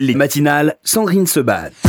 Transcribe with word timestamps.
Les 0.00 0.14
matinales, 0.14 0.76
Sandrine 0.82 1.26
Sebat. 1.26 1.83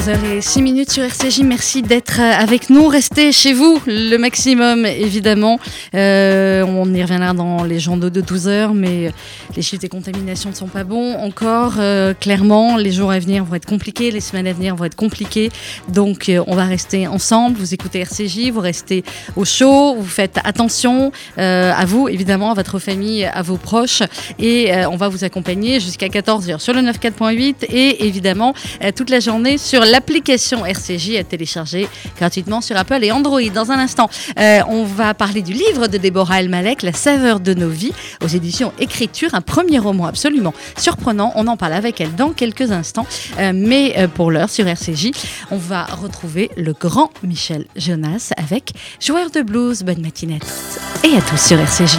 14h06 0.00 0.62
minutes 0.62 0.90
sur 0.90 1.02
RCJ, 1.02 1.40
merci 1.40 1.82
d'être 1.82 2.20
euh, 2.20 2.32
avec 2.32 2.70
nous. 2.70 2.86
Restez 2.86 3.32
chez 3.32 3.52
vous 3.52 3.78
le 3.86 4.16
maximum, 4.16 4.86
évidemment. 4.86 5.60
Euh, 5.94 6.64
on 6.66 6.94
y 6.94 7.02
reviendra 7.02 7.34
dans 7.34 7.64
les 7.64 7.78
journaux 7.78 8.08
de 8.08 8.22
12h, 8.22 8.72
mais 8.72 9.12
les 9.54 9.60
chiffres 9.60 9.82
des 9.82 9.90
contaminations 9.90 10.50
ne 10.50 10.54
sont 10.54 10.68
pas 10.68 10.84
bons 10.84 11.16
encore. 11.16 11.74
Euh, 11.78 12.14
clairement, 12.14 12.78
les 12.78 12.92
jours 12.92 13.10
à 13.10 13.18
venir 13.18 13.44
vont 13.44 13.56
être 13.56 13.66
compliqués, 13.66 14.10
les 14.10 14.20
semaines 14.20 14.46
à 14.46 14.54
venir 14.54 14.74
vont 14.74 14.86
être 14.86 14.96
compliquées. 14.96 15.50
Donc, 15.88 16.30
on 16.46 16.56
va 16.56 16.64
rester 16.64 17.06
ensemble. 17.06 17.58
Vous 17.58 17.74
écoutez 17.74 18.00
RCJ, 18.00 18.52
vous 18.52 18.60
restez 18.60 19.04
au 19.36 19.44
chaud, 19.44 19.96
vous 19.98 20.08
faites 20.08 20.38
attention 20.44 21.12
à 21.36 21.84
vous, 21.84 22.08
évidemment, 22.08 22.52
à 22.52 22.54
votre 22.54 22.78
famille, 22.78 23.26
à 23.26 23.42
vos 23.42 23.58
proches. 23.58 24.02
Et 24.38 24.72
on 24.86 24.96
va 24.96 25.08
vous 25.08 25.24
accompagner 25.24 25.78
jusqu'à 25.78 26.06
14h 26.06 26.58
sur 26.58 26.72
le 26.72 26.80
94.8 26.80 27.66
et 27.68 28.06
évidemment 28.06 28.54
toute 28.96 29.10
la 29.10 29.20
journée 29.20 29.58
sur 29.58 29.84
la 29.84 29.89
l'application 29.90 30.64
RCJ 30.64 31.16
à 31.16 31.24
télécharger 31.24 31.88
gratuitement 32.16 32.60
sur 32.60 32.76
Apple 32.76 33.02
et 33.02 33.12
Android. 33.12 33.40
Dans 33.54 33.70
un 33.70 33.78
instant, 33.78 34.08
euh, 34.38 34.60
on 34.68 34.84
va 34.84 35.14
parler 35.14 35.42
du 35.42 35.52
livre 35.52 35.88
de 35.88 35.98
Déborah 35.98 36.40
Elmalek, 36.40 36.82
La 36.82 36.92
saveur 36.92 37.40
de 37.40 37.54
nos 37.54 37.68
vies, 37.68 37.92
aux 38.22 38.28
éditions 38.28 38.72
Écriture, 38.78 39.34
un 39.34 39.40
premier 39.40 39.78
roman 39.78 40.06
absolument 40.06 40.54
surprenant. 40.76 41.32
On 41.34 41.46
en 41.46 41.56
parle 41.56 41.74
avec 41.74 42.00
elle 42.00 42.14
dans 42.14 42.30
quelques 42.30 42.72
instants. 42.72 43.06
Euh, 43.38 43.52
mais 43.54 43.94
euh, 43.98 44.08
pour 44.08 44.30
l'heure, 44.30 44.50
sur 44.50 44.66
RCJ, 44.66 45.10
on 45.50 45.56
va 45.56 45.84
retrouver 45.84 46.50
le 46.56 46.72
grand 46.72 47.10
Michel 47.22 47.66
Jonas 47.76 48.32
avec 48.36 48.72
Joueur 49.00 49.30
de 49.30 49.42
blues. 49.42 49.82
Bonne 49.82 50.00
matinée 50.00 50.36
à 50.36 50.38
toutes 50.38 51.10
et 51.10 51.16
à 51.16 51.20
tous 51.20 51.40
sur 51.40 51.58
RCJ. 51.58 51.98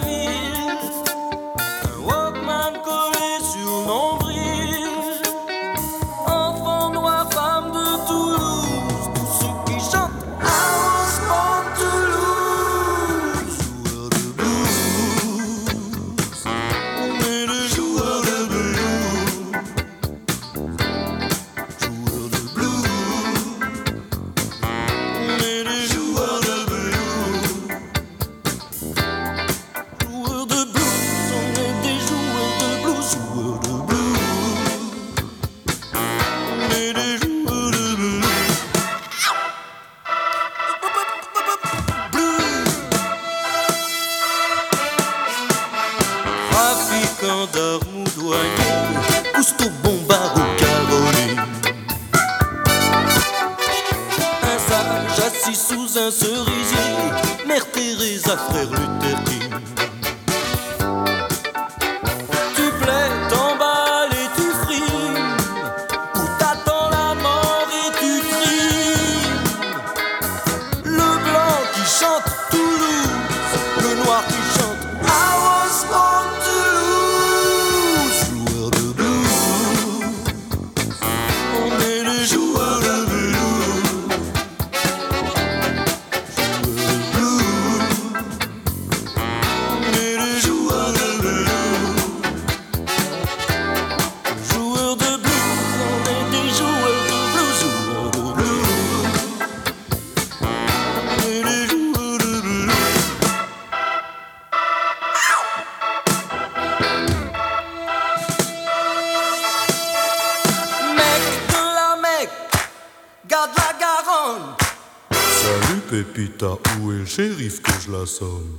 shérif 117.15 117.61
que 117.61 117.71
je 117.83 117.91
la 117.91 118.05
somme. 118.05 118.55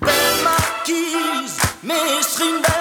Belle 0.00 0.42
marquise, 0.42 1.58
mes 1.84 2.22
strings 2.22 2.73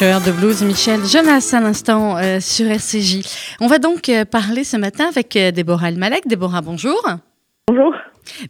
de 0.00 0.32
blues, 0.32 0.62
Michel 0.62 1.04
Jonas, 1.04 1.52
à 1.52 1.60
l'instant 1.60 2.16
euh, 2.16 2.40
sur 2.40 2.66
RCJ. 2.66 3.20
On 3.60 3.66
va 3.66 3.78
donc 3.78 4.08
euh, 4.08 4.24
parler 4.24 4.64
ce 4.64 4.78
matin 4.78 5.08
avec 5.08 5.36
euh, 5.36 5.50
Déborah 5.50 5.88
Almalek. 5.88 6.26
Déborah, 6.26 6.62
bonjour. 6.62 7.06
Bonjour. 7.68 7.92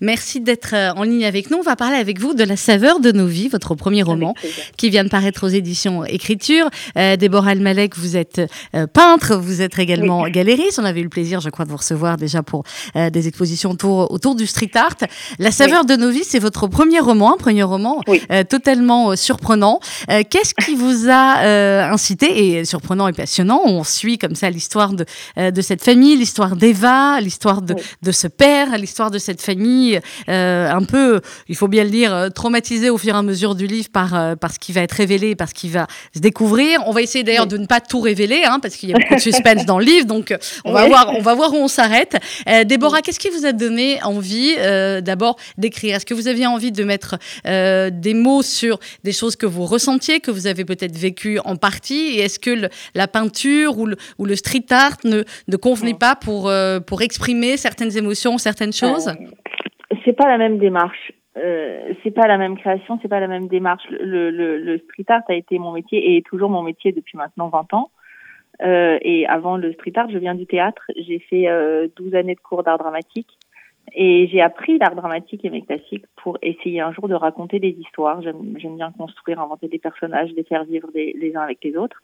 Merci 0.00 0.40
d'être 0.40 0.74
euh, 0.74 0.92
en 0.92 1.02
ligne 1.02 1.24
avec 1.24 1.50
nous. 1.50 1.58
On 1.58 1.62
va 1.62 1.76
parler 1.76 1.96
avec 1.96 2.18
vous 2.20 2.34
de 2.34 2.44
La 2.44 2.56
saveur 2.56 3.00
de 3.00 3.12
nos 3.12 3.26
vies, 3.26 3.48
votre 3.48 3.74
premier 3.74 4.02
roman 4.02 4.34
qui 4.76 4.90
vient 4.90 5.04
de 5.04 5.08
paraître 5.08 5.46
aux 5.46 5.50
éditions 5.50 6.04
Écriture. 6.04 6.68
Euh, 6.96 7.16
Déborah 7.16 7.50
Almalek, 7.50 7.96
vous 7.96 8.16
êtes 8.16 8.40
euh, 8.74 8.86
peintre, 8.86 9.36
vous 9.36 9.62
êtes 9.62 9.78
également 9.78 10.28
galériste. 10.28 10.78
On 10.78 10.84
avait 10.84 11.00
eu 11.00 11.04
le 11.04 11.08
plaisir, 11.08 11.40
je 11.40 11.50
crois, 11.50 11.64
de 11.64 11.70
vous 11.70 11.76
recevoir 11.76 12.16
déjà 12.16 12.42
pour 12.42 12.64
des 12.94 13.28
expositions 13.28 13.70
autour, 13.70 14.10
autour 14.10 14.34
du 14.34 14.46
street 14.46 14.70
art. 14.74 14.96
La 15.38 15.50
saveur 15.50 15.84
de 15.84 15.94
nos 15.96 16.10
vies, 16.10 16.24
c'est 16.24 16.38
votre 16.38 16.66
premier 16.66 17.00
roman, 17.00 17.34
un 17.34 17.36
premier 17.36 17.62
roman 17.62 18.00
totalement 18.48 19.16
surprenant. 19.16 19.80
Qu'est-ce 20.08 20.54
qui 20.54 20.74
vous 20.74 21.08
a 21.08 21.90
incité, 21.90 22.58
et 22.58 22.64
surprenant 22.64 23.08
et 23.08 23.12
passionnant, 23.12 23.62
on 23.64 23.84
suit 23.84 24.18
comme 24.18 24.34
ça 24.34 24.50
l'histoire 24.50 24.92
de, 24.92 25.04
de 25.36 25.60
cette 25.62 25.82
famille, 25.82 26.16
l'histoire 26.16 26.56
d'Eva, 26.56 27.20
l'histoire 27.20 27.62
de, 27.62 27.74
de 28.02 28.12
ce 28.12 28.26
père, 28.26 28.76
l'histoire 28.78 29.10
de 29.10 29.18
cette 29.18 29.42
famille 29.42 29.69
famille 29.70 30.00
un 30.26 30.82
peu, 30.84 31.20
il 31.48 31.56
faut 31.56 31.68
bien 31.68 31.84
le 31.84 31.90
dire, 31.90 32.28
traumatisée 32.34 32.90
au 32.90 32.98
fur 32.98 33.14
et 33.14 33.18
à 33.18 33.22
mesure 33.22 33.54
du 33.54 33.66
livre 33.66 33.88
par, 33.92 34.36
par 34.38 34.52
ce 34.52 34.58
qui 34.58 34.72
va 34.72 34.82
être 34.82 34.92
révélé, 34.92 35.34
par 35.34 35.48
ce 35.48 35.54
qui 35.54 35.68
va 35.68 35.86
se 36.14 36.20
découvrir. 36.20 36.82
On 36.86 36.92
va 36.92 37.02
essayer 37.02 37.24
d'ailleurs 37.24 37.46
de 37.46 37.56
ne 37.56 37.66
pas 37.66 37.80
tout 37.80 38.00
révéler, 38.00 38.42
hein, 38.44 38.58
parce 38.60 38.76
qu'il 38.76 38.90
y 38.90 38.94
a 38.94 38.98
beaucoup 38.98 39.14
de 39.14 39.20
suspense 39.20 39.66
dans 39.66 39.78
le 39.78 39.84
livre, 39.84 40.06
donc 40.06 40.34
on 40.64 40.72
va, 40.72 40.86
voir, 40.86 41.12
on 41.16 41.22
va 41.22 41.34
voir 41.34 41.52
où 41.52 41.56
on 41.56 41.68
s'arrête. 41.68 42.16
Déborah, 42.66 43.02
qu'est-ce 43.02 43.20
qui 43.20 43.30
vous 43.30 43.46
a 43.46 43.52
donné 43.52 44.02
envie 44.02 44.56
d'abord 45.02 45.36
d'écrire? 45.58 45.96
Est-ce 45.96 46.06
que 46.06 46.14
vous 46.14 46.28
aviez 46.28 46.46
envie 46.46 46.72
de 46.72 46.84
mettre 46.84 47.16
des 47.44 48.14
mots 48.14 48.42
sur 48.42 48.78
des 49.04 49.12
choses 49.12 49.36
que 49.36 49.46
vous 49.46 49.66
ressentiez, 49.66 50.20
que 50.20 50.30
vous 50.30 50.46
avez 50.46 50.64
peut-être 50.64 50.96
vécues 50.96 51.38
en 51.44 51.56
partie? 51.56 52.16
Et 52.16 52.20
est-ce 52.20 52.38
que 52.38 52.68
la 52.94 53.08
peinture 53.08 53.78
ou 53.78 53.86
le, 53.86 53.96
ou 54.18 54.24
le 54.26 54.36
street 54.36 54.66
art 54.70 54.96
ne, 55.04 55.22
ne 55.48 55.56
convenait 55.56 55.94
pas 55.94 56.16
pour, 56.16 56.48
euh, 56.48 56.80
pour 56.80 57.02
exprimer 57.02 57.56
certaines 57.56 57.96
émotions, 57.96 58.38
certaines 58.38 58.72
choses? 58.72 59.08
euh, 59.08 59.14
C'est 60.04 60.12
pas 60.12 60.28
la 60.28 60.38
même 60.38 60.58
démarche. 60.58 61.12
Euh, 61.36 61.94
c'est 62.02 62.10
pas 62.10 62.26
la 62.26 62.38
même 62.38 62.58
création, 62.58 62.98
c'est 63.00 63.08
pas 63.08 63.20
la 63.20 63.28
même 63.28 63.46
démarche. 63.46 63.84
Le, 63.90 64.30
le, 64.30 64.58
le, 64.58 64.78
street 64.78 65.04
art 65.08 65.22
a 65.28 65.34
été 65.34 65.58
mon 65.58 65.72
métier 65.72 65.98
et 65.98 66.16
est 66.16 66.26
toujours 66.26 66.50
mon 66.50 66.62
métier 66.62 66.92
depuis 66.92 67.16
maintenant 67.16 67.48
20 67.48 67.74
ans. 67.74 67.90
Euh, 68.62 68.98
et 69.02 69.26
avant 69.26 69.56
le 69.56 69.72
street 69.72 69.92
art, 69.94 70.10
je 70.10 70.18
viens 70.18 70.34
du 70.34 70.46
théâtre. 70.46 70.82
J'ai 70.96 71.18
fait 71.18 71.46
12 71.96 72.14
années 72.14 72.34
de 72.34 72.40
cours 72.40 72.62
d'art 72.62 72.78
dramatique. 72.78 73.38
Et 73.92 74.28
j'ai 74.28 74.40
appris 74.40 74.78
l'art 74.78 74.94
dramatique 74.94 75.44
et 75.44 75.50
mes 75.50 75.62
classiques 75.62 76.04
pour 76.22 76.38
essayer 76.42 76.80
un 76.80 76.92
jour 76.92 77.08
de 77.08 77.14
raconter 77.14 77.58
des 77.58 77.76
histoires. 77.80 78.22
J'aime 78.22 78.76
bien 78.76 78.92
construire, 78.96 79.40
inventer 79.40 79.68
des 79.68 79.78
personnages, 79.78 80.30
les 80.36 80.44
faire 80.44 80.64
vivre 80.64 80.88
des, 80.92 81.14
les 81.18 81.34
uns 81.34 81.40
avec 81.40 81.58
les 81.64 81.76
autres. 81.76 82.00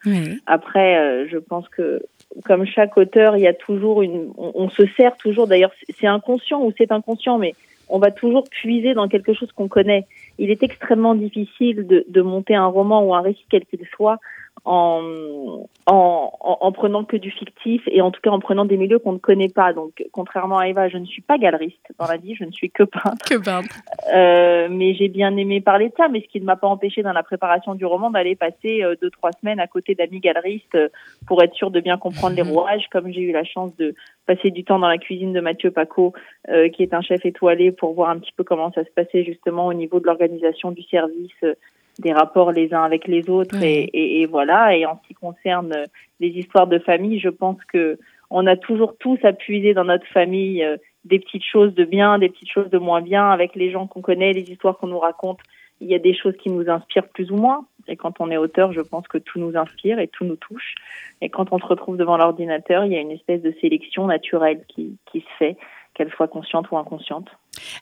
Après, 0.47 0.99
euh, 0.99 1.29
je 1.29 1.39
pense 1.39 1.69
que 1.69 2.03
comme 2.45 2.67
chaque 2.67 2.97
auteur, 2.97 3.37
il 3.37 3.43
y 3.43 3.47
a 3.47 3.55
toujours 3.55 4.03
une, 4.03 4.33
on, 4.37 4.53
on 4.55 4.69
se 4.69 4.85
sert 4.97 5.17
toujours. 5.17 5.47
D'ailleurs, 5.47 5.73
c'est 6.01 6.09
inconscient 6.09 6.61
ou 6.61 6.73
c'est 6.77 6.91
inconscient, 6.91 7.39
mais 7.39 7.55
on 7.89 7.99
va 7.99 8.11
toujours 8.11 8.45
puiser 8.51 8.95
dans 8.95 9.09
quelque 9.09 9.33
chose 9.33 9.51
qu'on 9.53 9.69
connaît. 9.69 10.07
Il 10.39 10.51
est 10.51 10.63
extrêmement 10.63 11.15
difficile 11.15 11.87
de, 11.87 12.23
monter 12.23 12.55
un 12.55 12.67
roman 12.67 13.03
ou 13.05 13.15
un 13.15 13.21
récit 13.21 13.45
quel 13.49 13.65
qu'il 13.67 13.87
soit 13.95 14.19
en, 14.65 15.69
en, 15.87 16.33
en, 16.41 16.73
prenant 16.73 17.05
que 17.05 17.17
du 17.17 17.31
fictif 17.31 17.83
et 17.87 18.01
en 18.01 18.11
tout 18.11 18.21
cas 18.21 18.31
en 18.31 18.41
prenant 18.41 18.65
des 18.65 18.77
milieux 18.77 18.99
qu'on 18.99 19.13
ne 19.13 19.19
connaît 19.19 19.49
pas. 19.49 19.73
Donc, 19.73 20.05
contrairement 20.11 20.59
à 20.59 20.67
Eva, 20.67 20.89
je 20.89 20.97
ne 20.97 21.05
suis 21.05 21.23
pas 21.23 21.39
galeriste 21.39 21.93
dans 21.99 22.07
la 22.07 22.17
vie, 22.17 22.35
je 22.35 22.45
ne 22.45 22.51
suis 22.51 22.71
que 22.71 22.83
peintre. 22.83 23.29
Que 23.29 23.37
peintre. 23.37 23.77
Euh, 24.13 24.69
mais 24.71 24.95
j'ai 24.95 25.09
bien 25.09 25.37
aimé 25.37 25.61
parler 25.61 25.89
de 25.91 25.95
ça, 25.97 26.09
mais 26.09 26.21
ce 26.21 26.27
qui 26.27 26.41
ne 26.41 26.47
m'a 26.47 26.57
pas 26.57 26.67
empêché 26.67 27.03
dans 27.03 27.13
la 27.13 27.23
préparation 27.23 27.75
du 27.75 27.85
roman 27.85 28.11
d'aller 28.11 28.35
passer 28.35 28.83
euh, 28.83 28.97
deux 29.01 29.11
trois 29.11 29.31
semaines 29.41 29.61
à 29.61 29.69
côté 29.69 29.95
d'amis 29.95 30.21
galeristes 30.21 30.75
euh, 30.75 30.89
pour 31.27 31.43
être 31.43 31.55
sûr 31.55 31.71
de 31.71 31.81
bien 31.81 31.99
comprendre 31.99 32.35
les 32.35 32.43
mhm. 32.43 32.51
rouages, 32.51 32.87
comme 32.91 33.13
j'ai 33.13 33.23
eu 33.23 33.33
la 33.33 33.45
chance 33.45 33.77
de 33.77 33.95
passer 34.27 34.51
du 34.51 34.65
temps 34.65 34.81
dans 34.81 34.89
la 34.89 34.99
cuisine 34.99 35.33
de 35.33 35.41
Mathieu 35.41 35.71
Paco, 35.71 36.13
euh, 36.49 36.69
qui 36.71 36.83
est 36.83 36.93
un 36.93 37.03
chef 37.03 37.25
étoilé, 37.25 37.71
pour 37.71 37.95
voir 37.95 38.11
un 38.11 38.19
petit 38.19 38.33
peu 38.37 38.43
comment 38.43 38.73
ça 38.73 38.85
se 38.85 38.91
passait 38.91 39.23
justement 39.25 39.67
au 39.67 39.75
niveau 39.75 40.01
de 40.01 40.07
l'organisation 40.07 40.73
du 40.73 40.83
service 40.83 41.45
des 41.99 42.13
rapports 42.13 42.53
les 42.53 42.75
uns 42.75 42.83
avec 42.83 43.07
les 43.07 43.29
autres 43.31 43.63
et, 43.63 44.21
et, 44.21 44.27
voilà. 44.27 44.77
Et 44.77 44.87
en 44.87 45.01
ce 45.03 45.09
qui 45.09 45.15
concerne 45.15 45.75
les 46.21 46.29
histoires 46.29 46.67
de 46.67 46.79
famille, 46.79 47.19
je 47.19 47.29
pense 47.29 47.59
que 47.73 47.99
on 48.31 48.47
a 48.47 48.57
toujours 48.57 48.97
tous 48.99 49.19
à 49.25 49.33
puiser 49.33 49.73
dans 49.73 49.85
notre 49.85 50.07
famille 50.09 50.63
euh, 50.65 50.77
des 51.05 51.21
petites 51.21 51.45
choses 51.45 51.75
de 51.75 51.85
bien, 51.85 52.19
des 52.19 52.29
petites 52.29 52.51
choses 52.51 52.71
de 52.71 52.79
moins 52.79 53.01
bien 53.01 53.31
avec 53.31 53.55
les 53.55 53.71
gens 53.71 53.87
qu'on 53.87 54.03
connaît, 54.03 54.33
les 54.33 54.51
histoires 54.51 54.77
qu'on 54.79 54.89
nous 54.89 54.99
raconte. 54.99 55.39
Il 55.81 55.89
y 55.89 55.95
a 55.95 55.99
des 55.99 56.15
choses 56.15 56.37
qui 56.39 56.51
nous 56.51 56.69
inspirent 56.69 57.09
plus 57.09 57.31
ou 57.31 57.37
moins. 57.37 57.67
Et 57.87 57.97
quand 57.97 58.21
on 58.21 58.31
est 58.31 58.37
auteur, 58.37 58.73
je 58.73 58.81
pense 58.81 59.07
que 59.07 59.19
tout 59.19 59.39
nous 59.39 59.57
inspire 59.57 60.01
et 60.01 60.09
tout 60.09 60.25
nous 60.25 60.37
touche. 60.37 60.75
Et 61.21 61.29
quand 61.29 61.53
on 61.53 61.59
se 61.59 61.67
retrouve 61.67 61.97
devant 61.97 62.17
l'ordinateur, 62.17 62.85
il 62.85 62.93
y 62.93 62.97
a 62.97 63.01
une 63.01 63.13
espèce 63.13 63.43
de 63.43 63.55
sélection 63.61 64.07
naturelle 64.07 64.65
qui, 64.69 64.99
qui 65.07 65.21
se 65.21 65.37
fait, 65.39 65.57
qu'elle 65.95 66.11
soit 66.11 66.29
consciente 66.29 66.71
ou 66.71 66.79
inconsciente. 66.79 67.29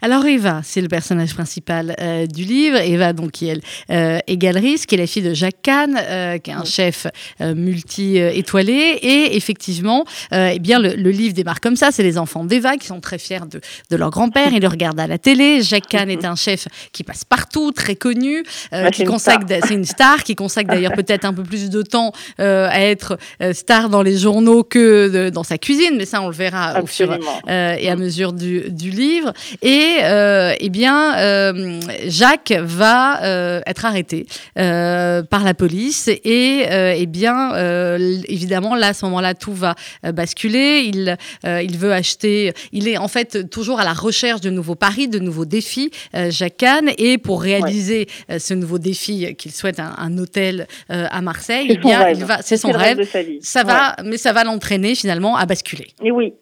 Alors 0.03 0.27
Eva, 0.27 0.61
c'est 0.63 0.81
le 0.81 0.89
personnage 0.89 1.35
principal 1.35 1.95
euh, 2.01 2.27
du 2.27 2.45
livre. 2.45 2.77
Eva, 2.79 3.13
donc, 3.13 3.33
qui 3.33 3.49
est, 3.49 3.61
euh, 3.91 4.19
est 4.27 4.37
galeriste, 4.37 4.87
qui 4.87 4.95
est 4.95 4.99
la 4.99 5.07
fille 5.07 5.23
de 5.23 5.35
Jacques 5.35 5.63
Kahn, 5.63 5.99
euh, 5.99 6.39
qui 6.39 6.51
est 6.51 6.55
un 6.55 6.65
chef 6.65 7.07
multi-étoilé. 7.41 8.99
Et 9.03 9.37
effectivement, 9.37 10.05
eh 10.33 10.59
bien, 10.59 10.79
le, 10.79 11.11
livre 11.11 11.35
démarre 11.35 11.61
comme 11.61 11.77
ça. 11.77 11.91
C'est 11.91 12.03
les 12.03 12.19
enfants 12.19 12.45
d'Eva 12.45 12.77
qui 12.77 12.87
sont 12.87 13.01
très 13.01 13.19
fiers 13.19 13.47
de, 13.51 13.61
de 13.91 13.97
leur 13.97 14.11
grand-père. 14.11 14.53
Ils 14.53 14.61
le 14.61 14.69
regardent 14.69 15.01
à 15.01 15.07
la 15.07 15.19
télé. 15.19 15.63
Jacques 15.63 15.89
Kahn 15.89 16.11
est 16.11 16.25
un 16.25 16.37
chef 16.37 16.67
qui 16.93 17.05
passe 17.05 17.25
partout, 17.25 17.73
très 17.73 17.97
connu, 17.97 18.45
qui 18.93 19.05
consacre, 19.05 19.47
c'est 19.67 19.75
une 19.75 19.85
star, 19.85 20.23
qui 20.25 20.35
consacre 20.35 20.71
d'ailleurs 20.71 20.93
peut-être 20.93 21.25
un 21.25 21.33
peu 21.33 21.43
plus 21.43 21.71
de 21.71 21.83
temps 21.83 22.13
à 22.39 22.81
être 22.81 23.19
star 23.53 23.89
dans 23.89 24.03
les 24.03 24.19
journaux 24.19 24.65
que 24.65 25.31
dans 25.31 25.45
sa 25.45 25.59
cuisine. 25.59 25.97
Mais 25.97 26.07
ça, 26.07 26.23
on 26.23 26.29
le 26.29 26.35
verra 26.35 26.83
au 26.83 26.87
fur 26.87 27.17
et 27.49 27.89
à 27.89 27.97
mesure 27.97 28.33
du, 28.33 28.71
du 28.71 28.91
livre. 28.91 29.33
Et 29.63 29.74
euh, 30.03 30.55
eh 30.61 30.69
bien, 30.69 31.17
euh, 31.19 31.81
Jacques 32.07 32.55
va 32.61 33.23
euh, 33.25 33.61
être 33.67 33.85
arrêté 33.85 34.27
par 34.55 35.45
la 35.45 35.55
police 35.55 36.09
et 36.09 36.65
eh 36.69 37.07
bien, 37.07 37.55
évidemment, 38.29 38.75
là, 38.75 38.89
à 38.89 38.95
ce 38.95 39.05
moment-là, 39.07 39.35
tout 39.35 39.53
va 39.53 39.75
basculer. 40.03 40.91
Il, 40.93 41.17
il 41.45 41.79
veut 41.79 41.93
acheter. 41.93 42.53
Il 42.73 42.89
est 42.89 42.97
en 42.97 43.09
fait 43.09 43.51
toujours 43.51 43.81
à 43.81 43.85
la 43.85 43.93
recherche 43.93 44.41
de 44.41 44.51
nouveaux 44.51 44.75
paris, 44.75 45.09
de 45.09 45.19
nouveaux 45.19 45.45
défis, 45.45 45.91
Jacques 46.29 46.59
Kahn. 46.59 46.91
Et 46.99 47.19
pour 47.19 47.43
réaliser 47.43 48.07
ce 48.39 48.55
nouveau 48.55 48.79
défi 48.79 49.35
qu'il 49.37 49.53
souhaite 49.53 49.81
un, 49.81 50.19
hôtel 50.19 50.67
à 50.89 51.21
Marseille, 51.21 51.67
eh 51.71 51.77
bien, 51.77 52.09
il 52.09 52.25
va. 52.25 52.43
C'est 52.43 52.57
son 52.57 52.71
rêve. 52.71 53.07
Ça 53.41 53.65
va, 53.65 53.97
mais 54.05 54.17
ça 54.17 54.33
va 54.33 54.45
l'entraîner 54.45 54.95
finalement 54.95 55.37
à 55.37 55.47
basculer. 55.47 55.89
Et 56.03 56.11
oui, 56.11 56.35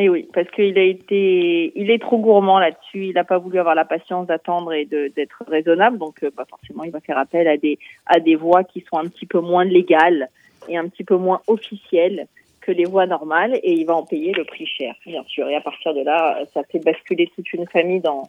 et 0.00 0.08
oui, 0.08 0.26
parce 0.32 0.50
qu'il 0.50 0.78
a 0.78 0.82
été, 0.82 1.72
il 1.78 1.90
est 1.90 2.00
trop 2.00 2.18
gourmand 2.18 2.58
là-dessus. 2.58 3.06
Il 3.06 3.14
n'a 3.14 3.24
pas 3.24 3.38
voulu 3.38 3.58
avoir 3.58 3.74
la 3.74 3.84
patience 3.84 4.26
d'attendre 4.26 4.72
et 4.72 4.86
d'être 4.86 5.44
raisonnable. 5.46 5.98
Donc, 5.98 6.22
euh, 6.22 6.30
bah, 6.34 6.44
forcément, 6.48 6.84
il 6.84 6.90
va 6.90 7.00
faire 7.00 7.18
appel 7.18 7.46
à 7.46 7.56
des 7.56 7.78
à 8.06 8.18
des 8.18 8.34
voies 8.34 8.64
qui 8.64 8.84
sont 8.90 8.98
un 8.98 9.06
petit 9.06 9.26
peu 9.26 9.40
moins 9.40 9.64
légales 9.64 10.28
et 10.68 10.76
un 10.76 10.88
petit 10.88 11.04
peu 11.04 11.16
moins 11.16 11.42
officielles 11.46 12.26
que 12.60 12.72
les 12.72 12.84
voies 12.84 13.06
normales. 13.06 13.60
Et 13.62 13.72
il 13.72 13.84
va 13.84 13.94
en 13.94 14.04
payer 14.04 14.32
le 14.32 14.44
prix 14.44 14.66
cher, 14.66 14.94
bien 15.04 15.22
sûr. 15.24 15.48
Et 15.48 15.54
à 15.54 15.60
partir 15.60 15.92
de 15.92 16.02
là, 16.02 16.38
ça 16.54 16.62
fait 16.64 16.82
basculer 16.82 17.30
toute 17.34 17.52
une 17.52 17.66
famille 17.66 18.00
dans 18.00 18.28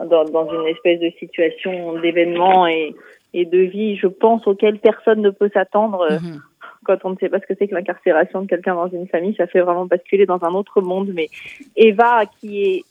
dans, 0.00 0.48
une 0.52 0.66
espèce 0.66 0.98
de 0.98 1.10
situation 1.18 2.00
d'événement 2.00 2.66
et 2.66 2.94
et 3.34 3.44
de 3.46 3.58
vie, 3.58 3.96
je 3.96 4.08
pense, 4.08 4.46
auquel 4.46 4.78
personne 4.78 5.22
ne 5.22 5.30
peut 5.30 5.50
s'attendre. 5.54 6.06
Mm-hmm 6.10 6.40
quand 6.84 6.98
on 7.04 7.10
ne 7.10 7.16
sait 7.16 7.28
pas 7.28 7.40
ce 7.40 7.46
que 7.46 7.54
c'est 7.58 7.68
que 7.68 7.74
l'incarcération 7.74 8.42
de 8.42 8.46
quelqu'un 8.46 8.74
dans 8.74 8.88
une 8.88 9.08
famille, 9.08 9.34
ça 9.36 9.46
fait 9.46 9.60
vraiment 9.60 9.86
basculer 9.86 10.26
dans 10.26 10.42
un 10.42 10.54
autre 10.54 10.80
monde. 10.80 11.10
Mais 11.14 11.28
Eva, 11.76 12.24
qui 12.40 12.62
est 12.62 12.84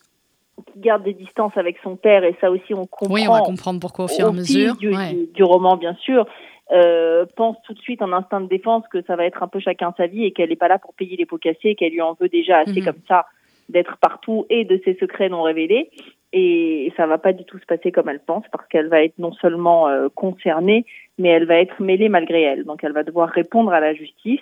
qui 0.74 0.80
garde 0.80 1.04
des 1.04 1.14
distances 1.14 1.56
avec 1.56 1.78
son 1.84 1.96
père, 1.96 2.24
et 2.24 2.36
ça 2.40 2.52
aussi 2.52 2.74
on 2.74 2.86
comprend. 2.86 3.14
Oui, 3.14 3.26
on 3.28 3.34
va 3.34 3.42
comprendre 3.42 3.80
pourquoi 3.80 4.06
au 4.06 4.08
fur 4.08 4.26
et 4.26 4.30
à 4.30 4.32
mesure. 4.32 4.76
Du, 4.76 4.92
du, 5.34 5.44
roman, 5.44 5.78
bien 5.78 5.96
sûr. 5.96 6.26
Euh, 6.72 7.26
pense 7.36 7.58
tout 7.66 7.74
de 7.74 7.80
suite 7.80 8.02
en 8.02 8.14
instinct 8.14 8.40
de 8.40 8.48
défense 8.48 8.84
que 8.90 9.02
ça 9.04 9.18
va 9.18 9.26
être 9.26 9.44
un 9.44 9.48
peu 9.48 9.60
chacun 9.60 9.94
sa 9.98 10.08
vie 10.08 10.24
et 10.24 10.32
qu'elle 10.32 10.50
n'est 10.50 10.56
pas 10.56 10.70
là 10.70 10.80
pour 10.80 10.94
payer 10.94 11.18
les 11.18 11.26
pots 11.26 11.38
cassés, 11.38 11.76
qu'elle 11.76 11.92
lui 11.92 12.02
en 12.02 12.14
veut 12.14 12.30
déjà 12.30 12.60
assez 12.60 12.80
mhm. 12.80 12.86
comme 12.86 13.02
ça 13.08 13.26
d'être 13.68 13.98
partout 13.98 14.46
et 14.50 14.64
de 14.64 14.80
ses 14.86 14.96
secrets 14.96 15.30
non 15.30 15.42
révélés. 15.42 15.90
Et 16.34 16.94
ça 16.96 17.08
va 17.08 17.18
pas 17.18 17.34
du 17.34 17.44
tout 17.44 17.60
se 17.60 17.66
passer 17.66 17.92
comme 17.92 18.08
elle 18.08 18.22
pense 18.22 18.46
parce 18.52 18.66
qu'elle 18.68 18.88
va 18.88 19.04
être 19.04 19.18
non 19.18 19.34
seulement 19.34 19.90
euh, 19.90 20.08
concernée, 20.14 20.86
mais 21.18 21.30
elle 21.30 21.46
va 21.46 21.56
être 21.56 21.82
mêlée 21.82 22.08
malgré 22.08 22.42
elle. 22.42 22.64
Donc 22.64 22.84
elle 22.84 22.94
va 22.94 23.04
devoir 23.04 23.30
répondre 23.30 23.74
à 23.74 23.80
la 23.80 23.94
justice. 23.94 24.40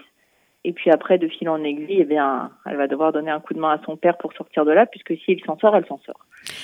Et 0.65 0.73
puis 0.73 0.91
après, 0.91 1.17
de 1.17 1.29
fil 1.29 1.47
en 1.47 1.63
aiguille, 1.63 1.99
eh 2.01 2.03
bien, 2.03 2.51
elle 2.65 2.75
va 2.75 2.87
devoir 2.87 3.13
donner 3.13 3.31
un 3.31 3.39
coup 3.39 3.53
de 3.53 3.59
main 3.59 3.71
à 3.71 3.81
son 3.85 3.95
père 3.95 4.17
pour 4.17 4.33
sortir 4.33 4.65
de 4.65 4.71
là, 4.71 4.85
puisque 4.85 5.13
s'il 5.23 5.39
s'en 5.45 5.57
sort, 5.57 5.73
elle 5.73 5.85
s'en 5.87 6.01
sort. 6.05 6.19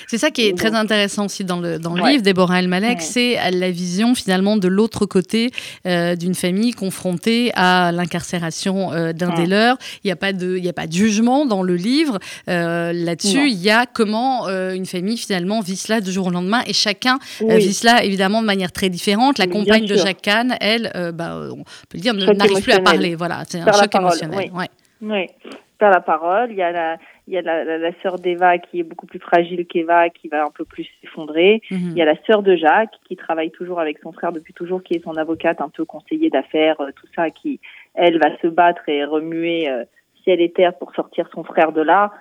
C'est 0.06 0.18
ça 0.18 0.30
qui 0.30 0.46
est 0.46 0.56
très 0.56 0.74
intéressant 0.74 1.26
aussi 1.26 1.44
dans 1.44 1.60
le, 1.60 1.78
dans 1.78 1.94
le 1.94 2.02
livre, 2.06 2.22
Déborah 2.22 2.60
El-Malek, 2.60 3.00
c'est 3.00 3.38
la 3.50 3.70
vision 3.70 4.14
finalement 4.14 4.56
de 4.56 4.68
l'autre 4.68 5.06
côté 5.06 5.50
euh, 5.86 6.14
d'une 6.14 6.34
famille 6.34 6.72
confrontée 6.72 7.52
à 7.54 7.90
l'incarcération 7.92 8.92
euh, 8.92 9.12
d'un 9.12 9.34
des 9.34 9.46
leurs. 9.46 9.78
Il 10.04 10.08
n'y 10.08 10.12
a, 10.12 10.16
pas 10.16 10.32
de, 10.32 10.60
a 10.66 10.72
pas 10.72 10.86
de 10.86 10.92
jugement 10.92 11.46
dans 11.46 11.62
le 11.62 11.74
livre 11.74 12.18
euh, 12.48 12.92
là-dessus. 12.92 13.48
Il 13.48 13.62
y 13.62 13.70
a 13.70 13.86
comment 13.86 14.48
une 14.48 14.86
famille 14.86 15.16
finalement 15.16 15.60
vit 15.60 15.76
cela 15.76 16.00
du 16.00 16.12
jour 16.12 16.26
au 16.26 16.30
lendemain 16.30 16.60
et 16.66 16.72
chacun 16.72 17.18
vit 17.40 17.72
cela 17.72 18.04
évidemment 18.04 18.42
de 18.42 18.46
manière 18.46 18.72
très 18.72 18.90
différente. 18.90 19.38
La 19.38 19.46
compagne 19.46 19.86
de 19.86 19.96
Jacques 19.96 20.22
Kahn, 20.22 20.56
elle, 20.60 20.90
bah, 21.14 21.48
on 21.50 21.64
peut 21.88 21.94
le 21.94 22.00
dire, 22.00 22.14
n'arrive 22.14 22.62
plus 22.62 22.72
à 22.72 22.80
parler. 22.80 23.14
Voilà, 23.14 23.42
c'est 23.48 23.60
un 23.60 23.72
choc 23.72 23.85
émotionnel. 23.94 24.50
Oui. 24.52 24.64
Ouais. 25.02 25.30
Par 25.78 25.90
la 25.90 26.00
parole, 26.00 26.50
il 26.50 26.56
y 26.56 26.62
a 26.62 26.72
la, 26.72 26.96
il 27.28 27.34
y 27.34 27.38
a 27.38 27.42
la, 27.42 27.76
la, 27.76 27.90
sœur 28.02 28.18
d'Eva 28.18 28.56
qui 28.56 28.80
est 28.80 28.82
beaucoup 28.82 29.04
plus 29.04 29.18
fragile 29.18 29.66
qu'Eva, 29.66 30.08
qui 30.08 30.28
va 30.28 30.44
un 30.44 30.50
peu 30.50 30.64
plus 30.64 30.86
s'effondrer. 31.00 31.60
Mhm. 31.70 31.90
Il 31.90 31.98
y 31.98 32.02
a 32.02 32.06
la 32.06 32.16
sœur 32.24 32.42
de 32.42 32.56
Jacques 32.56 32.94
qui 33.06 33.14
travaille 33.14 33.50
toujours 33.50 33.78
avec 33.78 33.98
son 33.98 34.12
frère 34.12 34.32
depuis 34.32 34.54
toujours, 34.54 34.82
qui 34.82 34.94
est 34.94 35.04
son 35.04 35.16
avocate, 35.16 35.60
un 35.60 35.68
peu 35.68 35.84
conseiller 35.84 36.30
d'affaires, 36.30 36.80
euh, 36.80 36.92
tout 36.96 37.06
ça, 37.14 37.30
qui 37.30 37.60
elle 37.94 38.18
va 38.18 38.36
se 38.38 38.46
battre 38.46 38.88
et 38.88 39.04
remuer 39.04 39.68
euh, 39.68 39.84
ciel 40.24 40.40
et 40.40 40.50
terre 40.50 40.74
pour 40.74 40.94
sortir 40.94 41.28
son 41.34 41.44
frère 41.44 41.72
de 41.72 41.82
là. 41.82 42.12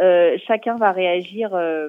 Euh, 0.00 0.36
chacun 0.46 0.76
va 0.76 0.92
réagir. 0.92 1.54
Euh, 1.54 1.88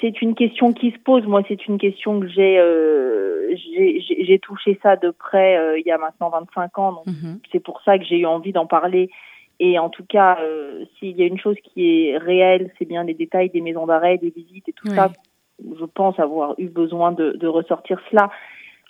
c'est 0.00 0.20
une 0.22 0.34
question 0.34 0.72
qui 0.72 0.90
se 0.90 0.98
pose. 0.98 1.26
Moi, 1.26 1.42
c'est 1.48 1.66
une 1.66 1.78
question 1.78 2.20
que 2.20 2.28
j'ai 2.28 2.58
euh, 2.58 3.54
j'ai 3.54 4.38
touché 4.38 4.78
ça 4.82 4.96
de 4.96 5.10
près 5.10 5.58
il 5.78 5.86
y 5.86 5.90
a 5.90 5.98
maintenant 5.98 6.30
25 6.30 6.78
ans. 6.78 6.92
Donc, 6.92 7.06
mhm. 7.06 7.40
c'est 7.50 7.60
pour 7.60 7.80
ça 7.82 7.98
que 7.98 8.04
j'ai 8.04 8.18
eu 8.18 8.26
envie 8.26 8.52
d'en 8.52 8.66
parler 8.66 9.10
Et 9.58 9.78
en 9.78 9.88
tout 9.88 10.04
cas, 10.04 10.38
euh, 10.40 10.84
s'il 10.98 11.16
y 11.18 11.22
a 11.22 11.26
une 11.26 11.38
chose 11.38 11.56
qui 11.62 12.08
est 12.08 12.18
réelle, 12.18 12.70
c'est 12.78 12.84
bien 12.84 13.04
les 13.04 13.14
détails 13.14 13.50
des 13.50 13.60
maisons 13.60 13.86
d'arrêt, 13.86 14.18
des 14.18 14.30
visites 14.30 14.68
et 14.68 14.72
tout 14.72 14.88
ça. 14.88 15.10
Je 15.58 15.84
pense 15.84 16.18
avoir 16.18 16.54
eu 16.58 16.68
besoin 16.68 17.12
de, 17.12 17.32
de 17.32 17.46
ressortir 17.46 18.00
cela. 18.10 18.30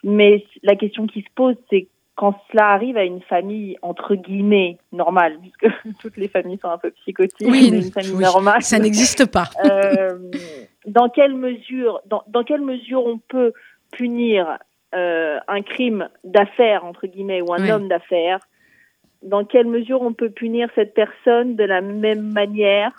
Mais 0.05 0.45
la 0.63 0.77
question 0.77 1.07
qui 1.07 1.23
se 1.23 1.31
pose, 1.35 1.57
c'est 1.69 1.89
quand 2.17 2.35
cela 2.51 2.69
arrive 2.69 2.97
à 2.97 3.05
une 3.05 3.23
famille 3.23 3.79
entre 3.83 4.15
guillemets 4.15 4.79
normale, 4.93 5.39
puisque 5.41 5.69
toutes 6.01 6.17
les 6.17 6.29
familles 6.29 6.59
sont 6.61 6.69
un 6.69 6.79
peu 6.79 6.91
psychotiques, 6.91 7.49
Oui, 7.49 7.71
mais 7.71 7.79
une 7.79 7.93
famille 7.93 8.15
oui, 8.15 8.25
normale. 8.25 8.63
Ça 8.63 8.79
n'existe 8.79 9.31
pas. 9.31 9.45
Euh, 9.65 10.19
dans 10.87 11.09
quelle 11.09 11.35
mesure, 11.35 12.01
dans, 12.07 12.23
dans 12.29 12.45
quelle 12.45 12.63
mesure 12.63 13.05
on 13.05 13.19
peut 13.19 13.53
punir 13.93 14.59
euh, 14.95 15.39
un 15.47 15.63
crime 15.63 16.09
d'affaires 16.25 16.85
entre 16.85 17.07
guillemets 17.07 17.43
ou 17.43 17.53
un 17.53 17.63
Oui. 17.63 17.71
homme 17.71 17.89
d'affaires? 17.89 18.41
Dans 19.23 19.45
quelle 19.45 19.67
mesure 19.67 20.01
on 20.01 20.15
peut 20.15 20.31
punir 20.31 20.69
cette 20.75 20.95
personne 20.95 21.55
de 21.57 21.65
la 21.65 21.81
même 21.83 22.33
manière 22.33 22.93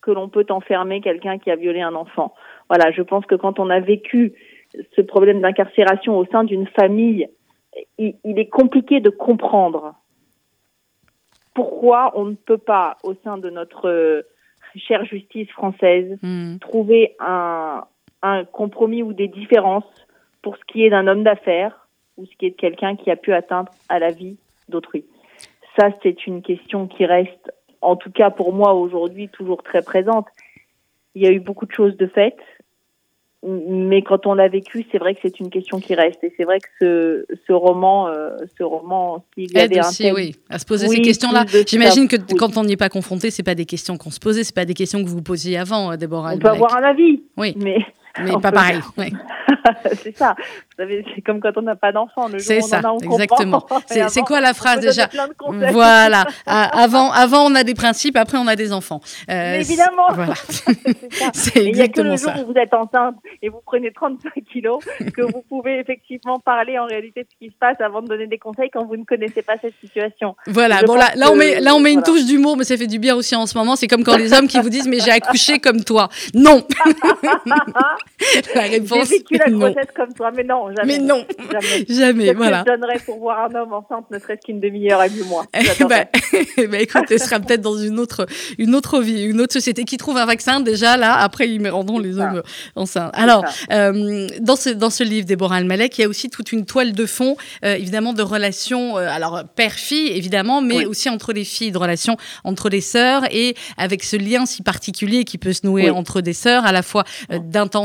que 0.00 0.10
l'on 0.12 0.28
peut 0.28 0.46
enfermer 0.50 1.00
quelqu'un 1.00 1.38
qui 1.38 1.50
a 1.50 1.56
violé 1.56 1.80
un 1.80 1.94
enfant? 1.94 2.34
Voilà, 2.68 2.92
je 2.92 3.02
pense 3.02 3.26
que 3.26 3.34
quand 3.34 3.58
on 3.58 3.70
a 3.70 3.80
vécu 3.80 4.32
ce 4.96 5.00
problème 5.00 5.40
d'incarcération 5.40 6.16
au 6.16 6.24
sein 6.26 6.44
d'une 6.44 6.66
famille, 6.68 7.28
il, 7.98 8.16
il 8.24 8.38
est 8.38 8.48
compliqué 8.48 9.00
de 9.00 9.10
comprendre 9.10 9.94
pourquoi 11.54 12.12
on 12.14 12.24
ne 12.24 12.34
peut 12.34 12.58
pas, 12.58 12.96
au 13.04 13.14
sein 13.22 13.38
de 13.38 13.48
notre 13.48 13.88
euh, 13.88 14.22
chère 14.76 15.04
justice 15.04 15.50
française, 15.50 16.18
Hmm. 16.22 16.58
trouver 16.58 17.14
un, 17.20 17.84
un 18.22 18.44
compromis 18.44 19.02
ou 19.02 19.12
des 19.12 19.28
différences 19.28 19.84
pour 20.42 20.56
ce 20.56 20.64
qui 20.66 20.84
est 20.84 20.90
d'un 20.90 21.06
homme 21.06 21.22
d'affaires 21.22 21.86
ou 22.16 22.26
ce 22.26 22.36
qui 22.36 22.46
est 22.46 22.50
de 22.50 22.56
quelqu'un 22.56 22.96
qui 22.96 23.10
a 23.10 23.16
pu 23.16 23.32
atteindre 23.32 23.72
à 23.88 23.98
la 23.98 24.10
vie 24.10 24.36
d'autrui. 24.68 25.04
Ça, 25.78 25.90
c'est 26.02 26.26
une 26.26 26.42
question 26.42 26.86
qui 26.86 27.04
reste, 27.06 27.52
en 27.80 27.96
tout 27.96 28.10
cas 28.10 28.30
pour 28.30 28.52
moi 28.52 28.74
aujourd'hui, 28.74 29.28
toujours 29.28 29.62
très 29.62 29.82
présente. 29.82 30.26
Il 31.14 31.22
y 31.22 31.26
a 31.26 31.32
eu 31.32 31.40
beaucoup 31.40 31.66
de 31.66 31.72
choses 31.72 31.96
de 31.96 32.06
faites, 32.06 32.38
mais 33.46 34.02
quand 34.02 34.26
on 34.26 34.34
l'a 34.34 34.48
vécu, 34.48 34.86
c'est 34.90 34.98
vrai 34.98 35.14
que 35.14 35.20
c'est 35.22 35.38
une 35.40 35.50
question 35.50 35.78
qui 35.78 35.94
reste. 35.94 36.22
Et 36.24 36.32
c'est 36.36 36.44
vrai 36.44 36.58
que 36.60 36.66
ce, 36.80 37.26
ce 37.46 37.52
roman, 37.52 38.08
euh, 38.08 38.30
ce 38.58 38.62
roman, 38.64 39.24
s'il 39.34 39.52
y 39.52 39.58
Aide 39.58 39.72
avait 39.72 39.80
un 39.80 39.88
aussi, 39.88 40.02
thème 40.04 40.14
oui, 40.14 40.34
à 40.48 40.58
se 40.58 40.64
poser 40.64 40.86
Oui, 40.88 40.96
ces 40.96 41.02
questions-là. 41.02 41.44
J'imagine 41.66 42.08
que 42.08 42.16
oui. 42.16 42.36
quand 42.38 42.56
on 42.56 42.64
n'y 42.64 42.72
est 42.72 42.76
pas 42.76 42.88
confronté, 42.88 43.30
c'est 43.30 43.42
pas 43.42 43.54
des 43.54 43.66
questions 43.66 43.96
qu'on 43.96 44.10
se 44.10 44.20
posait, 44.20 44.44
c'est 44.44 44.54
pas 44.54 44.64
des 44.64 44.74
questions 44.74 45.02
que 45.02 45.08
vous 45.08 45.16
vous 45.16 45.22
posiez 45.22 45.58
avant, 45.58 45.92
euh, 45.92 45.96
Déborah. 45.96 46.32
on 46.34 46.38
peut 46.38 46.48
avoir 46.48 46.76
un 46.76 46.82
avis, 46.84 47.22
Oui, 47.36 47.54
mais 47.60 47.78
mais 48.22 48.30
on 48.34 48.40
pas 48.40 48.50
peut- 48.50 48.54
pareil. 48.56 48.80
oui. 48.98 49.12
c'est 50.02 50.16
ça. 50.16 50.34
Vous 50.38 50.82
savez, 50.82 51.04
c'est 51.14 51.22
comme 51.22 51.40
quand 51.40 51.56
on 51.56 51.62
n'a 51.62 51.76
pas 51.76 51.92
d'enfant. 51.92 52.28
Le 52.28 52.38
jour 52.38 52.46
C'est 52.46 52.60
où 52.60 52.64
on 52.64 52.68
ça, 52.68 52.78
en 52.80 52.82
a, 52.84 52.92
on 52.92 52.98
exactement. 52.98 53.66
C'est- 53.86 54.20
quoi 54.22 54.40
la 54.40 54.50
on 54.50 54.54
phrase 54.54 54.80
déjà. 54.80 55.08
Voilà. 55.72 56.24
Ah, 56.46 56.82
avant, 56.82 57.10
avant, 57.12 57.46
on 57.46 57.54
a 57.54 57.64
des 57.64 57.74
principes, 57.74 58.16
après, 58.16 58.36
on 58.38 58.46
a 58.46 58.56
des 58.56 58.72
enfants. 58.72 59.00
Euh, 59.30 59.54
évidemment. 59.54 60.08
Voilà. 60.12 60.34
C'est 60.36 61.12
ça. 61.12 61.60
Et 61.60 61.64
Il 61.66 61.72
n'y 61.74 61.80
a 61.80 61.88
que 61.88 62.00
le 62.02 62.12
exactement 62.12 62.16
jour 62.16 62.44
où 62.48 62.52
vous 62.52 62.58
êtes 62.58 62.74
enceinte 62.74 63.16
et 63.42 63.48
vous 63.48 63.60
prenez 63.64 63.92
35 63.92 64.32
kilos 64.52 64.78
que 65.14 65.22
vous 65.22 65.42
pouvez 65.48 65.78
effectivement 65.78 66.38
parler 66.38 66.78
en 66.78 66.84
réalité 66.86 67.22
de 67.22 67.28
ce 67.30 67.36
qui 67.38 67.50
se 67.52 67.56
passe 67.58 67.80
avant 67.80 68.02
de 68.02 68.08
donner 68.08 68.26
des 68.26 68.38
conseils 68.38 68.70
quand 68.72 68.84
vous 68.84 68.96
ne 68.96 69.04
connaissez 69.04 69.42
pas 69.42 69.54
cette 69.60 69.74
situation. 69.80 70.36
Voilà, 70.46 70.80
Je 70.80 70.86
bon 70.86 70.96
là, 70.96 71.10
là 71.16 71.30
on 71.32 71.36
met, 71.36 71.60
là 71.60 71.74
on 71.74 71.80
met 71.80 71.92
une 71.92 72.00
voilà. 72.00 72.18
touche 72.18 72.26
d'humour, 72.26 72.56
mais 72.56 72.64
ça 72.64 72.76
fait 72.76 72.86
du 72.86 72.98
bien 72.98 73.14
aussi 73.16 73.34
en 73.36 73.46
ce 73.46 73.56
moment. 73.56 73.76
C'est 73.76 73.88
comme 73.88 74.04
quand 74.04 74.16
les 74.16 74.32
hommes 74.32 74.48
qui 74.48 74.60
vous 74.60 74.70
disent 74.70 74.88
mais 74.88 75.00
j'ai 75.00 75.12
accouché 75.12 75.58
comme 75.60 75.82
toi. 75.82 76.08
Non. 76.34 76.62
La 78.54 78.62
J'ai 78.62 78.68
réponse 78.68 79.08
vécu 79.08 79.36
la 79.36 79.50
grossesse 79.50 79.88
comme 79.94 80.12
toi, 80.14 80.30
mais 80.34 80.44
non, 80.44 80.68
jamais. 80.76 80.98
Mais 80.98 81.04
non, 81.04 81.24
Jamais. 81.50 81.84
jamais. 81.88 82.32
Voilà. 82.34 82.62
que 82.64 82.70
je 82.70 82.76
donnerais 82.76 82.98
pour 83.04 83.18
voir 83.18 83.50
un 83.50 83.54
homme 83.60 83.72
enceinte, 83.72 84.06
ne 84.10 84.18
serait-ce 84.18 84.46
qu'une 84.46 84.60
demi-heure 84.60 85.02
et. 85.02 85.10
Eh 85.54 85.64
J'adorerais. 85.64 86.10
ben, 86.56 86.70
bah, 86.70 86.80
écoute, 86.80 87.04
elle 87.10 87.20
sera 87.20 87.40
peut-être 87.40 87.60
dans 87.60 87.76
une 87.76 87.98
autre, 87.98 88.26
une 88.58 88.74
autre 88.74 89.00
vie, 89.00 89.24
une 89.24 89.40
autre 89.40 89.52
société 89.52 89.84
qui 89.84 89.96
trouve 89.96 90.16
un 90.16 90.26
vaccin 90.26 90.60
déjà 90.60 90.96
là. 90.96 91.14
Après, 91.16 91.48
ils 91.48 91.68
rendront 91.68 91.98
les 91.98 92.14
ça. 92.14 92.24
hommes 92.30 92.42
enceintes. 92.76 93.12
Alors, 93.14 93.44
euh, 93.72 94.26
dans 94.40 94.56
ce 94.56 94.70
dans 94.70 94.90
ce 94.90 95.02
livre, 95.04 95.26
Déborah 95.26 95.56
Almalek, 95.56 95.98
il 95.98 96.02
y 96.02 96.04
a 96.04 96.08
aussi 96.08 96.30
toute 96.30 96.52
une 96.52 96.64
toile 96.66 96.92
de 96.92 97.06
fond, 97.06 97.36
euh, 97.64 97.74
évidemment, 97.74 98.12
de 98.12 98.22
relations, 98.22 98.98
euh, 98.98 99.08
alors 99.08 99.42
père-fille 99.56 100.08
évidemment, 100.08 100.60
mais 100.60 100.78
Oui. 100.78 100.86
aussi 100.86 101.08
entre 101.08 101.32
les 101.32 101.44
filles, 101.44 101.72
de 101.72 101.78
relations 101.78 102.16
entre 102.44 102.68
les 102.68 102.80
sœurs 102.80 103.22
et 103.30 103.54
avec 103.76 104.02
ce 104.04 104.16
lien 104.16 104.46
si 104.46 104.62
particulier 104.62 105.24
qui 105.24 105.38
peut 105.38 105.52
se 105.52 105.66
nouer 105.66 105.84
Oui. 105.84 105.90
entre 105.90 106.20
des 106.20 106.32
sœurs, 106.32 106.64
à 106.66 106.72
la 106.72 106.82
fois 106.82 107.04
euh, 107.32 107.38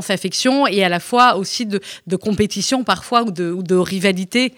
d'intense 0.10 0.20
affection 0.20 0.68
et 0.68 0.84
à 0.84 0.90
la 0.90 1.00
fois 1.00 1.36
aussi 1.38 1.66
de, 1.66 1.80
de 2.08 2.16
compétition 2.16 2.84
parfois 2.84 3.24
ou 3.24 3.32
de, 3.32 3.52
ou 3.52 3.64
de 3.64 3.76
rivalité. 3.76 4.54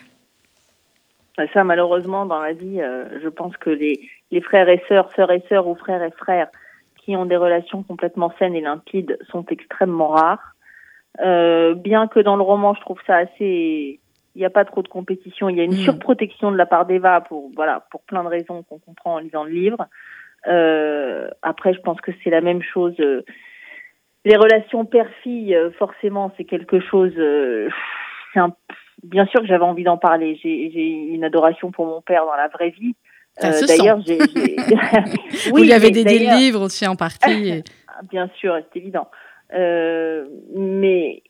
Ça, 1.54 1.64
malheureusement, 1.64 2.26
dans 2.26 2.40
la 2.40 2.54
vie, 2.54 2.82
euh, 2.82 3.06
je 3.24 3.30
pense 3.30 3.58
que 3.58 3.70
les, 3.70 4.00
les 4.32 4.42
frères 4.42 4.70
et 4.70 4.84
sœurs, 4.88 5.10
sœurs 5.16 5.32
et 5.32 5.44
sœurs 5.50 5.68
ou 5.68 5.76
frères 5.76 6.04
et 6.04 6.12
frères 6.12 6.50
qui 7.04 7.16
ont 7.16 7.26
des 7.26 7.38
relations 7.38 7.84
complètement 7.84 8.32
saines 8.38 8.56
et 8.56 8.62
limpides 8.62 9.18
sont 9.32 9.46
extrêmement 9.50 10.10
rares. 10.10 10.56
Euh, 11.20 11.74
bien 11.74 12.08
que 12.08 12.20
dans 12.20 12.36
le 12.36 12.44
roman, 12.44 12.74
je 12.76 12.82
trouve 12.82 13.00
ça 13.08 13.16
assez... 13.16 14.00
Il 14.36 14.40
n'y 14.40 14.46
a 14.46 14.50
pas 14.50 14.64
trop 14.64 14.82
de 14.82 14.88
compétition. 14.88 15.50
Il 15.50 15.58
y 15.58 15.62
a 15.62 15.64
une 15.64 15.74
Mm. 15.74 15.84
surprotection 15.84 16.52
de 16.52 16.58
la 16.58 16.66
part 16.66 16.86
d'Eva 16.86 17.22
pour, 17.22 17.50
voilà, 17.56 17.86
pour 17.92 18.02
plein 18.04 18.24
de 18.24 18.30
raisons 18.30 18.64
qu'on 18.64 18.80
comprend 18.80 19.16
en 19.16 19.20
lisant 19.20 19.44
le 19.44 19.52
livre. 19.52 19.88
Euh, 20.48 21.30
après, 21.42 21.74
je 21.74 21.82
pense 21.82 22.00
que 22.00 22.12
c'est 22.24 22.30
la 22.30 22.40
même 22.40 22.62
chose. 22.62 22.94
Euh, 24.26 24.30
les 24.30 24.36
relations 24.38 24.86
père-fille, 24.86 25.56
euh, 25.56 25.72
forcément, 25.72 26.32
c'est 26.38 26.46
quelque 26.46 26.80
chose... 26.80 27.14
euh, 27.18 27.70
un 28.36 28.54
Bien 29.04 29.26
sûr 29.26 29.42
que 29.42 29.48
j'avais 29.48 29.64
envie 29.64 29.84
d'en 29.84 29.98
parler. 29.98 30.40
J'ai 30.44 30.78
une 30.88 31.24
adoration 31.24 31.72
pour 31.72 31.88
mon 31.88 32.02
père 32.02 32.24
dans 32.28 32.36
la 32.36 32.50
vraie 32.50 32.70
vie. 32.70 32.94
Euh, 33.44 33.52
Ça 33.52 33.54
se 33.54 33.66
D'ailleurs, 33.66 34.00
j'ai. 34.06 34.20
j'ai- 34.20 34.56
Vous 35.52 35.58
lui 35.64 35.74
avez 35.74 35.90
dédié 35.90 36.20
le 36.20 36.38
livre 36.38 36.62
aussi 36.62 36.86
en 36.88 36.96
partie. 36.96 37.50
et- 37.50 37.64
Bien 38.12 38.30
sûr, 38.38 38.56
c'est 38.72 38.80
évident. 38.80 39.10
Euh, 39.56 40.26
mais 40.56 41.24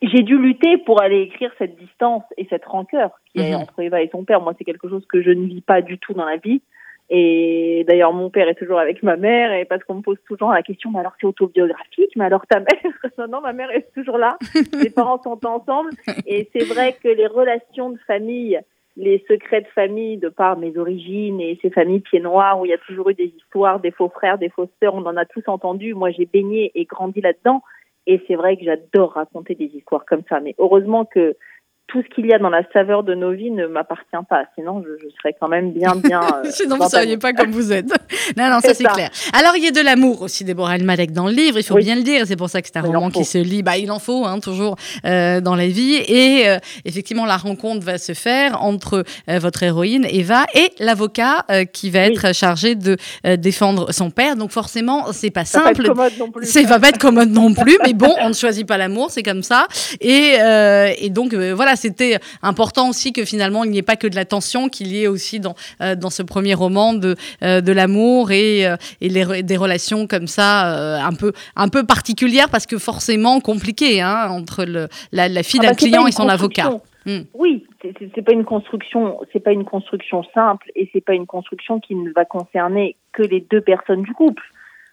j'ai 0.00 0.22
dû 0.22 0.38
lutter 0.38 0.78
pour 0.78 1.02
aller 1.02 1.22
écrire 1.22 1.50
cette 1.58 1.76
distance 1.76 2.22
et 2.36 2.46
cette 2.50 2.64
rancœur 2.64 3.10
qui 3.32 3.40
est 3.40 3.50
Mhm. 3.50 3.62
entre 3.62 3.80
Eva 3.80 4.00
et 4.00 4.08
son 4.12 4.24
père. 4.24 4.40
Moi, 4.40 4.54
c'est 4.56 4.64
quelque 4.64 4.88
chose 4.88 5.04
que 5.08 5.20
je 5.20 5.30
ne 5.30 5.44
vis 5.46 5.60
pas 5.60 5.82
du 5.82 5.98
tout 5.98 6.14
dans 6.14 6.24
la 6.24 6.36
vie. 6.36 6.62
Et 7.10 7.84
d'ailleurs, 7.88 8.12
mon 8.12 8.28
père 8.28 8.48
est 8.48 8.54
toujours 8.54 8.78
avec 8.78 9.02
ma 9.02 9.16
mère, 9.16 9.52
et 9.52 9.64
parce 9.64 9.82
qu'on 9.84 9.94
me 9.94 10.02
pose 10.02 10.18
toujours 10.26 10.50
la 10.52 10.62
question, 10.62 10.90
mais 10.90 11.00
alors 11.00 11.14
c'est 11.18 11.26
autobiographique, 11.26 12.12
mais 12.16 12.26
alors 12.26 12.46
ta 12.46 12.60
mère 12.60 12.68
Non, 13.18 13.28
non, 13.28 13.40
ma 13.40 13.54
mère 13.54 13.70
est 13.70 13.90
toujours 13.94 14.18
là. 14.18 14.36
Les 14.82 14.90
parents 14.90 15.20
sont 15.22 15.40
ensemble, 15.46 15.90
et 16.26 16.50
c'est 16.52 16.64
vrai 16.64 16.96
que 17.02 17.08
les 17.08 17.26
relations 17.26 17.90
de 17.90 17.98
famille, 18.06 18.60
les 18.96 19.24
secrets 19.26 19.62
de 19.62 19.68
famille, 19.68 20.18
de 20.18 20.28
par 20.28 20.58
mes 20.58 20.76
origines 20.76 21.40
et 21.40 21.58
ces 21.62 21.70
familles 21.70 22.00
pieds 22.00 22.20
noirs 22.20 22.60
où 22.60 22.66
il 22.66 22.70
y 22.70 22.74
a 22.74 22.78
toujours 22.78 23.08
eu 23.08 23.14
des 23.14 23.32
histoires, 23.36 23.80
des 23.80 23.92
faux 23.92 24.10
frères, 24.10 24.38
des 24.38 24.50
fausses 24.50 24.68
sœurs, 24.82 24.94
on 24.94 25.06
en 25.06 25.16
a 25.16 25.24
tous 25.24 25.44
entendu. 25.46 25.94
Moi, 25.94 26.10
j'ai 26.10 26.26
baigné 26.26 26.72
et 26.74 26.84
grandi 26.84 27.22
là-dedans, 27.22 27.62
et 28.06 28.20
c'est 28.26 28.34
vrai 28.34 28.56
que 28.56 28.64
j'adore 28.64 29.12
raconter 29.12 29.54
des 29.54 29.70
histoires 29.74 30.04
comme 30.04 30.22
ça. 30.28 30.40
Mais 30.40 30.54
heureusement 30.58 31.06
que 31.06 31.36
tout 31.88 32.02
ce 32.02 32.14
qu'il 32.14 32.26
y 32.26 32.34
a 32.34 32.38
dans 32.38 32.50
la 32.50 32.62
saveur 32.74 33.02
de 33.02 33.14
nos 33.14 33.32
vies 33.32 33.50
ne 33.50 33.66
m'appartient 33.66 34.04
pas. 34.28 34.44
Sinon, 34.54 34.82
je, 34.82 35.02
je 35.02 35.08
serais 35.16 35.34
quand 35.40 35.48
même 35.48 35.72
bien, 35.72 35.94
bien. 35.96 36.20
euh, 36.44 36.48
Sinon, 36.50 36.76
vous 36.76 36.84
ne 36.84 36.88
seriez 36.88 37.16
pas 37.16 37.32
comme 37.32 37.50
vous 37.50 37.72
êtes. 37.72 37.86
non, 38.36 38.50
non, 38.50 38.60
ça 38.60 38.74
C'est 38.74 38.84
ça. 38.84 38.90
clair. 38.90 39.08
Alors, 39.32 39.56
il 39.56 39.64
y 39.64 39.68
a 39.68 39.70
de 39.70 39.80
l'amour 39.80 40.20
aussi, 40.20 40.44
Déborah 40.44 40.76
Elmalek, 40.76 41.12
dans 41.12 41.26
le 41.28 41.32
livre. 41.32 41.56
Il 41.58 41.64
faut 41.64 41.76
Oui. 41.76 41.84
bien 41.84 41.94
le 41.96 42.02
dire. 42.02 42.24
C'est 42.26 42.36
pour 42.36 42.50
ça 42.50 42.60
que 42.60 42.68
c'est 42.70 42.76
un 42.78 42.82
Il 42.84 42.94
roman 42.94 43.08
qui 43.10 43.24
se 43.24 43.38
lit. 43.38 43.62
Bah, 43.62 43.78
il 43.78 43.90
en 43.90 43.98
faut, 43.98 44.26
hein, 44.26 44.38
toujours 44.38 44.76
euh, 45.06 45.40
dans 45.40 45.54
la 45.56 45.66
vie. 45.66 45.94
Et 46.06 46.48
euh, 46.48 46.58
effectivement, 46.84 47.24
la 47.24 47.38
rencontre 47.38 47.82
va 47.86 47.96
se 47.96 48.12
faire 48.12 48.62
entre 48.62 49.02
euh, 49.30 49.38
votre 49.38 49.62
héroïne, 49.62 50.06
Eva, 50.10 50.44
et 50.54 50.70
l'avocat 50.80 51.46
euh, 51.50 51.64
qui 51.64 51.88
va 51.88 52.00
Oui. 52.00 52.12
être 52.12 52.34
chargé 52.34 52.74
de 52.74 52.96
euh, 53.26 53.36
défendre 53.36 53.92
son 53.92 54.10
père. 54.10 54.36
Donc, 54.36 54.50
forcément, 54.50 55.10
c'est 55.12 55.30
pas 55.30 55.46
Ça 55.46 55.60
va 55.60 55.64
pas 55.64 55.68
simple. 55.70 55.80
être 55.86 55.88
commode 55.94 56.12
non 56.18 56.30
plus. 56.30 56.46
C'est 56.46 56.64
va 56.64 56.78
pas 56.78 56.90
être 56.90 56.98
commode 56.98 57.30
non 57.30 57.54
plus, 57.54 57.78
mais 57.82 57.94
bon, 57.94 58.12
on 58.20 58.28
ne 58.28 58.34
choisit 58.34 58.66
pas 58.68 58.76
l'amour, 58.76 59.10
c'est 59.10 59.22
comme 59.22 59.42
ça. 59.42 59.66
Et, 60.02 60.34
euh, 60.38 60.90
et 61.00 61.08
donc 61.08 61.32
voilà, 61.32 61.76
c'était 61.78 62.18
important 62.42 62.90
aussi 62.90 63.12
que 63.12 63.24
finalement 63.24 63.64
il 63.64 63.70
n'y 63.70 63.78
ait 63.78 63.82
pas 63.82 63.96
que 63.96 64.06
de 64.06 64.14
la 64.14 64.26
tension, 64.26 64.68
qu'il 64.68 64.88
y 64.88 65.02
ait 65.02 65.06
aussi 65.06 65.40
dans 65.40 65.54
euh, 65.80 65.94
dans 65.94 66.10
ce 66.10 66.22
premier 66.22 66.54
roman 66.54 66.92
de 66.92 67.16
euh, 67.42 67.60
de 67.62 67.72
l'amour 67.72 68.30
et, 68.30 68.66
euh, 68.66 68.76
et 69.00 69.08
les 69.08 69.42
des 69.42 69.56
relations 69.56 70.06
comme 70.06 70.26
ça 70.26 70.48
un 71.04 71.12
peu 71.12 71.32
un 71.56 71.68
peu 71.68 71.84
particulières 71.84 72.50
parce 72.50 72.66
que 72.66 72.78
forcément 72.78 73.40
compliquées 73.40 74.00
hein, 74.00 74.28
entre 74.30 74.64
le 74.64 74.88
la, 75.12 75.28
la 75.28 75.42
fille 75.42 75.60
Ah 75.62 75.66
d'un 75.66 75.70
bah, 75.70 75.76
client 75.76 76.06
et 76.06 76.12
son 76.12 76.28
avocat. 76.28 76.70
Hmm. 77.06 77.22
Oui, 77.32 77.64
c'est 77.80 78.22
pas 78.22 78.32
une 78.32 78.44
construction, 78.44 79.18
c'est 79.32 79.40
pas 79.40 79.52
une 79.52 79.64
construction 79.64 80.24
simple 80.34 80.70
et 80.74 80.90
c'est 80.92 81.00
pas 81.00 81.14
une 81.14 81.26
construction 81.26 81.80
qui 81.80 81.94
ne 81.94 82.10
va 82.12 82.26
concerner 82.26 82.96
que 83.12 83.22
les 83.22 83.40
deux 83.40 83.62
personnes 83.62 84.02
du 84.02 84.12
couple, 84.12 84.42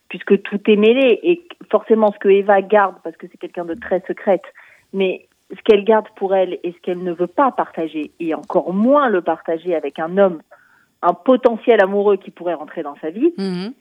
puisque 0.07 0.41
tout 0.43 0.61
est 0.67 0.77
mêlé 0.77 1.19
et 1.23 1.41
forcément 1.69 2.13
ce 2.13 2.19
que 2.19 2.29
Eva 2.29 2.61
garde 2.61 2.95
parce 3.03 3.17
que 3.17 3.27
c'est 3.29 3.37
quelqu'un 3.37 3.65
de 3.65 3.73
très 3.73 4.01
secrète, 4.07 4.45
mais 4.93 5.27
ce 5.51 5.61
qu'elle 5.63 5.83
garde 5.83 6.07
pour 6.15 6.33
elle 6.35 6.59
et 6.63 6.71
ce 6.71 6.77
qu'elle 6.81 7.03
ne 7.03 7.13
veut 7.13 7.27
pas 7.27 7.51
partager 7.51 8.11
et 8.19 8.33
encore 8.33 8.73
moins 8.73 9.09
le 9.09 9.21
partager 9.21 9.75
avec 9.75 9.99
un 9.99 10.17
homme, 10.17 10.41
un 11.01 11.13
potentiel 11.13 11.81
amoureux 11.81 12.17
qui 12.17 12.31
pourrait 12.31 12.55
rentrer 12.55 12.81
dans 12.83 12.95
sa 13.01 13.09
vie, 13.11 13.33
Mhm. 13.37 13.73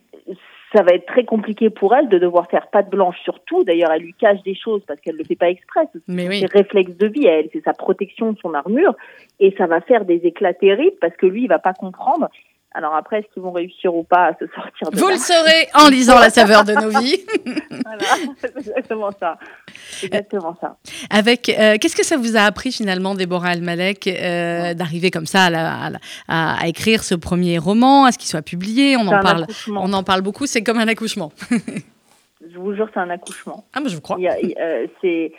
ça 0.75 0.83
va 0.83 0.93
être 0.93 1.07
très 1.07 1.25
compliqué 1.25 1.71
pour 1.71 1.95
elle 1.95 2.09
de 2.09 2.19
devoir 2.19 2.49
faire 2.51 2.67
patte 2.69 2.91
blanche 2.91 3.19
sur 3.23 3.41
tout. 3.45 3.65
D'ailleurs, 3.65 3.93
elle 3.93 4.03
lui 4.03 4.13
cache 4.15 4.43
des 4.43 4.55
choses 4.55 4.83
parce 4.87 5.01
qu'elle 5.01 5.15
ne 5.15 5.21
le 5.21 5.25
fait 5.25 5.37
pas 5.37 5.49
exprès. 5.49 5.87
Ce 5.93 5.99
sont 6.01 6.05
Mais 6.09 6.29
oui. 6.29 6.41
ses 6.41 6.47
réflexes 6.47 6.97
de 6.97 7.07
vie 7.07 7.29
à 7.29 7.39
elle, 7.39 7.49
c'est 7.53 7.63
sa 7.65 7.73
protection, 7.73 8.35
son 8.43 8.53
armure. 8.55 8.95
Et 9.41 9.55
ça 9.57 9.67
va 9.67 9.81
faire 9.81 10.05
des 10.05 10.17
éclats 10.25 10.53
terribles 10.55 10.97
parce 11.01 11.17
que 11.17 11.27
lui, 11.27 11.43
il 11.45 11.49
va 11.49 11.59
pas 11.61 11.73
comprendre 11.75 12.29
Alors 12.77 12.95
après, 12.97 13.21
est-ce 13.21 13.27
qu'ils 13.33 13.43
vont 13.43 13.53
réussir 13.53 13.95
ou 13.95 14.03
pas 14.03 14.27
à 14.27 14.33
se 14.35 14.47
sortir 14.53 14.91
de 14.91 14.99
Vous 14.99 15.07
là 15.09 15.15
le 15.15 15.19
saurez 15.21 15.69
en 15.75 15.89
lisant 15.89 16.19
La 16.19 16.29
saveur 16.31 16.65
de 16.65 16.73
nos 16.75 16.89
vies. 17.01 17.21
Voilà, 17.85 18.35
c'est 18.41 18.57
exactement 18.57 19.11
ça. 19.21 19.39
Exactement 20.03 20.57
ça. 20.61 20.77
Avec 21.11 21.49
euh, 21.51 21.77
qu'est-ce 21.81 21.95
que 21.97 22.05
ça 22.05 22.17
vous 22.17 22.37
a 22.37 22.41
appris 22.41 22.73
finalement, 22.73 23.15
Déborah 23.15 23.49
Almalek, 23.51 24.07
euh, 24.07 24.75
d'arriver 24.75 25.11
comme 25.11 25.27
ça 25.27 25.45
à, 25.45 25.51
la- 25.51 25.75
à 25.75 25.91
la- 25.91 25.99
à- 26.29 26.63
à 26.63 26.67
écrire 26.67 27.05
ce 27.05 27.15
premier 27.15 27.59
roman, 27.59 28.07
à 28.07 28.13
ce 28.13 28.19
qu'il 28.19 28.29
soit 28.29 28.43
publié? 28.43 28.97
On 28.97 29.07
en 29.07 29.13
un 29.13 29.21
parle, 29.23 29.43
accouchement. 29.45 29.81
on 29.85 29.93
en 29.93 30.03
parle 30.03 30.23
beaucoup. 30.23 30.47
C'est 30.47 30.63
comme 30.63 30.79
un 30.79 30.89
accouchement. 30.89 31.33
Je 32.53 32.59
vous 32.59 32.75
jure, 32.75 32.89
c'est 32.93 33.01
un 33.01 33.11
accouchement. 33.11 33.65
Ah, 33.75 33.81
moi 33.81 33.89
je 33.89 33.95
vous 33.95 34.01
crois. 34.03 34.19
Euh, 34.21 34.87
c'est 35.01 35.33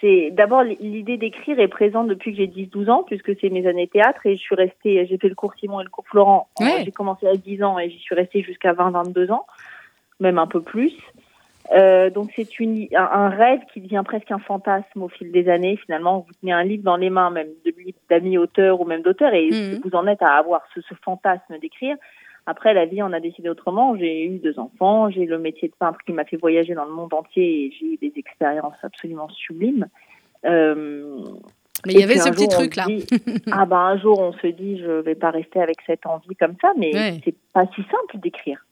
c'est 0.00 0.30
d'abord 0.32 0.62
l'idée 0.62 1.16
d'écrire 1.16 1.58
est 1.60 1.68
présente 1.68 2.08
depuis 2.08 2.32
que 2.32 2.38
j'ai 2.38 2.46
10-12 2.48 2.90
ans 2.90 3.02
puisque 3.04 3.38
c'est 3.40 3.48
mes 3.50 3.66
années 3.66 3.86
théâtre 3.88 4.26
et 4.26 4.34
je 4.36 4.40
suis 4.40 4.54
restée 4.54 5.06
j'ai 5.06 5.18
fait 5.18 5.28
le 5.28 5.34
cours 5.34 5.54
Simon 5.54 5.80
et 5.80 5.84
le 5.84 5.90
cours 5.90 6.06
Florent 6.06 6.48
Ouais. 6.60 6.82
j'ai 6.84 6.92
commencé 6.92 7.26
à 7.26 7.36
10 7.36 7.62
ans 7.62 7.78
et 7.78 7.88
j'y 7.90 7.98
suis 7.98 8.14
restée 8.14 8.42
jusqu'à 8.42 8.72
20-22 8.72 9.30
ans 9.30 9.46
même 10.20 10.38
un 10.38 10.46
peu 10.46 10.60
plus 10.62 10.92
Euh, 11.70 12.08
donc 12.08 12.30
c'est 12.34 12.60
une 12.60 12.88
un, 12.96 13.28
rêve 13.28 13.60
qui 13.70 13.82
devient 13.82 14.02
presque 14.02 14.30
un 14.30 14.38
fantasme 14.38 15.02
au 15.02 15.08
fil 15.08 15.30
des 15.30 15.50
années 15.50 15.76
finalement 15.76 16.20
vous 16.26 16.32
tenez 16.40 16.52
un 16.52 16.64
livre 16.64 16.82
dans 16.82 16.96
les 16.96 17.10
mains 17.10 17.28
même 17.30 17.50
de 17.66 17.70
livres 17.84 17.98
d'amis 18.08 18.38
auteurs 18.38 18.80
ou 18.80 18.86
même 18.86 19.02
d'auteurs 19.02 19.34
et 19.34 19.50
Mhm. 19.50 19.80
vous 19.84 19.94
en 19.94 20.06
êtes 20.06 20.22
à 20.22 20.30
avoir 20.42 20.62
ce, 20.74 20.80
ce 20.80 20.94
fantasme 21.04 21.58
d'écrire 21.60 21.96
après, 22.50 22.72
la 22.72 22.86
vie 22.86 23.02
en 23.02 23.12
a 23.12 23.20
décidé 23.20 23.50
autrement. 23.50 23.94
J'ai 23.94 24.24
eu 24.24 24.38
deux 24.38 24.58
enfants, 24.58 25.10
j'ai 25.10 25.26
le 25.26 25.38
métier 25.38 25.68
de 25.68 25.74
peintre 25.78 25.98
qui 26.06 26.12
m'a 26.14 26.24
fait 26.24 26.38
voyager 26.38 26.72
dans 26.72 26.86
le 26.86 26.92
monde 26.92 27.12
entier 27.12 27.66
et 27.66 27.72
j'ai 27.78 27.86
eu 27.92 27.96
des 27.98 28.12
expériences 28.16 28.82
absolument 28.82 29.28
sublimes. 29.28 29.86
Euh, 30.46 31.20
Mais 31.86 31.92
il 31.92 32.00
y 32.00 32.02
avait 32.02 32.16
ce 32.16 32.30
petit 32.30 32.48
truc 32.48 32.76
là. 32.76 32.86
dit, 32.86 33.04
ah 33.52 33.66
ben 33.66 33.76
un 33.76 33.98
jour, 33.98 34.18
on 34.18 34.32
se 34.32 34.46
dit, 34.46 34.78
je 34.78 34.90
vais 34.90 35.14
pas 35.14 35.30
rester 35.30 35.60
avec 35.60 35.76
cette 35.86 36.06
envie 36.06 36.34
comme 36.36 36.54
ça, 36.62 36.72
mais 36.78 36.90
Ouais. 36.94 37.20
c'est 37.22 37.34
pas 37.52 37.66
si 37.74 37.82
simple 37.82 38.18
d'écrire. 38.22 38.64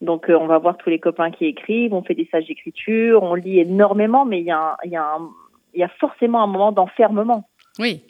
Donc, 0.00 0.30
euh, 0.30 0.38
on 0.40 0.46
va 0.46 0.58
voir 0.58 0.76
tous 0.76 0.88
les 0.90 1.00
copains 1.00 1.32
qui 1.32 1.46
écrivent, 1.46 1.94
on 1.94 2.02
fait 2.04 2.14
des 2.14 2.26
stages 2.26 2.46
d'écriture, 2.46 3.20
on 3.24 3.34
lit 3.34 3.58
énormément, 3.58 4.24
mais 4.24 4.40
y 4.40 4.44
y, 4.44 4.52
il 4.84 5.80
y 5.80 5.82
a 5.82 5.88
forcément 5.98 6.40
un 6.44 6.46
moment 6.46 6.70
d'enfermement 6.70 7.48
Oui. 7.80 8.04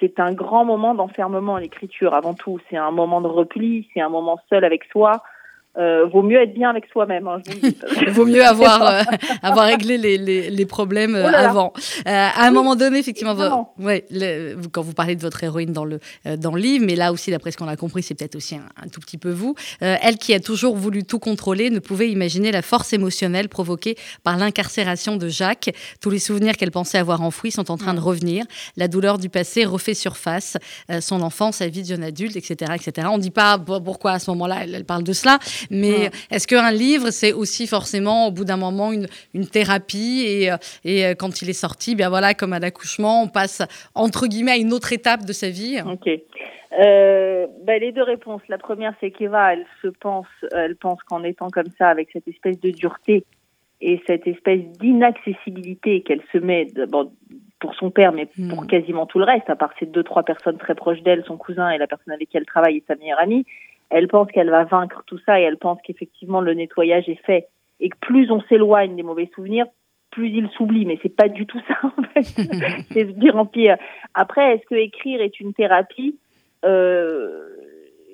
C'est 0.00 0.20
un 0.20 0.32
grand 0.32 0.64
moment 0.64 0.94
d'enfermement 0.94 1.56
l'écriture 1.56 2.14
avant 2.14 2.34
tout. 2.34 2.58
C'est 2.68 2.76
un 2.76 2.90
moment 2.90 3.20
de 3.20 3.28
repli, 3.28 3.88
c'est 3.92 4.00
un 4.00 4.08
moment 4.08 4.38
seul 4.48 4.64
avec 4.64 4.84
soi. 4.84 5.22
Euh, 5.76 6.06
vaut 6.06 6.22
mieux 6.22 6.40
être 6.42 6.54
bien 6.54 6.70
avec 6.70 6.86
soi-même. 6.90 7.28
Hein, 7.28 7.40
vaut 8.08 8.24
mieux 8.26 8.44
avoir, 8.44 8.82
euh, 8.82 9.02
avoir 9.42 9.66
réglé 9.66 9.96
les, 9.96 10.18
les, 10.18 10.50
les 10.50 10.66
problèmes 10.66 11.14
euh, 11.14 11.24
Oh 11.28 11.30
là 11.30 11.42
là. 11.42 11.50
avant. 11.50 11.72
Euh, 11.76 12.02
à 12.06 12.46
un 12.46 12.48
Oui, 12.48 12.54
moment 12.54 12.74
donné, 12.74 12.98
effectivement, 12.98 13.32
vo- 13.34 13.42
évidemment. 13.42 13.74
ouais, 13.78 14.04
le- 14.10 14.54
vous- 14.54 14.70
quand 14.70 14.82
vous 14.82 14.92
parlez 14.94 15.14
de 15.14 15.20
votre 15.20 15.44
héroïne 15.44 15.72
dans 15.72 15.84
le, 15.84 16.00
euh, 16.26 16.36
dans 16.36 16.52
le 16.52 16.60
livre, 16.60 16.84
mais 16.84 16.96
là 16.96 17.12
aussi, 17.12 17.30
d'après 17.30 17.52
ce 17.52 17.56
qu'on 17.58 17.68
a 17.68 17.76
compris, 17.76 18.02
c'est 18.02 18.14
peut-être 18.14 18.34
aussi 18.34 18.56
un, 18.56 18.62
un 18.82 18.88
tout 18.88 18.98
petit 18.98 19.18
peu 19.18 19.30
vous, 19.30 19.54
euh, 19.82 19.94
elle 20.02 20.16
qui 20.18 20.34
a 20.34 20.40
toujours 20.40 20.74
voulu 20.74 21.04
tout 21.04 21.20
contrôler 21.20 21.70
ne 21.70 21.78
pouvait 21.78 22.10
imaginer 22.10 22.50
la 22.50 22.62
force 22.62 22.92
émotionnelle 22.92 23.48
provoquée 23.48 23.96
par 24.24 24.36
l'incarcération 24.36 25.16
de 25.16 25.28
Jacques. 25.28 25.70
Tous 26.00 26.10
les 26.10 26.18
souvenirs 26.18 26.56
qu'elle 26.56 26.72
pensait 26.72 26.98
avoir 26.98 27.22
enfouis 27.22 27.52
sont 27.52 27.70
en 27.70 27.76
train 27.76 27.94
de 27.94 28.00
revenir. 28.00 28.44
La 28.76 28.88
douleur 28.88 29.18
du 29.18 29.28
passé 29.28 29.64
refait 29.64 29.94
surface. 29.94 30.56
Euh, 30.90 31.00
son 31.00 31.22
enfance, 31.22 31.56
sa 31.56 31.68
vie 31.68 31.82
de 31.82 31.88
jeune 31.88 32.02
adulte, 32.02 32.34
etc. 32.36 32.72
etc. 32.74 33.06
On 33.12 33.18
ne 33.18 33.22
dit 33.22 33.30
pas 33.30 33.58
pourquoi 33.58 34.12
à 34.12 34.18
ce 34.18 34.30
moment-là 34.32 34.58
elle, 34.62 34.74
elle 34.74 34.84
parle 34.84 35.04
de 35.04 35.12
cela, 35.12 35.38
mais 35.70 36.10
est-ce 36.30 36.46
qu'un 36.46 36.70
livre, 36.70 37.10
c'est 37.10 37.32
aussi 37.32 37.66
forcément 37.66 38.28
au 38.28 38.30
bout 38.30 38.44
d'un 38.44 38.56
moment 38.56 38.92
une, 38.92 39.06
une 39.34 39.46
thérapie 39.46 40.24
et, 40.26 40.50
euh, 40.50 40.56
et 40.84 41.04
euh, 41.04 41.14
quand 41.14 41.42
il 41.42 41.50
est 41.50 41.60
sorti, 41.60 41.94
bien 41.94 42.08
voilà, 42.08 42.34
comme 42.34 42.52
à 42.52 42.58
l'accouchement, 42.58 43.22
on 43.22 43.28
passe 43.28 43.62
entre 43.94 44.26
guillemets 44.26 44.52
à 44.52 44.56
une 44.56 44.72
autre 44.72 44.92
étape 44.92 45.24
de 45.24 45.32
sa 45.32 45.48
vie? 45.48 45.78
Ok. 45.84 46.08
Euh, 46.78 47.46
ben, 47.64 47.80
les 47.80 47.92
deux 47.92 48.02
réponses. 48.02 48.42
La 48.48 48.58
première, 48.58 48.94
c'est 49.00 49.10
qu'Eva, 49.10 49.54
elle 49.54 49.66
se 49.82 49.88
pense, 49.88 50.26
elle 50.52 50.76
pense 50.76 51.02
qu'en 51.04 51.24
étant 51.24 51.48
comme 51.48 51.70
ça, 51.78 51.88
avec 51.88 52.10
cette 52.12 52.28
espèce 52.28 52.60
de 52.60 52.70
dureté 52.70 53.24
et 53.80 54.00
cette 54.06 54.26
espèce 54.26 54.60
d'inaccessibilité 54.78 56.02
qu'elle 56.02 56.22
se 56.32 56.38
met 56.38 56.66
d'abord 56.66 57.10
pour 57.60 57.74
son 57.74 57.90
père, 57.90 58.12
mais 58.12 58.26
pour 58.50 58.62
Hmm. 58.62 58.66
quasiment 58.66 59.06
tout 59.06 59.18
le 59.18 59.24
reste, 59.24 59.50
à 59.50 59.56
part 59.56 59.72
ces 59.80 59.86
deux, 59.86 60.04
trois 60.04 60.22
personnes 60.22 60.58
très 60.58 60.74
proches 60.74 61.02
d'elle, 61.02 61.24
son 61.26 61.36
cousin 61.36 61.70
et 61.70 61.78
la 61.78 61.86
personne 61.86 62.12
avec 62.12 62.28
qui 62.28 62.36
elle 62.36 62.46
travaille 62.46 62.76
et 62.76 62.84
sa 62.86 62.94
meilleure 62.94 63.18
amie, 63.18 63.44
elle 63.90 64.08
pense 64.08 64.30
qu'elle 64.30 64.50
va 64.50 64.64
vaincre 64.64 65.02
tout 65.06 65.18
ça 65.24 65.40
et 65.40 65.44
elle 65.44 65.58
pense 65.58 65.78
qu'effectivement 65.82 66.40
le 66.40 66.54
nettoyage 66.54 67.08
est 67.08 67.22
fait 67.24 67.48
et 67.80 67.88
que 67.88 67.96
plus 68.00 68.30
on 68.30 68.40
s'éloigne 68.42 68.96
des 68.96 69.02
mauvais 69.02 69.30
souvenirs, 69.34 69.66
plus 70.10 70.28
ils 70.28 70.48
s'oublient. 70.56 70.86
Mais 70.86 70.98
c'est 71.02 71.14
pas 71.14 71.28
du 71.28 71.46
tout 71.46 71.60
ça, 71.68 71.74
en 71.82 72.02
fait. 72.02 72.22
c'est 72.92 73.04
dire 73.18 73.36
en 73.36 73.46
pire. 73.46 73.76
Après, 74.14 74.54
est-ce 74.54 74.66
que 74.66 74.74
écrire 74.74 75.20
est 75.20 75.40
une 75.40 75.54
thérapie? 75.54 76.18
Euh, 76.64 77.48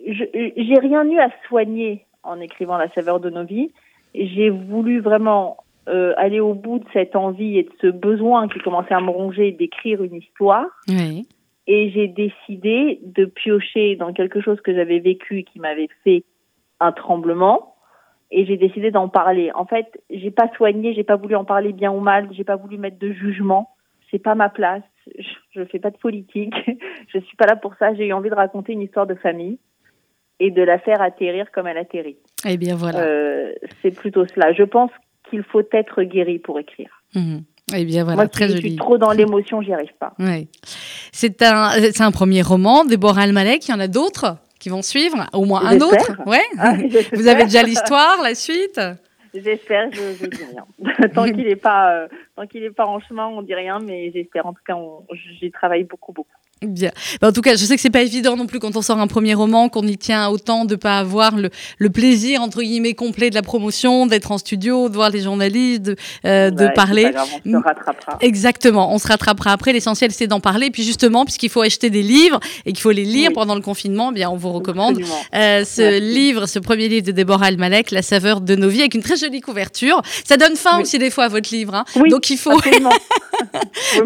J'ai 0.07 0.79
rien 0.79 1.09
eu 1.09 1.19
à 1.19 1.31
soigner 1.49 2.05
en 2.23 2.41
écrivant 2.41 2.77
La 2.77 2.89
saveur 2.91 3.21
de 3.21 3.31
nos 3.31 3.45
vies. 3.45 3.71
J'ai 4.15 4.51
voulu 4.51 5.01
vraiment 5.01 5.57
euh, 5.89 6.15
aller 6.17 6.41
au 6.41 6.55
bout 6.55 6.79
de 6.79 6.85
cette 6.93 7.17
envie 7.17 7.59
et 7.59 7.65
de 7.65 7.73
ce 7.81 7.89
besoin 7.89 8.49
qui 8.49 8.59
commençait 8.61 8.95
à 8.95 9.01
me 9.01 9.11
ronger 9.11 9.53
d'écrire 9.53 10.03
une 10.03 10.17
histoire. 10.17 10.67
Oui. 10.89 11.27
Et 11.67 11.91
j'ai 11.91 12.09
décidé 12.09 13.01
de 13.03 13.25
piocher 13.25 13.97
dans 13.97 14.13
quelque 14.13 14.41
chose 14.41 14.61
que 14.61 14.75
j'avais 14.75 14.99
vécu 14.99 15.45
qui 15.45 15.61
m'avait 15.61 15.89
fait 16.03 16.25
un 16.81 16.93
tremblement. 16.93 17.75
Et 18.31 18.45
j'ai 18.47 18.57
décidé 18.57 18.91
d'en 18.91 19.09
parler. 19.09 19.51
En 19.55 19.65
fait, 19.65 20.01
j'ai 20.11 20.31
pas 20.31 20.51
soigné, 20.57 20.93
j'ai 20.95 21.05
pas 21.05 21.17
voulu 21.17 21.37
en 21.37 21.45
parler 21.45 21.73
bien 21.73 21.93
ou 21.93 22.01
mal, 22.01 22.29
j'ai 22.33 22.45
pas 22.45 22.57
voulu 22.57 22.79
mettre 22.79 22.99
de 22.99 23.13
jugement. 23.13 23.71
C'est 24.11 24.19
pas 24.19 24.35
ma 24.35 24.49
place. 24.49 24.83
Je, 25.19 25.31
je 25.53 25.65
fais 25.65 25.79
pas 25.79 25.91
de 25.91 25.99
politique. 25.99 26.55
je 27.09 27.19
suis 27.19 27.37
pas 27.37 27.47
là 27.47 27.57
pour 27.57 27.75
ça. 27.77 27.95
J'ai 27.95 28.09
eu 28.09 28.13
envie 28.13 28.31
de 28.31 28.35
raconter 28.35 28.73
une 28.73 28.83
histoire 28.83 29.07
de 29.07 29.15
famille 29.15 29.59
et 30.41 30.51
de 30.51 30.63
la 30.63 30.79
faire 30.79 31.01
atterrir 31.01 31.51
comme 31.53 31.67
elle 31.67 31.79
atterrit. 31.79 32.19
Eh 32.47 32.57
bien 32.57 32.77
voilà. 32.77 33.01
Euh, 33.01 33.53
c'est 33.83 33.95
plutôt 33.95 34.27
cela. 34.27 34.53
Je 34.53 34.65
pense 34.65 34.91
qu'il 35.29 35.43
faut 35.43 35.63
être 35.73 36.03
guéri 36.03 36.39
pour 36.39 36.59
écrire. 36.59 37.03
Mhm. 37.15 37.45
Eh 37.73 37.85
bien 37.85 38.05
voilà, 38.05 38.17
Moi, 38.17 38.29
très 38.29 38.47
si 38.47 38.53
je 38.53 38.57
joli. 38.57 38.69
suis 38.71 38.77
trop 38.77 38.99
dans 38.99 39.13
l'émotion, 39.13 39.63
j'y 39.63 39.73
arrive 39.73 39.95
pas. 39.99 40.13
Ouais. 40.19 40.49
C'est 41.13 41.41
un, 41.43 41.71
c'est 41.93 42.03
un 42.03 42.11
premier 42.11 42.43
roman, 42.43 42.85
Déborah 42.85 43.23
Almalek. 43.23 43.67
Il 43.69 43.71
y 43.71 43.75
en 43.75 43.81
a 43.81 43.89
d'autres 43.89 44.37
qui 44.59 44.69
vont 44.69 44.83
suivre, 44.83 45.27
au 45.33 45.45
moins 45.45 45.65
un 45.65 45.81
autre. 45.81 46.13
Ouais. 46.27 46.43
Ah, 46.59 46.75
Vous 47.15 47.27
avez 47.27 47.45
déjà 47.45 47.63
l'histoire, 47.63 48.21
la 48.23 48.35
suite? 48.35 48.81
J'espère, 49.35 49.89
je, 49.93 50.01
je 50.21 50.27
dis 50.27 50.43
rien. 50.45 51.09
tant 51.15 51.25
qu'il 51.25 51.39
n'est 51.45 51.57
pas, 51.57 51.93
euh, 51.93 52.09
tant 52.37 52.47
qu'il 52.47 52.63
est 52.63 52.71
pas 52.71 52.87
en 52.87 53.01
chemin, 53.01 53.27
on 53.27 53.43
dit 53.43 53.55
rien, 53.55 53.79
mais 53.81 54.13
j'espère. 54.13 54.47
En 54.47 54.53
tout 54.53 54.63
cas, 54.65 54.77
j'y 55.41 55.51
travaille 55.51 55.85
beaucoup, 55.85 56.13
beaucoup. 56.13 56.29
Bien. 56.67 56.91
Ben, 57.21 57.29
en 57.29 57.33
tout 57.33 57.41
cas, 57.41 57.57
je 57.57 57.65
sais 57.65 57.75
que 57.77 57.81
c'est 57.81 57.91
pas 57.91 58.03
évident 58.03 58.37
non 58.37 58.47
plus 58.47 58.59
quand 58.59 58.77
on 58.77 58.83
sort 58.83 58.99
un 58.99 59.07
premier 59.07 59.35
roman, 59.35 59.69
qu'on 59.69 59.87
y 59.87 59.97
tient 59.99 60.29
autant 60.29 60.65
de 60.65 60.77
pas 60.77 60.99
avoir 60.99 61.37
le, 61.37 61.51
le 61.79 61.91
plaisir 61.91 62.43
entre 62.43 62.63
guillemets 62.63 62.95
complet 62.95 63.31
de 63.31 63.35
la 63.35 63.43
promotion, 63.43 64.07
d'être 64.07 64.31
en 64.33 64.39
studio, 64.39 64.89
de 64.89 64.95
voir 64.95 65.11
les 65.11 65.21
journalistes, 65.21 65.83
de, 65.83 65.97
euh, 66.25 66.51
de 66.51 66.65
Ouais, 66.65 66.73
parler. 66.75 67.11
grave, 67.11 67.29
on 67.47 67.51
se 67.51 67.57
rattrapera. 67.57 68.19
Exactement, 68.21 68.93
on 68.95 68.99
se 68.99 69.09
rattrapera 69.09 69.53
après. 69.53 69.73
L'essentiel, 69.73 70.11
c'est 70.13 70.27
d'en 70.27 70.41
parler. 70.41 70.71
Puis 70.71 70.83
justement, 70.83 71.25
puisqu'il 71.25 71.51
faut 71.51 71.63
acheter 71.63 71.91
des 71.91 72.03
livres 72.03 72.41
et 72.67 72.73
qu'il 72.73 72.81
faut 72.81 72.91
les 72.91 73.05
lire 73.05 73.29
Oui. 73.29 73.35
pendant 73.35 73.55
le 73.55 73.61
confinement, 73.61 74.11
eh 74.11 74.15
bien 74.15 74.31
on 74.31 74.37
vous 74.37 74.53
recommande 74.53 74.99
euh, 75.35 75.65
ce 75.65 75.81
Merci. 75.83 76.01
livre, 76.01 76.47
ce 76.47 76.59
premier 76.59 76.89
livre 76.89 77.07
de 77.07 77.13
Déborah 77.13 77.47
Almalek, 77.47 77.91
La 77.91 78.03
saveur 78.03 78.41
de 78.41 78.55
nos 78.57 78.69
vies, 78.69 78.81
avec 78.81 78.95
une 78.95 79.03
très 79.03 79.17
jolie 79.17 79.41
couverture. 79.41 80.01
Ça 80.25 80.37
donne 80.37 80.57
faim 80.57 80.73
Oui. 80.77 80.83
aussi 80.83 80.99
des 80.99 81.11
fois 81.11 81.25
à 81.25 81.29
votre 81.29 81.51
livre. 81.55 81.75
hein. 81.75 81.85
Oui, 81.97 82.09
Donc 82.11 82.31
il 82.31 82.39
faut 82.39 82.53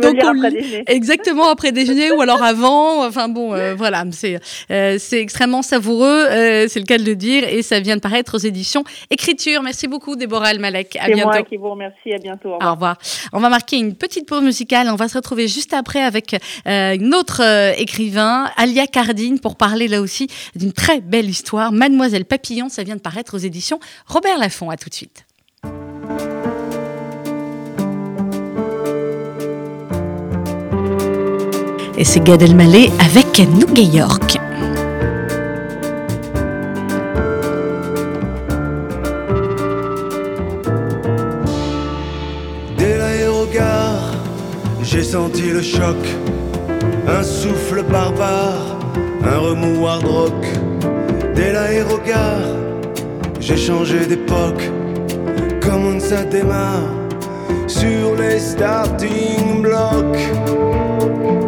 Donc, 0.03 0.17
on 0.23 0.43
après 0.43 0.85
exactement 0.87 1.49
après 1.51 1.73
déjeuner 1.73 2.11
ou 2.13 2.21
alors 2.21 2.43
avant. 2.49 3.07
Enfin 3.07 3.29
bon, 3.29 3.55
euh, 3.55 3.75
voilà, 3.75 4.05
c'est 4.11 4.41
euh, 4.71 4.97
c'est 4.99 5.21
extrêmement 5.21 5.63
savoureux, 5.63 6.27
euh, 6.31 6.67
c'est 6.69 6.81
le 6.81 6.87
cas 6.87 6.99
de 6.99 7.05
le 7.05 7.15
dire, 7.17 7.45
et 7.49 7.63
ça 7.63 7.81
vient 7.81 7.97
de 7.97 8.01
paraître 8.01 8.35
aux 8.35 8.39
éditions 8.39 8.85
Écriture. 9.11 9.63
Merci 9.63 9.87
beaucoup, 9.87 10.17
Déborah 10.17 10.49
Almalek. 10.49 10.97
À 10.97 11.07
C'est 11.07 11.15
bientôt. 11.15 11.31
moi 11.31 11.43
qui 11.43 11.57
vous 11.57 11.71
remercie. 11.71 12.13
À 12.13 12.19
bientôt. 12.19 12.51
Au 12.51 12.59
revoir. 12.59 12.71
Au 12.71 12.75
revoir. 12.75 12.99
On 13.33 13.41
va 13.41 13.49
marquer 13.49 13.77
une 13.77 13.95
petite 13.95 14.27
pause 14.27 14.43
musicale. 14.43 14.89
On 14.91 14.97
va 14.97 15.09
se 15.09 15.17
retrouver 15.17 15.49
juste 15.49 15.75
après 15.75 16.03
avec 16.03 16.37
euh, 16.67 16.97
écrivain, 17.77 18.51
Alia 18.57 18.87
Cardine, 18.87 19.39
pour 19.41 19.57
parler 19.57 19.89
là 19.89 20.01
aussi 20.01 20.29
d'une 20.57 20.73
très 20.73 21.01
belle 21.01 21.29
histoire. 21.29 21.73
Mademoiselle 21.73 22.25
Papillon, 22.25 22.69
ça 22.69 22.83
vient 22.83 22.97
de 22.97 23.01
paraître 23.01 23.35
aux 23.35 23.39
éditions 23.39 23.79
Robert 24.07 24.39
Laffont. 24.39 24.71
À 24.71 24.77
tout 24.77 24.89
de 24.89 24.95
suite. 24.95 25.28
Et 32.01 32.05
c'est 32.05 32.21
Gad 32.21 32.41
Elmaleh 32.43 32.91
avec 33.05 33.41
New 33.41 33.75
York. 33.75 34.39
Dès 42.77 42.97
l'aérogare, 42.99 44.13
j'ai 44.81 45.03
senti 45.03 45.51
le 45.51 45.61
choc. 45.61 45.97
Un 47.09 47.25
souffle 47.25 47.83
barbare, 47.83 48.79
un 49.25 49.39
remous 49.39 49.85
hard 49.85 50.07
rock. 50.07 50.47
Dès 51.35 51.53
l'aérogare, 51.53 52.55
j'ai 53.41 53.57
changé 53.57 54.07
d'époque. 54.07 54.71
Comme 55.61 55.97
on 55.97 55.99
ça 55.99 56.23
démarre 56.23 56.95
sur 57.67 58.15
les 58.17 58.39
starting 58.39 59.63
blocks. 59.63 61.48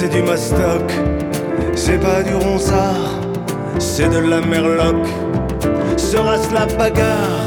C'est 0.00 0.10
du 0.10 0.22
mastoc, 0.22 0.92
c'est 1.74 1.98
pas 1.98 2.22
du 2.22 2.32
ronsard, 2.32 3.18
c'est 3.80 4.08
de 4.08 4.18
la 4.18 4.40
merloc. 4.40 5.04
Sera-ce 5.96 6.54
la 6.54 6.66
bagarre? 6.66 7.42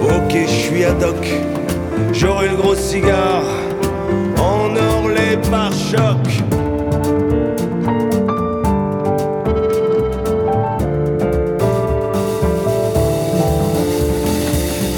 Ok, 0.00 0.32
je 0.32 0.46
suis 0.46 0.84
ad 0.84 1.02
hoc, 1.02 1.26
j'aurai 2.14 2.48
le 2.48 2.56
gros 2.56 2.74
cigare, 2.74 3.44
en 4.38 4.74
or 4.74 5.10
les 5.10 5.36
pare-chocs. 5.50 6.36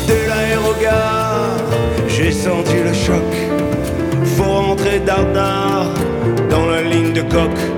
De 0.07 0.19
l'aérogare, 0.29 1.57
j'ai 2.07 2.31
senti 2.31 2.77
le 2.85 2.93
choc. 2.93 3.31
Faut 4.37 4.45
rentrer 4.45 5.01
dardard 5.01 5.78
la 7.33 7.78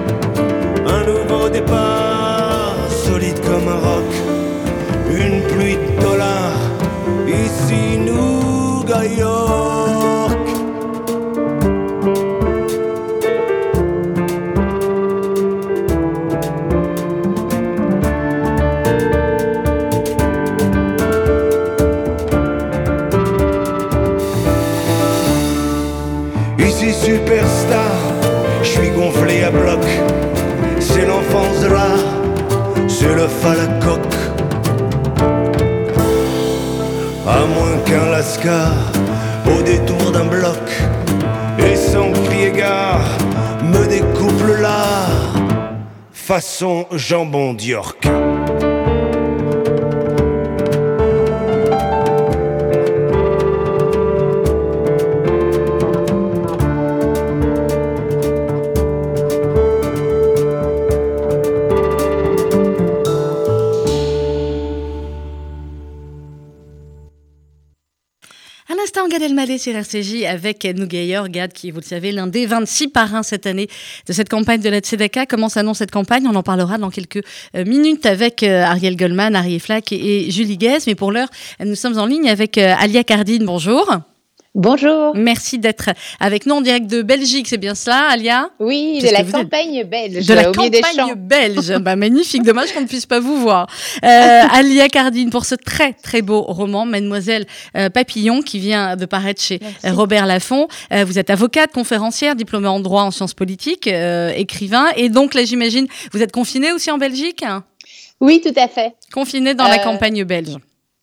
c'est 33.40 33.56
le 33.60 33.84
coque. 33.84 34.20
À 37.26 37.46
moins 37.46 37.76
qu'un 37.84 38.10
lascar 38.10 38.72
au 39.46 39.62
détour 39.62 40.12
d'un 40.12 40.24
bloc 40.24 40.64
et 41.58 41.76
sans 41.76 42.10
crier 42.24 42.52
gare 42.52 43.18
me 43.62 43.86
découpe 43.86 44.42
le 44.46 44.56
lard 44.56 45.34
façon 46.12 46.86
jambon 46.92 47.54
d'York. 47.54 48.06
Elmaleh 69.40 69.58
sur 69.58 69.74
RCJ 69.74 70.24
avec 70.24 70.64
Nougayer, 70.64 71.22
Gad, 71.28 71.52
qui, 71.52 71.70
vous 71.70 71.80
le 71.80 71.84
savez, 71.84 72.12
l'un 72.12 72.26
des 72.26 72.44
26 72.44 72.88
parrains 72.88 73.22
cette 73.22 73.46
année 73.46 73.68
de 74.06 74.12
cette 74.12 74.28
campagne 74.28 74.60
de 74.60 74.68
la 74.68 74.80
Tzedaka. 74.80 75.24
Comment 75.24 75.48
s'annonce 75.48 75.78
cette 75.78 75.90
campagne? 75.90 76.26
On 76.26 76.34
en 76.34 76.42
parlera 76.42 76.76
dans 76.76 76.90
quelques 76.90 77.22
euh, 77.54 77.64
minutes 77.64 78.04
avec 78.04 78.42
euh, 78.42 78.62
Ariel 78.62 78.96
Goldman, 78.96 79.34
Ariel 79.34 79.60
Flack 79.60 79.92
et, 79.92 80.26
et 80.26 80.30
Julie 80.30 80.58
Guez. 80.58 80.78
Mais 80.86 80.94
pour 80.94 81.10
l'heure, 81.10 81.28
nous 81.64 81.74
sommes 81.74 81.98
en 81.98 82.06
ligne 82.06 82.28
avec 82.28 82.58
euh, 82.58 82.74
Alia 82.78 83.02
Cardine. 83.02 83.44
Bonjour. 83.46 83.86
Bonjour. 84.56 85.14
Merci 85.14 85.60
d'être 85.60 85.90
avec 86.18 86.44
nous 86.44 86.56
en 86.56 86.60
direct 86.60 86.88
de 86.88 87.02
Belgique, 87.02 87.46
c'est 87.46 87.56
bien 87.56 87.76
cela, 87.76 88.08
Alia? 88.10 88.50
Oui, 88.58 88.98
de 89.00 89.08
la 89.08 89.22
campagne 89.22 89.84
belge. 89.84 90.26
De 90.26 90.34
la 90.34 90.50
au 90.50 90.52
milieu 90.52 90.70
des 90.70 90.80
campagne 90.80 91.14
belge. 91.14 91.78
bah, 91.80 91.94
magnifique, 91.94 92.42
dommage 92.42 92.72
qu'on 92.72 92.80
ne 92.80 92.88
puisse 92.88 93.06
pas 93.06 93.20
vous 93.20 93.36
voir. 93.36 93.68
Euh, 94.02 94.08
Alia 94.50 94.88
Cardine, 94.88 95.30
pour 95.30 95.44
ce 95.44 95.54
très 95.54 95.92
très 95.92 96.20
beau 96.20 96.42
roman, 96.42 96.84
Mademoiselle 96.84 97.46
euh, 97.76 97.90
Papillon, 97.90 98.42
qui 98.42 98.58
vient 98.58 98.96
de 98.96 99.06
paraître 99.06 99.40
chez 99.40 99.60
Merci. 99.62 99.90
Robert 99.90 100.26
Laffont. 100.26 100.66
Euh, 100.92 101.04
vous 101.04 101.20
êtes 101.20 101.30
avocate, 101.30 101.70
conférencière, 101.70 102.34
diplômée 102.34 102.66
en 102.66 102.80
droit 102.80 103.02
en 103.02 103.12
sciences 103.12 103.34
politiques, 103.34 103.86
écrivain. 103.86 104.86
Et 104.96 105.10
donc 105.10 105.34
là, 105.34 105.44
j'imagine, 105.44 105.86
vous 106.12 106.22
êtes 106.22 106.32
confinée 106.32 106.72
aussi 106.72 106.90
en 106.90 106.98
Belgique? 106.98 107.44
Oui, 108.20 108.40
tout 108.40 108.58
à 108.60 108.66
fait. 108.66 108.94
Confinée 109.12 109.54
dans 109.54 109.68
la 109.68 109.78
campagne 109.78 110.24
belge. 110.24 110.56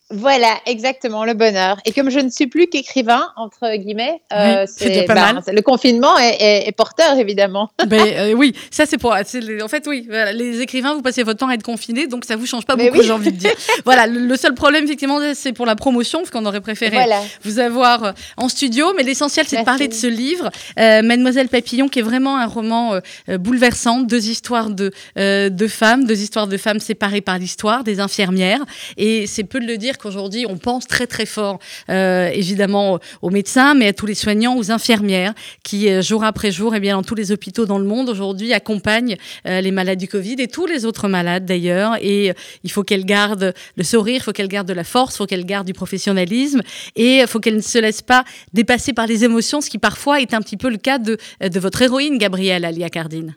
Voilà, 0.09 0.55
exactement, 0.65 1.25
le 1.25 1.33
bonheur. 1.33 1.79
Et 1.85 1.91
comme 1.91 2.09
je 2.09 2.19
ne 2.19 2.29
suis 2.29 2.47
plus 2.47 2.67
qu'écrivain, 2.67 3.27
entre 3.35 3.75
guillemets, 3.75 4.21
euh, 4.31 4.61
Oui, 4.61 4.73
c'est 4.73 5.03
pas 5.03 5.13
mal. 5.15 5.41
c'est- 5.43 5.51
le 5.51 5.61
confinement 5.61 6.17
est, 6.17 6.37
est- 6.39 6.67
est 6.69 6.71
porteur, 6.71 7.17
évidemment. 7.17 7.69
Ben, 7.87 7.99
euh, 8.01 8.33
oui, 8.33 8.53
ça 8.71 8.85
c'est 8.85 8.97
pour. 8.97 9.13
les- 9.33 9.61
en 9.61 9.67
fait, 9.67 9.85
oui, 9.85 10.07
les 10.33 10.61
écrivains, 10.61 10.93
vous 10.93 11.01
passez 11.01 11.23
votre 11.23 11.39
temps 11.39 11.49
à 11.49 11.55
être 11.55 11.63
confinés, 11.63 12.07
donc 12.07 12.23
ça 12.23 12.37
vous 12.37 12.45
change 12.45 12.65
pas 12.65 12.77
Mais 12.77 12.85
beaucoup, 12.87 12.99
oui. 13.01 13.05
j'ai 13.05 13.11
envie 13.11 13.33
de 13.33 13.37
dire. 13.37 13.51
voilà, 13.85 14.07
le, 14.07 14.19
le 14.21 14.37
seul 14.37 14.53
problème, 14.53 14.85
effectivement, 14.85 15.19
c'est 15.33 15.51
pour 15.51 15.65
la 15.65 15.75
promotion, 15.75 16.19
parce 16.19 16.31
qu'on 16.31 16.45
aurait 16.45 16.61
préféré 16.61 16.95
Voilà. 16.95 17.19
vous 17.43 17.59
avoir 17.59 18.03
euh, 18.05 18.11
en 18.37 18.47
studio. 18.47 18.93
Mais 18.95 19.03
l'essentiel, 19.03 19.45
c'est 19.45 19.59
de 19.59 19.65
parler 19.65 19.89
de 19.89 19.93
ce 19.93 20.07
livre, 20.07 20.49
euh, 20.79 21.01
Mademoiselle 21.01 21.49
Papillon, 21.49 21.89
qui 21.89 21.99
est 21.99 22.03
vraiment 22.03 22.37
un 22.37 22.45
roman 22.45 22.99
bouleversant. 23.27 23.99
Deux 23.99 24.29
histoires 24.29 24.69
de, 24.69 24.91
de 25.17 25.67
femmes, 25.67 26.05
deux 26.05 26.21
histoires 26.21 26.47
de 26.47 26.55
femmes 26.57 26.79
séparées 26.79 27.19
par 27.21 27.37
l'histoire, 27.39 27.83
des 27.83 27.99
infirmières. 27.99 28.63
Et 28.95 29.27
c'est 29.27 29.43
peu 29.43 29.59
de 29.59 29.65
le 29.65 29.77
dire 29.77 29.96
qu'aujourd'hui, 29.97 30.45
on 30.47 30.57
pense 30.57 30.87
très 30.87 31.07
très 31.07 31.25
fort, 31.25 31.59
euh, 31.89 32.29
évidemment, 32.29 32.99
aux 33.21 33.29
médecins, 33.29 33.73
mais 33.73 33.87
à 33.87 33.93
tous 33.93 34.05
les 34.05 34.15
soignants, 34.15 34.57
aux 34.57 34.71
infirmières, 34.71 35.33
qui 35.63 35.89
euh, 35.89 36.01
jour 36.01 36.23
après 36.23 36.51
jour, 36.51 36.75
et 36.75 36.79
bien 36.79 36.95
dans 36.95 37.03
tous 37.03 37.15
les 37.15 37.31
hôpitaux 37.31 37.65
dans 37.65 37.79
le 37.79 37.85
monde 37.85 38.09
aujourd'hui, 38.09 38.53
accompagnent 38.53 39.17
euh, 39.45 39.61
les 39.61 39.71
malades 39.71 39.99
du 39.99 40.07
Covid 40.07 40.35
et 40.39 40.47
tous 40.47 40.65
les 40.65 40.85
autres 40.85 41.07
malades 41.07 41.45
d'ailleurs. 41.45 41.95
Et 42.01 42.33
il 42.63 42.71
faut 42.71 42.83
qu'elles 42.83 43.05
gardent 43.05 43.53
le 43.75 43.83
sourire, 43.83 44.17
il 44.17 44.23
faut 44.23 44.31
qu'elles 44.31 44.47
gardent 44.47 44.67
de 44.67 44.73
la 44.73 44.83
force, 44.83 45.15
il 45.15 45.17
faut 45.17 45.25
qu'elles 45.25 45.45
gardent 45.45 45.67
du 45.67 45.73
professionnalisme 45.73 46.61
et 46.95 47.17
il 47.19 47.27
faut 47.27 47.39
qu'elles 47.39 47.57
ne 47.57 47.61
se 47.61 47.77
laissent 47.77 48.01
pas 48.01 48.23
dépasser 48.53 48.93
par 48.93 49.07
les 49.07 49.23
émotions, 49.23 49.61
ce 49.61 49.69
qui 49.69 49.77
parfois 49.77 50.21
est 50.21 50.33
un 50.33 50.41
petit 50.41 50.57
peu 50.57 50.69
le 50.69 50.77
cas 50.77 50.97
de, 50.97 51.17
de 51.41 51.59
votre 51.59 51.81
héroïne, 51.81 52.17
Gabrielle 52.17 52.65
Alia 52.65 52.89
Cardine. 52.89 53.35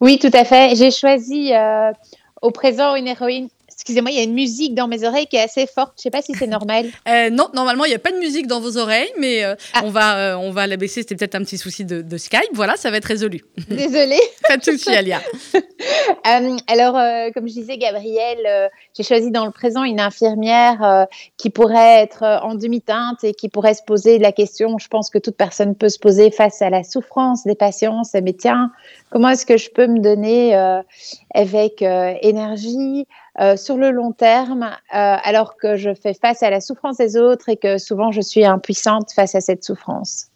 Oui, 0.00 0.18
tout 0.18 0.30
à 0.32 0.44
fait. 0.44 0.76
J'ai 0.76 0.90
choisi 0.90 1.52
au 2.42 2.50
présent 2.50 2.94
une 2.94 3.08
héroïne. 3.08 3.48
Excusez-moi, 3.88 4.10
il 4.10 4.18
y 4.18 4.20
a 4.20 4.24
une 4.24 4.34
musique 4.34 4.74
dans 4.74 4.86
mes 4.86 5.02
oreilles 5.04 5.26
qui 5.26 5.36
est 5.36 5.40
assez 5.40 5.66
forte. 5.66 5.92
Je 5.96 6.00
ne 6.00 6.02
sais 6.02 6.10
pas 6.10 6.20
si 6.20 6.34
c'est 6.34 6.46
normal. 6.46 6.86
Euh, 7.08 7.30
non, 7.30 7.48
normalement, 7.54 7.86
il 7.86 7.88
n'y 7.88 7.94
a 7.94 7.98
pas 7.98 8.12
de 8.12 8.18
musique 8.18 8.46
dans 8.46 8.60
vos 8.60 8.76
oreilles, 8.76 9.10
mais 9.18 9.42
euh, 9.42 9.54
Ah. 9.72 9.80
on, 9.84 9.88
va, 9.88 10.18
euh, 10.18 10.36
on 10.36 10.50
va 10.50 10.66
la 10.66 10.76
baisser. 10.76 11.00
C'était 11.00 11.14
peut-être 11.16 11.36
un 11.36 11.42
petit 11.42 11.56
souci 11.56 11.86
de, 11.86 12.02
de 12.02 12.18
Skype. 12.18 12.50
Voilà, 12.52 12.76
ça 12.76 12.90
va 12.90 12.98
être 12.98 13.06
résolu. 13.06 13.44
Désolée. 13.70 14.20
Pas 14.46 14.58
de 14.58 14.64
souci, 14.64 14.90
Alia. 14.90 15.20
Euh, 16.26 16.56
alors, 16.66 16.94
comme 17.32 17.46
je 17.48 17.52
disais, 17.54 17.78
Gabrielle, 17.78 18.44
euh, 18.46 18.68
j'ai 18.96 19.04
choisi 19.04 19.30
dans 19.30 19.46
le 19.46 19.52
présent 19.52 19.84
une 19.84 20.00
infirmière 20.00 21.06
qui 21.36 21.48
pourrait 21.48 22.02
être 22.02 22.24
en 22.42 22.56
demi-teinte 22.56 23.22
et 23.22 23.32
qui 23.32 23.48
pourrait 23.48 23.74
se 23.74 23.82
poser 23.84 24.18
la 24.18 24.32
question, 24.32 24.76
je 24.78 24.88
pense 24.88 25.08
que 25.08 25.18
toute 25.18 25.36
personne 25.36 25.76
peut 25.76 25.88
se 25.88 25.98
poser 25.98 26.30
face 26.32 26.60
à 26.60 26.70
la 26.70 26.82
souffrance 26.82 27.44
des 27.44 27.54
patients, 27.54 28.02
mais 28.22 28.32
tiens, 28.32 28.72
comment 29.10 29.28
est-ce 29.28 29.46
que 29.46 29.56
je 29.56 29.70
peux 29.70 29.86
me 29.86 30.00
donner 30.00 30.54
avec 31.34 31.82
énergie 31.82 33.06
euh, 33.40 33.56
sur 33.56 33.76
le 33.76 33.90
long 33.90 34.12
terme 34.12 34.64
euh, 34.64 34.68
alors 34.92 35.56
que 35.56 35.76
je 35.76 35.94
fais 35.94 36.14
face 36.14 36.42
à 36.42 36.50
la 36.50 36.60
souffrance 36.60 36.96
des 36.96 37.16
autres 37.16 37.48
et 37.48 37.56
que 37.56 37.78
souvent 37.78 38.10
je 38.10 38.20
suis 38.20 38.44
impuissante 38.44 39.12
face 39.12 39.34
à 39.34 39.40
cette 39.40 39.64
souffrance. 39.64 40.28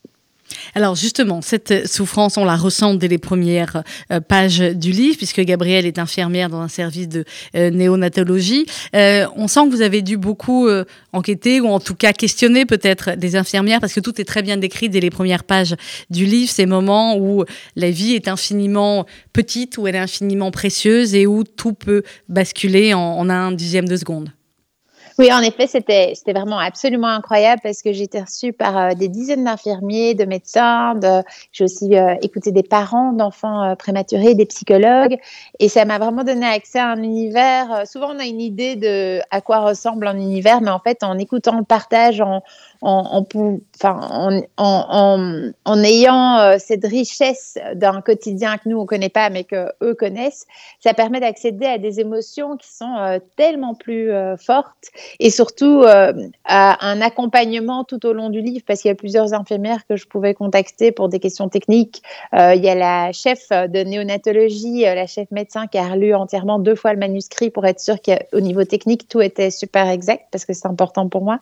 Alors 0.74 0.94
justement, 0.94 1.42
cette 1.42 1.86
souffrance, 1.86 2.36
on 2.36 2.44
la 2.44 2.56
ressent 2.56 2.94
dès 2.94 3.08
les 3.08 3.18
premières 3.18 3.82
euh, 4.10 4.20
pages 4.20 4.60
du 4.60 4.90
livre, 4.90 5.16
puisque 5.16 5.40
Gabrielle 5.40 5.86
est 5.86 5.98
infirmière 5.98 6.48
dans 6.48 6.60
un 6.60 6.68
service 6.68 7.08
de 7.08 7.24
euh, 7.54 7.70
néonatologie. 7.70 8.66
Euh, 8.94 9.26
on 9.36 9.48
sent 9.48 9.66
que 9.66 9.70
vous 9.70 9.82
avez 9.82 10.02
dû 10.02 10.16
beaucoup 10.16 10.68
euh, 10.68 10.84
enquêter, 11.12 11.60
ou 11.60 11.68
en 11.68 11.80
tout 11.80 11.94
cas 11.94 12.12
questionner 12.12 12.66
peut-être 12.66 13.16
des 13.16 13.36
infirmières, 13.36 13.80
parce 13.80 13.92
que 13.92 14.00
tout 14.00 14.20
est 14.20 14.24
très 14.24 14.42
bien 14.42 14.56
décrit 14.56 14.88
dès 14.88 15.00
les 15.00 15.10
premières 15.10 15.44
pages 15.44 15.74
du 16.10 16.24
livre, 16.24 16.50
ces 16.50 16.66
moments 16.66 17.16
où 17.16 17.44
la 17.76 17.90
vie 17.90 18.14
est 18.14 18.28
infiniment 18.28 19.06
petite, 19.32 19.78
où 19.78 19.86
elle 19.86 19.96
est 19.96 19.98
infiniment 19.98 20.50
précieuse, 20.50 21.14
et 21.14 21.26
où 21.26 21.44
tout 21.44 21.72
peut 21.72 22.02
basculer 22.28 22.94
en, 22.94 23.00
en 23.00 23.30
un 23.30 23.52
dixième 23.52 23.88
de 23.88 23.96
seconde. 23.96 24.30
Oui, 25.18 25.32
en 25.32 25.40
effet, 25.40 25.66
c'était 25.66 26.14
vraiment 26.32 26.58
absolument 26.58 27.08
incroyable 27.08 27.60
parce 27.62 27.82
que 27.82 27.92
j'ai 27.92 28.04
été 28.04 28.20
reçue 28.20 28.52
par 28.52 28.78
euh, 28.78 28.90
des 28.94 29.08
dizaines 29.08 29.44
d'infirmiers, 29.44 30.14
de 30.14 30.24
médecins, 30.24 30.94
de, 30.94 31.22
j'ai 31.52 31.64
aussi 31.64 31.96
euh, 31.96 32.14
écouté 32.22 32.50
des 32.50 32.62
parents 32.62 33.12
d'enfants 33.12 33.62
euh, 33.62 33.74
prématurés, 33.74 34.34
des 34.34 34.46
psychologues, 34.46 35.18
et 35.58 35.68
ça 35.68 35.84
m'a 35.84 35.98
vraiment 35.98 36.24
donné 36.24 36.46
accès 36.46 36.78
à 36.78 36.88
un 36.88 37.02
univers. 37.02 37.86
souvent, 37.86 38.14
on 38.14 38.18
a 38.18 38.24
une 38.24 38.40
idée 38.40 38.76
de 38.76 39.20
à 39.30 39.40
quoi 39.40 39.58
ressemble 39.58 40.06
un 40.06 40.16
univers, 40.16 40.60
mais 40.62 40.70
en 40.70 40.80
fait, 40.80 41.02
en 41.02 41.18
écoutant 41.18 41.58
le 41.58 41.64
partage, 41.64 42.20
en, 42.20 42.42
en, 42.82 43.24
ayant 45.84 46.38
euh, 46.38 46.56
cette 46.58 46.84
richesse 46.84 47.56
d'un 47.74 48.00
quotidien 48.00 48.58
que 48.58 48.68
nous 48.68 48.78
on 48.78 48.86
connaît 48.86 49.08
pas 49.08 49.30
mais 49.30 49.44
que 49.44 49.68
eux 49.82 49.94
connaissent, 49.94 50.46
ça 50.80 50.92
permet 50.92 51.20
d'accéder 51.20 51.66
à 51.66 51.78
des 51.78 52.00
émotions 52.00 52.56
qui 52.56 52.68
sont 52.68 52.96
euh, 52.98 53.18
tellement 53.36 53.74
plus 53.74 54.10
euh, 54.10 54.36
fortes 54.36 54.88
et 55.20 55.30
surtout 55.30 55.84
à 55.84 56.86
un 56.86 57.00
accompagnement 57.00 57.84
tout 57.84 58.04
au 58.06 58.12
long 58.12 58.30
du 58.30 58.40
livre 58.40 58.64
parce 58.66 58.82
qu'il 58.82 58.88
y 58.88 58.92
a 58.92 58.96
plusieurs 58.96 59.32
infirmières 59.34 59.86
que 59.86 59.96
je 59.96 60.06
pouvais 60.06 60.34
contacter 60.34 60.90
pour 60.92 61.08
des 61.08 61.20
questions 61.20 61.48
techniques. 61.48 62.02
il 62.32 62.60
y 62.60 62.68
a 62.68 62.74
la 62.74 63.12
chef 63.12 63.48
de 63.50 63.84
néonatologie, 63.84 64.80
la 64.82 65.06
chef 65.06 65.30
médecin 65.30 65.66
qui 65.66 65.78
a 65.78 65.88
relu 65.88 66.14
entièrement 66.14 66.58
deux 66.58 66.74
fois 66.74 66.92
le 66.92 66.98
manuscrit 66.98 67.50
pour 67.50 67.64
être 67.66 67.80
sûr 67.80 67.96
qu'au 68.00 68.40
niveau 68.40 68.64
technique 68.64 69.08
tout 69.08 69.20
était 69.20 69.50
super 69.50 69.88
exact 69.88 70.26
parce 70.30 70.44
que 70.44 70.52
c'est 70.52 70.66
important 70.66 71.08
pour 71.08 71.22
moi. 71.22 71.38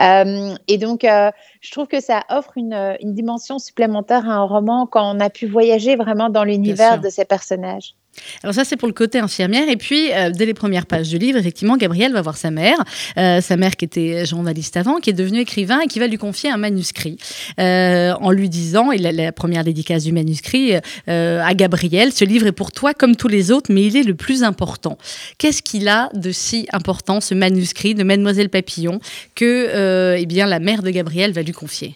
Euh, 0.00 0.54
et 0.68 0.78
donc, 0.78 1.04
euh, 1.04 1.30
je 1.60 1.70
trouve 1.70 1.86
que 1.86 2.00
ça 2.00 2.24
offre 2.30 2.52
une, 2.56 2.96
une, 3.00 3.14
dimension 3.14 3.58
supplémentaire 3.58 4.28
à 4.28 4.34
un 4.34 4.44
roman 4.44 4.86
quand 4.86 5.14
on 5.14 5.20
a 5.20 5.30
pu 5.30 5.46
voyager 5.46 5.96
vraiment 5.96 6.30
dans 6.30 6.44
l'univers 6.44 7.00
de 7.00 7.08
ces 7.08 7.24
personnages. 7.24 7.94
Alors 8.42 8.54
ça, 8.54 8.64
c'est 8.64 8.76
pour 8.76 8.88
le 8.88 8.94
côté 8.94 9.18
infirmière. 9.18 9.68
Et 9.68 9.76
puis, 9.76 10.12
euh, 10.12 10.30
dès 10.30 10.46
les 10.46 10.54
premières 10.54 10.86
pages 10.86 11.08
du 11.08 11.18
livre, 11.18 11.38
effectivement, 11.38 11.76
Gabriel 11.76 12.12
va 12.12 12.22
voir 12.22 12.36
sa 12.36 12.50
mère, 12.50 12.76
euh, 13.16 13.40
sa 13.40 13.56
mère 13.56 13.76
qui 13.76 13.84
était 13.84 14.26
journaliste 14.26 14.76
avant, 14.76 14.96
qui 14.96 15.10
est 15.10 15.14
devenue 15.14 15.40
écrivain 15.40 15.80
et 15.80 15.86
qui 15.86 15.98
va 15.98 16.06
lui 16.06 16.18
confier 16.18 16.50
un 16.50 16.56
manuscrit 16.56 17.16
euh, 17.58 18.12
en 18.20 18.30
lui 18.30 18.48
disant, 18.48 18.92
et 18.92 18.98
la, 18.98 19.12
la, 19.12 19.32
première 19.32 19.64
dédicace 19.64 20.04
du 20.04 20.12
manuscrit 20.12 20.74
à 21.06 21.54
Gabriel, 21.54 22.12
ce 22.12 22.24
livre 22.24 22.46
est 22.46 22.52
pour 22.52 22.70
toi 22.70 22.92
comme 22.94 23.16
tous 23.16 23.28
les 23.28 23.50
autres, 23.50 23.72
mais 23.72 23.84
il 23.84 23.96
est 23.96 24.02
le 24.02 24.14
plus 24.14 24.42
important. 24.42 24.98
Qu'est-ce 25.38 25.62
qu'il 25.62 25.88
a 25.88 26.10
de 26.14 26.32
si 26.32 26.68
important, 26.72 27.20
ce 27.20 27.34
manuscrit 27.34 27.94
de 27.94 28.04
Mademoiselle 28.04 28.50
Papillon, 28.50 29.00
que 29.34 30.16
eh 30.16 30.26
bien, 30.26 30.46
la 30.46 30.58
mère 30.58 30.82
de 30.82 30.90
Gabriel 30.90 31.32
va 31.32 31.42
lui 31.42 31.52
confier? 31.52 31.94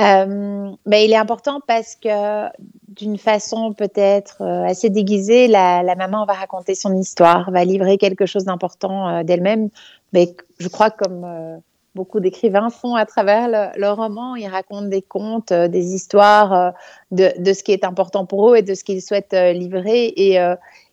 Euh, 0.00 0.72
ben, 0.86 0.96
il 0.96 1.12
est 1.12 1.16
important 1.16 1.60
parce 1.66 1.96
que 1.96 2.48
d'une 2.88 3.18
façon 3.18 3.72
peut-être 3.72 4.42
euh, 4.42 4.64
assez 4.64 4.90
déguisée, 4.90 5.48
la, 5.48 5.82
maman 5.96 6.24
va 6.24 6.34
raconter 6.34 6.74
son 6.74 6.96
histoire, 6.96 7.50
va 7.50 7.64
livrer 7.64 7.98
quelque 7.98 8.26
chose 8.26 8.44
d'important 8.44 9.08
euh, 9.08 9.22
d'elle-même. 9.22 9.68
Mais 10.12 10.34
je 10.58 10.68
crois 10.68 10.90
comme 10.90 11.24
euh, 11.24 11.56
beaucoup 11.94 12.20
d'écrivains 12.20 12.70
font 12.70 12.94
à 12.94 13.06
travers 13.06 13.48
le, 13.76 13.90
roman, 13.90 14.34
ils 14.36 14.48
racontent 14.48 14.88
des 14.88 15.02
contes, 15.02 15.52
des 15.52 15.94
histoires 15.94 16.72
de, 17.10 17.30
de, 17.38 17.52
ce 17.52 17.62
qui 17.62 17.72
est 17.72 17.84
important 17.84 18.24
pour 18.24 18.50
eux 18.50 18.56
et 18.56 18.62
de 18.62 18.74
ce 18.74 18.84
qu'ils 18.84 19.02
souhaitent 19.02 19.34
livrer. 19.34 20.12
Et, 20.16 20.38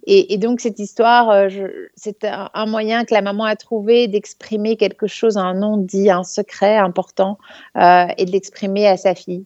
et, 0.06 0.38
donc 0.38 0.62
cette 0.62 0.80
histoire, 0.80 1.30
euh, 1.30 1.50
c'est 1.96 2.24
un, 2.24 2.66
moyen 2.66 3.06
que 3.06 3.14
la 3.14 3.22
maman 3.22 3.44
a 3.44 3.56
trouvé 3.56 4.08
d'exprimer 4.08 4.76
quelque 4.76 5.08
chose, 5.08 5.38
un 5.38 5.54
non-dit, 5.54 6.10
un 6.10 6.24
secret 6.24 6.78
important, 6.78 7.38
euh, 7.76 8.06
et 8.18 8.26
de 8.26 8.32
l'exprimer 8.32 8.88
à 8.88 8.98
sa 8.98 9.14
fille. 9.14 9.46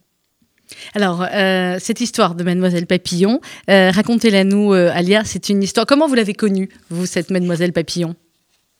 Alors, 0.94 1.26
euh, 1.30 1.76
cette 1.78 2.00
histoire 2.00 2.34
de 2.34 2.42
Mademoiselle 2.42 2.86
Papillon, 2.86 3.40
racontez-la 3.68 4.44
nous, 4.44 4.72
Alia. 4.72 5.22
C'est 5.24 5.50
une 5.50 5.62
histoire. 5.62 5.86
Comment 5.86 6.06
vous 6.06 6.14
l'avez 6.14 6.34
connue, 6.34 6.70
vous, 6.88 7.06
cette 7.06 7.30
Mademoiselle 7.30 7.72
Papillon? 7.72 8.14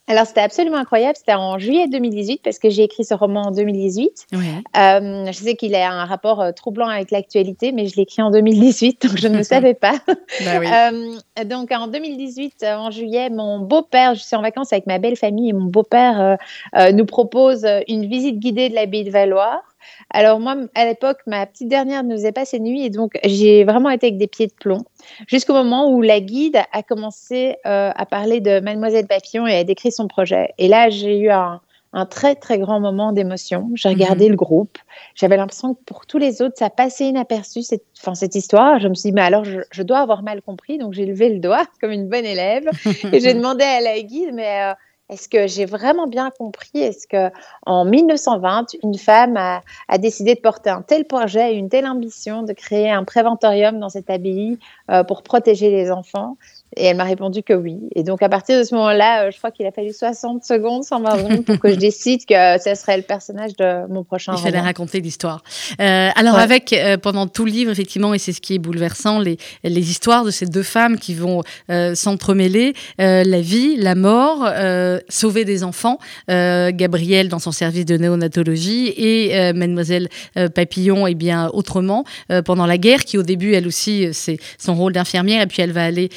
Alors, 0.06 0.26
c'était 0.26 0.42
absolument 0.42 0.76
incroyable. 0.76 1.16
C'était 1.16 1.32
en 1.32 1.58
juillet 1.58 1.88
2018 1.88 2.42
parce 2.44 2.58
que 2.58 2.68
j'ai 2.68 2.82
écrit 2.82 3.04
ce 3.04 3.14
roman 3.14 3.46
en 3.46 3.50
2018. 3.52 4.26
Ouais. 4.32 4.38
Euh, 4.76 5.26
je 5.26 5.32
sais 5.32 5.54
qu'il 5.54 5.74
a 5.74 5.90
un 5.90 6.04
rapport 6.04 6.42
euh, 6.42 6.52
troublant 6.52 6.88
avec 6.88 7.10
l'actualité, 7.10 7.72
mais 7.72 7.86
je 7.86 7.96
l'ai 7.96 8.02
écrit 8.02 8.20
en 8.20 8.30
2018, 8.30 9.06
donc 9.06 9.16
je 9.16 9.28
ne 9.28 9.38
le 9.38 9.42
savais 9.44 9.72
pas. 9.72 9.94
bah 10.06 10.60
oui. 10.60 10.66
euh, 10.66 11.44
donc, 11.44 11.72
en 11.72 11.86
2018, 11.86 12.62
euh, 12.62 12.74
en 12.74 12.90
juillet, 12.90 13.30
mon 13.30 13.60
beau-père, 13.60 14.14
je 14.14 14.20
suis 14.22 14.36
en 14.36 14.42
vacances 14.42 14.74
avec 14.74 14.86
ma 14.86 14.98
belle 14.98 15.16
famille 15.16 15.48
et 15.48 15.54
mon 15.54 15.64
beau-père 15.70 16.36
euh, 16.76 16.92
nous 16.92 17.06
propose 17.06 17.66
une 17.88 18.06
visite 18.06 18.38
guidée 18.38 18.68
de 18.68 18.74
l'abbaye 18.74 19.04
de 19.04 19.10
Valois. 19.10 19.62
Alors 20.11 20.40
moi, 20.40 20.57
à 20.75 20.85
l'époque, 20.85 21.18
ma 21.27 21.47
petite 21.47 21.68
dernière 21.68 22.05
ne 22.05 22.14
faisait 22.14 22.33
pas 22.33 22.44
ses 22.44 22.61
nuits 22.61 22.85
et 22.85 22.90
donc 22.90 23.18
j'ai 23.25 23.64
vraiment 23.64 23.90
été 23.90 24.07
avec 24.07 24.18
des 24.18 24.27
pieds 24.27 24.47
de 24.47 24.53
plomb 24.53 24.85
jusqu'au 25.27 25.53
moment 25.53 25.90
où 25.90 26.03
la 26.03 26.20
guide 26.20 26.61
a 26.73 26.83
commencé 26.83 27.57
euh, 27.66 27.90
à 27.94 28.07
parler 28.07 28.40
de 28.40 28.61
Mademoiselle 28.61 29.07
Papillon 29.07 29.47
et 29.47 29.57
a 29.57 29.64
décrit 29.64 29.92
son 29.92 30.09
projet. 30.09 30.51
Et 30.59 30.68
là, 30.68 30.90
j'ai 30.90 31.18
eu 31.18 31.31
un, 31.31 31.61
un, 31.92 32.07
très 32.07 32.35
très 32.35 32.59
grand 32.59 32.81
moment 32.81 33.12
d'émotion. 33.12 33.70
J'ai 33.75 33.88
regardé 33.88 34.29
mmh. 34.29 34.31
le 34.31 34.37
groupe. 34.37 34.79
J'avais 35.14 35.37
l'impression 35.37 35.75
que 35.75 35.81
pour 35.85 36.07
tous 36.07 36.18
les 36.18 36.42
autres, 36.42 36.57
ça 36.57 36.70
passait 36.70 37.09
inaperçu 37.09 37.62
cette, 37.62 37.85
cette 38.14 38.35
histoire. 38.35 38.81
Je 38.81 38.88
me 38.88 38.94
suis 38.94 39.11
dit, 39.11 39.14
mais 39.14 39.23
alors 39.23 39.44
je, 39.44 39.61
je 39.70 39.83
dois 39.83 39.99
avoir 39.99 40.23
mal 40.23 40.42
compris. 40.42 40.79
Donc 40.79 40.92
j'ai 40.92 41.07
levé 41.07 41.29
le 41.29 41.38
doigt 41.38 41.64
comme 41.81 41.90
une 41.90 42.09
bonne 42.09 42.27
élève 42.27 42.68
et 43.12 43.20
j'ai 43.20 43.35
demandé 43.35 43.64
à 43.64 43.81
la 43.81 44.01
guide, 44.01 44.31
mais... 44.33 44.70
Euh, 44.70 44.75
est-ce 45.10 45.28
que 45.28 45.46
j'ai 45.46 45.66
vraiment 45.66 46.06
bien 46.06 46.30
compris? 46.30 46.80
Est-ce 46.80 47.06
que 47.06 47.30
en 47.66 47.84
1920, 47.84 48.76
une 48.82 48.96
femme 48.96 49.36
a, 49.36 49.62
décidé 49.98 50.34
de 50.34 50.40
porter 50.40 50.70
un 50.70 50.82
tel 50.82 51.04
projet, 51.04 51.54
une 51.54 51.68
telle 51.68 51.86
ambition 51.86 52.42
de 52.42 52.52
créer 52.54 52.90
un 52.90 53.04
préventorium 53.04 53.78
dans 53.78 53.90
cette 53.90 54.08
abbaye 54.08 54.58
euh, 54.90 55.04
pour 55.04 55.22
protéger 55.22 55.70
les 55.70 55.90
enfants? 55.90 56.36
Et 56.76 56.87
elle 56.87 56.96
m'a 56.96 57.04
répondu 57.04 57.42
que 57.42 57.52
oui. 57.52 57.78
Et 57.94 58.02
donc, 58.02 58.22
à 58.22 58.28
partir 58.28 58.58
de 58.58 58.64
ce 58.64 58.74
moment-là, 58.74 59.24
euh, 59.24 59.30
je 59.30 59.38
crois 59.38 59.50
qu'il 59.50 59.66
a 59.66 59.72
fallu 59.72 59.92
60 59.92 60.44
secondes, 60.44 60.84
sans 60.84 61.02
rendre 61.02 61.42
pour 61.42 61.58
que 61.58 61.70
je 61.70 61.76
décide 61.76 62.24
que 62.26 62.58
ce 62.58 62.74
serait 62.74 62.96
le 62.96 63.02
personnage 63.02 63.56
de 63.56 63.87
mon 63.92 64.04
prochain 64.04 64.32
Il 64.32 64.37
roman. 64.37 64.46
Fallait 64.46 64.60
raconter 64.60 65.00
l'histoire. 65.00 65.42
Euh, 65.80 66.10
alors, 66.14 66.37
ouais. 66.37 66.42
avec, 66.42 66.72
euh, 66.72 66.96
pendant 66.96 67.26
tout 67.26 67.44
le 67.44 67.50
livre, 67.50 67.70
effectivement, 67.70 68.14
et 68.14 68.18
c'est 68.18 68.32
ce 68.32 68.40
qui 68.40 68.54
est 68.54 68.58
bouleversant, 68.58 69.18
les, 69.18 69.37
les 69.62 69.90
histoires 69.90 70.24
de 70.24 70.30
ces 70.30 70.46
deux 70.46 70.62
femmes 70.62 70.98
qui 70.98 71.14
vont 71.14 71.42
euh, 71.70 71.94
s'entremêler, 71.94 72.74
euh, 73.00 73.24
la 73.24 73.40
vie, 73.40 73.76
la 73.76 73.94
mort, 73.94 74.44
euh, 74.46 74.98
sauver 75.08 75.44
des 75.44 75.64
enfants, 75.64 75.98
Gabrielle 76.28 77.28
dans 77.28 77.38
son 77.38 77.52
service 77.52 77.84
de 77.84 77.96
néonatologie 77.96 78.92
et 78.96 79.52
Mademoiselle 79.52 80.08
Papillon, 80.54 81.06
et 81.06 81.12
eh 81.12 81.14
bien 81.14 81.48
autrement, 81.52 82.04
pendant 82.44 82.66
la 82.66 82.78
guerre, 82.78 83.04
qui 83.04 83.18
au 83.18 83.22
début, 83.22 83.54
elle 83.54 83.66
aussi, 83.66 84.08
c'est 84.12 84.38
son 84.58 84.74
rôle 84.74 84.92
d'infirmière, 84.92 85.42
et 85.42 85.46
puis 85.46 85.62
elle 85.62 85.72
va 85.72 85.84
aller 85.84 86.08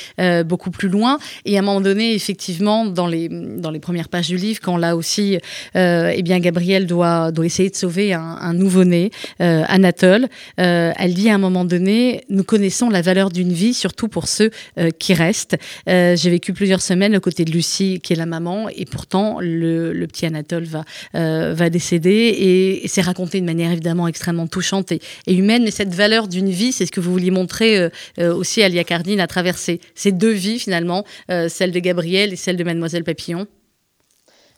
beaucoup 0.47 0.71
plus 0.71 0.89
loin. 0.89 1.19
Et 1.45 1.57
à 1.57 1.59
un 1.59 1.63
moment 1.63 1.81
donné, 1.81 2.15
effectivement, 2.15 2.85
dans 2.85 3.07
les, 3.07 3.29
dans 3.29 3.71
les 3.71 3.79
premières 3.79 4.09
pages 4.09 4.27
du 4.27 4.37
livre, 4.37 4.59
quand 4.61 4.77
là 4.77 4.95
aussi, 4.95 5.37
euh, 5.75 6.11
eh 6.15 6.23
bien, 6.23 6.39
Gabrielle 6.39 6.87
doit, 6.87 7.31
doit 7.31 7.45
essayer 7.45 7.69
de 7.69 7.75
sauver 7.75 8.13
un, 8.13 8.37
un 8.41 8.53
nouveau-né, 8.53 9.11
euh, 9.41 9.63
Anatole, 9.67 10.27
euh, 10.59 10.91
elle 10.97 11.13
dit 11.13 11.29
à 11.29 11.35
un 11.35 11.37
moment 11.37 11.65
donné, 11.65 12.23
nous 12.29 12.43
connaissons 12.43 12.89
la 12.89 13.01
valeur 13.01 13.29
d'une 13.29 13.53
vie, 13.53 13.73
surtout 13.73 14.07
pour 14.07 14.27
ceux 14.27 14.51
euh, 14.79 14.89
qui 14.97 15.13
restent. 15.13 15.57
J'ai 15.87 16.29
vécu 16.29 16.53
plusieurs 16.53 16.81
semaines 16.81 17.15
aux 17.15 17.19
côtés 17.19 17.45
de 17.45 17.51
Lucie, 17.51 17.99
qui 18.01 18.13
est 18.13 18.15
la 18.15 18.25
maman, 18.25 18.69
et 18.69 18.85
pourtant, 18.85 19.39
le, 19.41 19.93
le 19.93 20.07
petit 20.07 20.25
Anatole 20.25 20.65
va, 20.65 20.83
va 21.13 21.69
décéder. 21.69 22.35
Et, 22.39 22.87
c'est 22.87 23.01
raconté 23.01 23.41
de 23.41 23.45
manière 23.45 23.71
évidemment 23.71 24.07
extrêmement 24.07 24.47
touchante 24.47 24.91
et, 24.91 25.01
et 25.27 25.35
humaine. 25.35 25.63
Mais 25.63 25.71
cette 25.71 25.93
valeur 25.93 26.27
d'une 26.27 26.49
vie, 26.49 26.71
c'est 26.71 26.85
ce 26.85 26.91
que 26.91 26.99
vous 26.99 27.11
vouliez 27.11 27.31
montrer 27.31 27.89
aussi 28.19 28.63
à 28.63 28.69
Lia 28.69 28.83
Cardine 28.83 29.19
à 29.19 29.27
travers 29.27 29.57
ces, 29.57 29.79
ces 29.95 30.11
deux 30.11 30.26
vie 30.31 30.59
finalement, 30.59 31.03
euh, 31.31 31.49
celle 31.49 31.71
de 31.71 31.79
Gabrielle 31.79 32.33
et 32.33 32.35
celle 32.35 32.57
de 32.57 32.63
Mademoiselle 32.63 33.03
Papillon? 33.03 33.47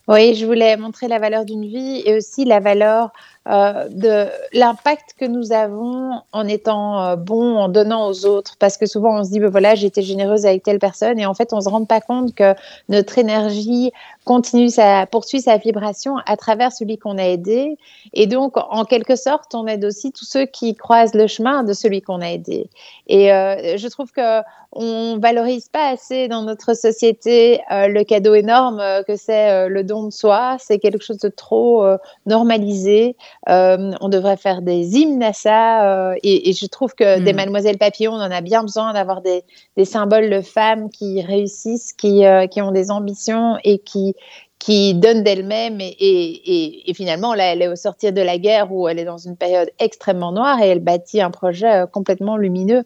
Oui, 0.08 0.34
je 0.34 0.46
voulais 0.46 0.76
montrer 0.76 1.08
la 1.08 1.20
valeur 1.20 1.46
d'une 1.46 1.68
vie 1.68 2.02
et 2.04 2.16
aussi 2.16 2.44
la 2.44 2.60
valeur 2.60 3.12
de 3.46 4.28
l'impact 4.54 5.16
que 5.18 5.26
nous 5.26 5.52
avons 5.52 6.22
en 6.32 6.48
étant 6.48 7.04
euh, 7.04 7.16
bon, 7.16 7.58
en 7.58 7.70
donnant 7.70 8.08
aux 8.08 8.26
autres. 8.26 8.56
Parce 8.60 8.78
que 8.78 8.86
souvent, 8.86 9.20
on 9.20 9.24
se 9.24 9.32
dit, 9.32 9.40
ben 9.40 9.50
voilà, 9.50 9.74
été 9.74 10.02
généreuse 10.02 10.46
avec 10.46 10.64
telle 10.64 10.80
personne, 10.80 11.20
et 11.20 11.26
en 11.26 11.34
fait, 11.34 11.54
on 11.54 11.58
ne 11.58 11.62
se 11.62 11.70
rend 11.70 11.86
pas 11.86 12.02
compte 12.02 12.36
que 12.36 12.54
notre 12.90 13.18
énergie 13.18 13.92
continue 14.26 14.70
sa, 14.70 15.06
poursuit 15.06 15.42
sa 15.42 15.58
vibration 15.58 16.18
à 16.26 16.38
travers 16.38 16.72
celui 16.72 16.98
qu'on 16.98 17.18
a 17.18 17.24
aidé. 17.24 17.78
Et 18.14 18.28
donc, 18.28 18.58
en 18.58 18.86
quelque 18.86 19.16
sorte, 19.16 19.56
on 19.56 19.66
aide 19.68 19.86
aussi 19.86 20.12
tous 20.12 20.26
ceux 20.26 20.46
qui 20.46 20.76
croisent 20.76 21.16
le 21.16 21.28
chemin 21.28 21.64
de 21.64 21.74
celui 21.74 22.02
qu'on 22.02 22.22
a 22.22 22.30
aidé. 22.30 22.70
Et 23.08 23.34
euh, 23.34 23.78
je 23.78 23.88
trouve 23.88 24.12
que 24.12 24.42
on 24.72 25.18
valorise 25.18 25.68
pas 25.68 25.90
assez 25.90 26.28
dans 26.28 26.44
notre 26.44 26.76
société 26.76 27.60
euh, 27.72 27.88
le 27.88 28.04
cadeau 28.04 28.36
énorme 28.36 28.80
euh, 28.80 29.02
que 29.02 29.16
c'est 29.16 29.50
euh, 29.50 29.68
le 29.68 29.84
don 29.84 30.04
de 30.04 30.12
soi. 30.12 30.58
C'est 30.60 30.78
quelque 30.78 31.04
chose 31.04 31.18
de 31.18 31.30
trop 31.30 31.86
normalisé. 32.26 33.16
Euh, 33.48 33.92
on 34.02 34.10
devrait 34.10 34.38
faire 34.38 34.62
des 34.62 34.98
hymnes 34.98 35.24
à 35.24 35.34
ça. 35.34 36.12
Euh, 36.12 36.16
et, 36.24 36.50
et, 36.50 36.54
je 36.54 36.66
trouve 36.66 36.94
que 36.94 37.20
mmh. 37.20 37.24
des 37.24 37.34
Mademoiselles 37.34 37.78
Papillon, 37.78 38.14
on 38.14 38.22
en 38.22 38.32
a 38.32 38.42
bien 38.42 38.62
besoin 38.62 38.94
d'avoir 38.94 39.22
des, 39.22 39.44
des, 39.78 39.86
symboles 39.86 40.30
de 40.30 40.42
femmes 40.42 40.90
qui 40.90 41.22
réussissent, 41.22 41.94
qui, 41.94 42.26
euh, 42.26 42.48
qui 42.48 42.62
ont 42.62 42.72
des 42.72 42.92
ambitions 42.92 43.58
et 43.64 43.80
qui, 43.80 44.16
qui 44.60 44.94
donnent 44.94 45.24
d'elles-mêmes. 45.24 45.80
Et, 45.82 45.88
et, 45.88 46.90
et, 46.90 46.94
finalement, 46.94 47.34
là, 47.34 47.54
elle 47.54 47.62
est 47.62 47.70
au 47.70 47.76
sortir 47.76 48.12
de 48.12 48.22
la 48.22 48.38
guerre 48.38 48.72
où 48.72 48.88
elle 48.88 49.00
est 49.00 49.06
dans 49.06 49.18
une 49.18 49.38
période 49.38 49.70
extrêmement 49.80 50.32
noire 50.32 50.62
et 50.62 50.68
elle 50.68 50.80
bâtit 50.80 51.22
un 51.22 51.32
projet 51.32 51.86
complètement 51.92 52.38
lumineux. 52.38 52.84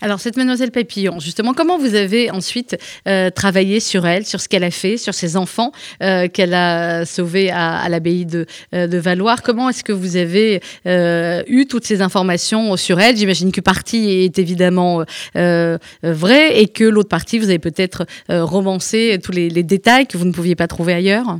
Alors, 0.00 0.20
cette 0.20 0.36
mademoiselle 0.36 0.70
Papillon, 0.70 1.20
justement, 1.20 1.54
comment 1.54 1.78
vous 1.78 1.94
avez 1.94 2.30
ensuite 2.30 2.76
euh, 3.06 3.30
travaillé 3.30 3.80
sur 3.80 4.06
elle, 4.06 4.26
sur 4.26 4.40
ce 4.40 4.48
qu'elle 4.48 4.64
a 4.64 4.70
fait, 4.70 4.96
sur 4.96 5.14
ses 5.14 5.36
enfants 5.36 5.72
euh, 6.02 6.28
qu'elle 6.28 6.54
a 6.54 7.04
sauvés 7.04 7.50
à, 7.50 7.88
l'abbaye 7.88 8.26
de, 8.26 8.46
euh, 8.74 8.86
Comment 9.44 9.68
est-ce 9.68 9.84
que 9.84 9.92
vous 9.92 10.16
avez 10.16 10.60
euh, 10.86 11.42
eu 11.46 11.66
toutes 11.66 11.84
ces 11.84 12.00
informations 12.00 12.76
sur 12.76 13.00
elle? 13.00 13.16
J'imagine 13.16 13.52
que 13.52 13.60
partie 13.60 14.10
est 14.24 14.38
évidemment 14.38 15.04
vraie 15.34 16.60
et 16.60 16.68
que 16.68 16.84
l'autre 16.84 17.08
partie, 17.08 17.38
vous 17.38 17.48
avez 17.48 17.58
peut-être 17.58 18.06
romancé 18.28 19.18
tous 19.22 19.32
les, 19.32 19.48
détails 19.62 20.06
que 20.06 20.16
vous 20.16 20.24
ne 20.24 20.32
pouviez 20.32 20.54
pas 20.54 20.66
trouver 20.66 20.92
ailleurs 20.92 21.38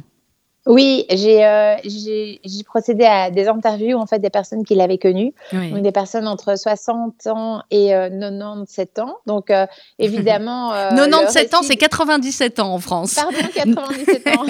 Oui, 0.66 1.06
j'ai 1.08 1.46
euh, 1.46 1.76
j'ai 1.84 2.40
procédé 2.66 3.04
à 3.04 3.30
des 3.30 3.48
interviews 3.48 3.96
en 3.96 4.06
fait 4.06 4.18
des 4.18 4.28
personnes 4.28 4.64
qui 4.66 4.74
l'avaient 4.74 4.98
connu, 4.98 5.32
Oui. 5.54 5.70
donc 5.70 5.82
des 5.82 5.92
personnes 5.92 6.28
entre 6.28 6.58
60 6.58 7.26
ans 7.28 7.62
et 7.70 7.94
euh, 7.94 8.10
97 8.10 8.98
ans. 8.98 9.16
Donc 9.26 9.50
euh, 9.50 9.66
évidemment. 9.98 10.72
euh, 10.74 10.90
le 10.90 10.96
97 10.96 11.54
ans, 11.54 11.62
c'est 11.62 11.76
97 11.76 12.60
ans 12.60 12.74
en 12.74 12.78
France. 12.80 13.14
Pardon, 13.14 13.38
97 13.54 14.26
ans. 14.36 14.44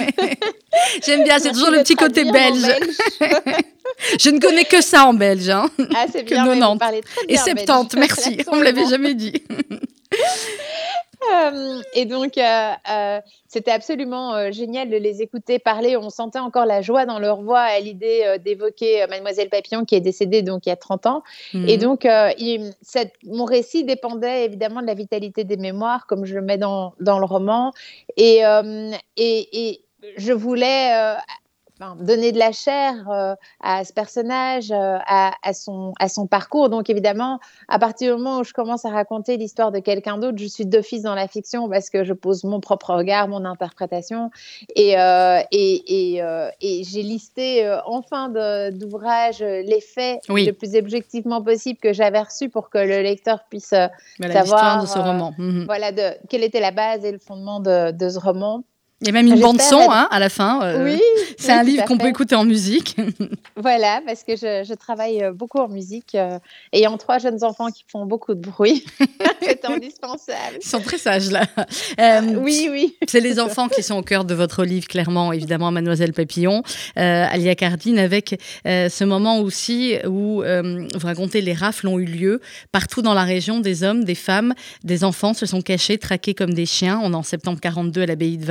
J'aime 1.05 1.23
bien, 1.23 1.39
c'est 1.39 1.51
toujours 1.51 1.71
le 1.71 1.79
petit 1.83 1.95
côté 1.95 2.29
belge. 2.29 2.65
Je 4.19 4.29
ne 4.29 4.39
connais 4.39 4.65
que 4.65 4.81
ça 4.81 5.05
en 5.05 5.13
belge. 5.13 5.49
Hein. 5.49 5.69
Ah, 5.95 6.05
c'est 6.11 6.23
Que 6.23 6.33
bien, 6.33 6.45
mais 6.45 6.55
vous 6.55 6.77
90. 6.77 7.01
très 7.01 7.23
Et 7.23 7.33
bien 7.35 7.43
belge. 7.45 7.65
70, 7.65 7.95
merci. 7.97 8.37
On 8.51 8.57
me 8.57 8.63
l'avait 8.63 8.85
jamais 8.87 9.13
dit. 9.13 9.41
Euh, 11.33 11.81
et 11.93 12.05
donc, 12.05 12.37
euh, 12.37 12.71
euh, 12.89 13.19
c'était 13.47 13.71
absolument 13.71 14.51
génial 14.51 14.89
de 14.89 14.95
les 14.97 15.21
écouter 15.21 15.59
parler. 15.59 15.97
On 15.97 16.09
sentait 16.09 16.39
encore 16.39 16.65
la 16.65 16.81
joie 16.81 17.05
dans 17.05 17.19
leur 17.19 17.41
voix 17.41 17.59
à 17.59 17.79
l'idée 17.79 18.37
d'évoquer 18.43 19.05
Mademoiselle 19.09 19.49
Papillon 19.49 19.83
qui 19.85 19.95
est 19.95 20.01
décédée 20.01 20.41
donc 20.41 20.65
il 20.65 20.69
y 20.69 20.71
a 20.71 20.77
30 20.77 21.05
ans. 21.07 21.23
Et 21.53 21.75
Mhm. 21.75 21.77
donc, 21.77 22.07
il- 22.37 22.71
cette- 22.81 23.15
mon 23.23 23.45
récit 23.45 23.83
dépendait 23.83 24.45
évidemment 24.45 24.81
de 24.81 24.87
la 24.87 24.93
vitalité 24.93 25.43
des 25.43 25.57
mémoires, 25.57 26.07
comme 26.07 26.25
je 26.25 26.35
le 26.35 26.41
mets 26.41 26.57
dans, 26.57 26.93
dans 26.99 27.19
le 27.19 27.25
roman. 27.25 27.73
Et, 28.15 28.41
et, 29.17 29.69
et 29.71 29.81
je 30.17 30.31
voulais 30.33 30.93
euh, 30.93 31.15
enfin, 31.79 31.95
donner 31.99 32.31
de 32.31 32.37
la 32.39 32.51
chair 32.51 32.93
euh, 33.09 33.35
à 33.61 33.83
ce 33.85 33.93
personnage, 33.93 34.71
euh, 34.71 34.97
à, 35.05 35.31
à 35.43 35.53
son, 35.53 35.93
à 35.99 36.09
son 36.09 36.27
parcours. 36.27 36.69
Donc, 36.69 36.89
évidemment, 36.89 37.39
à 37.67 37.79
partir 37.79 38.15
du 38.15 38.21
moment 38.21 38.39
où 38.39 38.43
je 38.43 38.53
commence 38.53 38.85
à 38.85 38.89
raconter 38.89 39.37
l'histoire 39.37 39.71
de 39.71 39.79
quelqu'un 39.79 40.17
d'autre, 40.17 40.37
je 40.37 40.45
suis 40.47 40.65
d'office 40.65 41.03
dans 41.03 41.15
la 41.15 41.27
fiction 41.27 41.69
parce 41.69 41.89
que 41.89 42.03
je 42.03 42.13
pose 42.13 42.43
mon 42.43 42.59
propre 42.59 42.93
regard, 42.93 43.27
mon 43.27 43.45
interprétation. 43.45 44.29
Et, 44.75 44.99
euh, 44.99 45.39
et, 45.51 46.17
et, 46.17 46.21
et 46.61 46.83
j'ai 46.83 47.01
listé 47.03 47.69
en 47.85 48.01
fin 48.01 48.29
d'ouvrage 48.71 49.39
les 49.39 49.81
faits 49.81 50.19
Oui. 50.29 50.45
le 50.45 50.53
plus 50.53 50.75
objectivement 50.75 51.41
possible 51.41 51.79
que 51.79 51.93
j'avais 51.93 52.19
reçus 52.21 52.49
pour 52.49 52.69
que 52.69 52.77
le 52.77 53.01
lecteur 53.01 53.43
puisse 53.49 53.73
Voilà 54.19 54.33
savoir, 54.33 54.81
de 54.81 54.87
ce 54.87 54.99
roman. 54.99 55.33
Mhm. 55.37 55.65
voilà 55.65 55.91
de 55.91 56.01
quelle 56.29 56.43
était 56.43 56.59
la 56.59 56.71
base 56.71 57.05
et 57.05 57.11
le 57.11 57.19
fondement 57.19 57.59
de, 57.59 57.91
de 57.91 58.09
ce 58.09 58.19
roman. 58.19 58.63
Il 59.01 59.07
y 59.07 59.09
a 59.09 59.13
même 59.13 59.27
une 59.27 59.33
J'espère 59.33 59.47
bande 59.53 59.61
son 59.61 59.79
être- 59.81 59.91
hein, 59.91 60.07
à 60.11 60.19
la 60.19 60.27
fin. 60.29 60.61
euh, 60.61 60.83
oui, 60.83 61.01
C'est 61.37 61.53
oui, 61.53 61.57
un 61.59 61.63
livre 61.63 61.85
qu'on 61.85 61.97
peut 61.97 62.09
écouter 62.09 62.35
en 62.35 62.43
musique. 62.45 62.97
Voilà, 63.61 64.01
parce 64.05 64.23
que 64.23 64.35
je, 64.37 64.63
je 64.67 64.73
travaille 64.73 65.21
euh, 65.21 65.33
beaucoup 65.33 65.57
en 65.59 65.67
musique, 65.67 66.15
euh, 66.15 66.39
ayant 66.71 66.97
trois 66.97 67.17
jeunes 67.19 67.43
enfants 67.43 67.67
qui 67.71 67.83
font 67.91 68.05
beaucoup 68.05 68.33
de 68.33 68.39
bruit. 68.39 68.85
C'est 69.41 69.65
indispensable. 69.65 70.57
Ils 70.61 70.65
sont 70.67 70.79
très 70.79 70.97
sages 70.97 71.29
là. 71.29 71.43
Euh, 71.99 72.21
Oui, 72.37 72.69
oui. 72.71 72.95
C'est 73.07 73.19
les 73.19 73.39
enfants 73.39 73.67
qui 73.67 73.83
sont 73.83 73.95
au 73.95 74.01
cœur 74.01 74.23
de 74.23 74.33
votre 74.33 74.63
livre, 74.63 74.87
clairement, 74.87 75.33
évidemment, 75.33 75.71
Mademoiselle 75.71 76.13
Papillon, 76.13 76.63
Alia 76.95 77.55
Cardine, 77.55 77.99
avec 77.99 78.39
ce 78.65 79.03
moment 79.03 79.39
aussi 79.39 79.95
où 80.07 80.41
vous 80.41 81.05
racontez 81.07 81.41
les 81.41 81.53
rafles 81.53 81.87
ont 81.87 81.99
eu 81.99 82.05
lieu 82.05 82.39
partout 82.71 83.01
dans 83.01 83.13
la 83.13 83.23
région. 83.23 83.59
Des 83.59 83.83
hommes, 83.83 84.03
des 84.05 84.15
femmes, 84.15 84.53
des 84.83 85.03
enfants 85.03 85.33
se 85.33 85.45
sont 85.45 85.61
cachés, 85.61 85.97
traqués 85.97 86.33
comme 86.33 86.53
des 86.53 86.65
chiens. 86.65 86.99
On 87.03 87.11
est 87.11 87.15
en 87.15 87.23
septembre 87.23 87.59
42 87.59 88.01
à 88.03 88.05
l'abbaye 88.05 88.37
de 88.37 88.45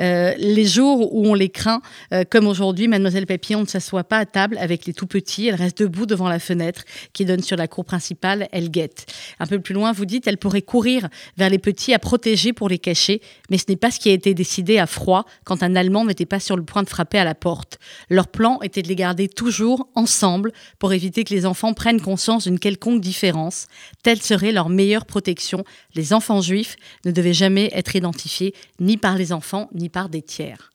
Euh, 0.00 0.32
les 0.38 0.64
jours 0.64 1.14
où 1.14 1.26
on 1.26 1.34
les 1.34 1.48
craint, 1.48 1.82
euh, 2.12 2.24
comme 2.28 2.46
aujourd'hui, 2.46 2.88
Mademoiselle 2.88 3.26
Papillon 3.26 3.60
ne 3.60 3.66
s'assoit 3.66 4.04
pas 4.04 4.18
à 4.18 4.26
table 4.26 4.56
avec 4.58 4.86
les 4.86 4.94
tout 4.94 5.06
petits. 5.06 5.48
Elle 5.48 5.54
reste 5.54 5.78
debout 5.78 6.06
devant 6.06 6.28
la 6.28 6.38
fenêtre 6.38 6.82
qui 7.12 7.24
donne 7.24 7.42
sur 7.42 7.56
la 7.56 7.68
cour 7.68 7.84
principale. 7.84 8.48
Elle 8.52 8.70
guette. 8.70 9.06
Un 9.40 9.46
peu 9.46 9.60
plus 9.60 9.74
loin, 9.74 9.92
vous 9.92 10.06
dites, 10.06 10.26
elle 10.26 10.38
pourrait 10.38 10.62
courir 10.62 11.08
vers 11.36 11.50
les 11.50 11.58
petits 11.58 11.94
à 11.94 11.98
protéger 11.98 12.52
pour 12.52 12.68
les 12.68 12.78
cacher, 12.78 13.20
mais 13.50 13.58
ce 13.58 13.64
n'est 13.68 13.76
pas 13.76 13.90
ce 13.90 13.98
qui 14.00 14.08
a 14.10 14.12
été 14.12 14.34
décidé 14.34 14.78
à 14.78 14.86
froid 14.86 15.24
quand 15.44 15.62
un 15.62 15.76
Allemand 15.76 16.04
n'était 16.04 16.26
pas 16.26 16.40
sur 16.40 16.56
le 16.56 16.64
point 16.64 16.82
de 16.82 16.88
frapper 16.88 17.18
à 17.18 17.24
la 17.24 17.34
porte. 17.34 17.78
Leur 18.08 18.28
plan 18.28 18.58
était 18.62 18.82
de 18.82 18.88
les 18.88 18.96
garder 18.96 19.28
toujours 19.28 19.88
ensemble 19.94 20.52
pour 20.78 20.92
éviter 20.92 21.24
que 21.24 21.34
les 21.34 21.46
enfants 21.46 21.74
prennent 21.74 22.00
conscience 22.00 22.44
d'une 22.44 22.58
quelconque 22.58 23.00
différence. 23.00 23.66
Telle 24.02 24.22
serait 24.22 24.52
leur 24.52 24.68
meilleure 24.68 25.06
protection. 25.06 25.64
Les 25.94 26.12
enfants 26.12 26.40
juifs 26.40 26.76
ne 27.04 27.10
devaient 27.10 27.34
jamais 27.34 27.70
être 27.74 27.96
identifiés 27.96 28.54
ni 28.80 28.96
par 28.96 29.16
les 29.16 29.32
enfants 29.32 29.41
ni 29.74 29.88
par 29.88 30.08
des 30.08 30.22
tiers. 30.22 30.70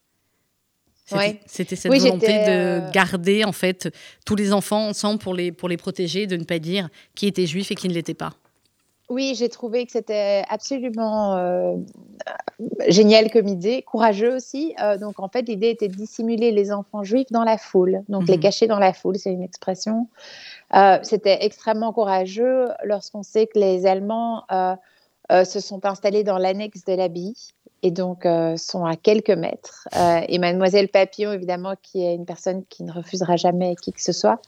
C'était 1.05 1.15
Ouais. 1.19 1.39
cette 1.47 1.85
Oui, 1.89 1.99
volonté 1.99 2.27
de 2.27 2.49
euh, 2.49 2.91
garder 2.91 3.45
en 3.45 3.53
fait 3.53 3.87
tous 4.25 4.35
les 4.35 4.51
enfants 4.51 4.89
ensemble 4.89 5.19
pour 5.19 5.33
les, 5.33 5.53
pour 5.53 5.69
les 5.69 5.77
protéger, 5.77 6.27
de 6.27 6.35
ne 6.35 6.43
pas 6.43 6.59
dire 6.59 6.89
qui 7.15 7.27
était 7.27 7.45
juif 7.45 7.71
et 7.71 7.75
qui 7.75 7.87
ne 7.87 7.93
l'était 7.93 8.13
pas. 8.13 8.33
Oui, 9.09 9.33
j'ai 9.37 9.47
trouvé 9.47 9.85
que 9.85 9.93
c'était 9.93 10.43
absolument 10.49 11.37
euh, 11.37 11.75
génial 12.89 13.31
comme 13.31 13.47
idée, 13.47 13.81
courageux 13.83 14.35
aussi. 14.35 14.75
Euh, 14.81 14.97
donc, 14.97 15.21
en 15.21 15.29
fait, 15.29 15.43
l'idée 15.43 15.69
était 15.69 15.87
de 15.87 15.95
dissimuler 15.95 16.51
les 16.51 16.73
enfants 16.73 17.05
juifs 17.05 17.31
dans 17.31 17.45
la 17.45 17.57
foule, 17.57 18.03
donc 18.09 18.27
les 18.27 18.35
Mhm. 18.35 18.41
cacher 18.41 18.67
dans 18.67 18.79
la 18.79 18.91
foule, 18.91 19.17
c'est 19.17 19.31
une 19.31 19.43
expression. 19.43 20.09
Euh, 20.75 20.97
c'était 21.03 21.45
extrêmement 21.45 21.93
courageux 21.93 22.67
lorsqu'on 22.83 23.23
sait 23.23 23.47
que 23.47 23.57
les 23.57 23.85
Allemands 23.85 24.43
se 25.29 25.59
sont 25.61 25.85
installés 25.85 26.23
dans 26.25 26.37
l'annexe 26.37 26.83
de 26.83 26.93
l'abbaye 26.93 27.33
et 27.83 27.91
donc 27.91 28.25
euh, 28.25 28.57
sont 28.57 28.85
à 28.85 28.95
quelques 28.95 29.29
mètres. 29.29 29.87
Euh, 29.95 30.21
et 30.27 30.39
Mademoiselle 30.39 30.89
Papillon, 30.89 31.31
évidemment, 31.31 31.75
qui 31.81 32.05
est 32.05 32.15
une 32.15 32.25
personne 32.25 32.63
qui 32.69 32.83
ne 32.83 32.91
refusera 32.91 33.35
jamais 33.35 33.75
qui 33.75 33.93
que 33.93 34.01
ce 34.01 34.11
soit, 34.11 34.41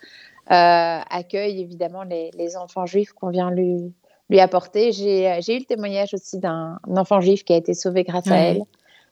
euh, 0.52 1.00
accueille 1.10 1.62
évidemment 1.62 2.04
les, 2.04 2.32
les 2.36 2.58
enfants 2.58 2.86
juifs 2.86 3.14
qu'on 3.14 3.30
vient 3.30 3.52
lui, 3.52 3.94
lui 4.30 4.40
apporter. 4.40 4.92
J'ai 4.92 5.56
eu 5.56 5.60
le 5.60 5.66
témoignage 5.66 6.14
aussi 6.14 6.40
d'un 6.40 6.80
enfant 6.96 7.22
juif 7.22 7.44
qui 7.44 7.54
a 7.54 7.58
été 7.58 7.74
sauvé 7.74 8.04
grâce 8.04 8.28
à 8.28 8.38
elle. 8.38 8.64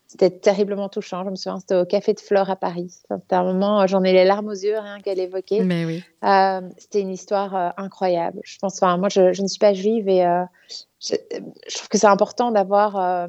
C'était 0.08 0.30
terriblement 0.30 0.88
touchant. 0.88 1.26
Je 1.26 1.30
me 1.30 1.36
souviens, 1.36 1.60
c'était 1.60 1.76
au 1.76 1.86
Café 1.86 2.14
de 2.14 2.22
Flore 2.22 2.50
à 2.50 2.56
Paris. 2.56 2.88
C'était 2.90 3.36
un 3.36 3.44
moment, 3.44 3.86
j'en 3.88 4.04
ai 4.04 4.14
les 4.14 4.24
larmes 4.24 4.48
aux 4.48 4.54
yeux, 4.54 4.80
rien 4.80 5.02
qu'à 5.02 5.14
l'évoquer. 5.14 5.62
Mais 5.62 5.84
oui. 5.86 6.02
Euh, 6.24 6.62
c'était 6.78 7.02
une 7.02 7.12
histoire 7.12 7.54
euh, 7.54 7.70
incroyable. 7.76 8.40
Je 8.46 8.58
pense, 8.58 8.82
enfin, 8.82 8.96
moi, 8.96 9.10
je, 9.10 9.34
je 9.34 9.42
ne 9.42 9.48
suis 9.48 9.60
pas 9.60 9.74
juive 9.74 10.08
et 10.08 10.26
euh, 10.26 10.44
je, 11.02 11.16
je 11.68 11.76
trouve 11.76 11.90
que 11.90 11.98
c'est 11.98 12.08
important 12.08 12.52
d'avoir 12.52 13.28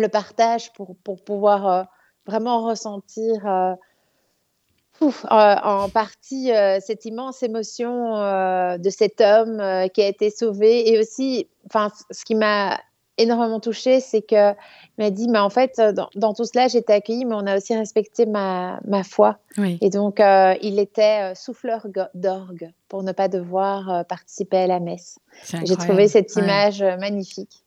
le 0.00 0.08
partage 0.08 0.72
pour, 0.72 0.96
pour 1.04 1.22
pouvoir 1.22 1.68
euh, 1.68 1.82
vraiment 2.26 2.66
ressentir 2.66 3.46
euh, 3.46 3.74
ouf, 5.00 5.24
euh, 5.24 5.28
en 5.62 5.88
partie 5.88 6.50
cette 6.80 7.04
immense 7.04 7.42
émotion 7.42 8.16
de 8.78 8.90
cet 8.90 9.20
homme 9.20 9.62
qui 9.94 10.02
a 10.02 10.06
été 10.08 10.30
sauvé. 10.30 10.90
Et 10.90 10.98
aussi, 10.98 11.48
enfin, 11.66 11.90
ce 12.10 12.24
qui 12.24 12.34
m'a 12.34 12.80
énormément 13.16 13.60
touchée, 13.60 14.00
c'est 14.00 14.22
que 14.22 14.52
il 14.52 15.04
m'a 15.04 15.10
dit, 15.10 15.28
mais 15.28 15.38
en 15.38 15.50
fait, 15.50 15.80
dans, 15.80 16.08
dans 16.14 16.34
tout 16.34 16.44
cela, 16.44 16.68
j'étais 16.68 16.92
accueillie, 16.92 17.24
mais 17.24 17.34
on 17.34 17.46
a 17.46 17.56
aussi 17.56 17.74
respecté 17.74 18.26
ma, 18.26 18.80
ma 18.86 19.02
foi. 19.02 19.38
Oui. 19.58 19.78
Et 19.80 19.90
donc, 19.90 20.20
il 20.20 20.78
était 20.78 21.34
souffleur 21.34 21.86
d'orgue 22.14 22.70
pour 22.88 23.02
ne 23.02 23.12
pas 23.12 23.28
devoir 23.28 24.04
participer 24.06 24.58
à 24.58 24.66
la 24.66 24.80
messe. 24.80 25.18
J'ai 25.64 25.76
trouvé 25.76 26.08
cette 26.08 26.34
image 26.36 26.82
magnifique. 26.82 27.64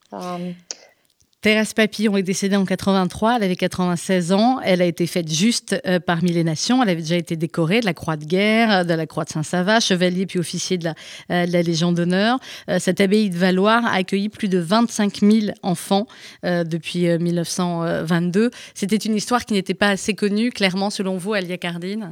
Euh, 1.45 1.53
Thérèse 1.53 1.73
Papillon 1.73 2.15
est 2.17 2.23
décédée 2.23 2.55
en 2.55 2.65
83, 2.65 3.35
elle 3.35 3.43
avait 3.43 3.55
96 3.55 4.31
ans, 4.31 4.59
elle 4.63 4.81
a 4.81 4.85
été 4.85 5.05
faite 5.07 5.29
juste 5.31 5.75
euh, 5.85 5.99
parmi 5.99 6.31
les 6.31 6.43
nations, 6.43 6.81
elle 6.81 6.89
avait 6.89 7.01
déjà 7.01 7.17
été 7.17 7.35
décorée 7.35 7.81
de 7.81 7.85
la 7.85 7.93
Croix 7.93 8.15
de 8.15 8.23
guerre, 8.25 8.85
de 8.85 8.93
la 8.93 9.05
Croix 9.05 9.25
de 9.25 9.29
Saint-Sava, 9.29 9.79
chevalier 9.81 10.25
puis 10.25 10.39
officier 10.39 10.77
de 10.77 10.85
la, 10.85 10.93
euh, 11.31 11.45
de 11.45 11.51
la 11.51 11.61
Légion 11.61 11.91
d'honneur. 11.91 12.39
Euh, 12.69 12.79
cette 12.79 13.01
abbaye 13.01 13.29
de 13.29 13.37
Valoir 13.37 13.85
a 13.85 13.95
accueilli 13.95 14.29
plus 14.29 14.47
de 14.47 14.57
25 14.57 15.19
000 15.19 15.47
enfants 15.63 16.07
euh, 16.45 16.63
depuis 16.63 17.07
euh, 17.09 17.19
1922. 17.19 18.49
C'était 18.73 18.95
une 18.95 19.15
histoire 19.15 19.45
qui 19.45 19.53
n'était 19.53 19.73
pas 19.73 19.89
assez 19.89 20.13
connue, 20.13 20.49
clairement, 20.51 20.89
selon 20.89 21.17
vous, 21.17 21.33
Alia 21.33 21.57
Cardine? 21.57 22.11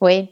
Oui, 0.00 0.28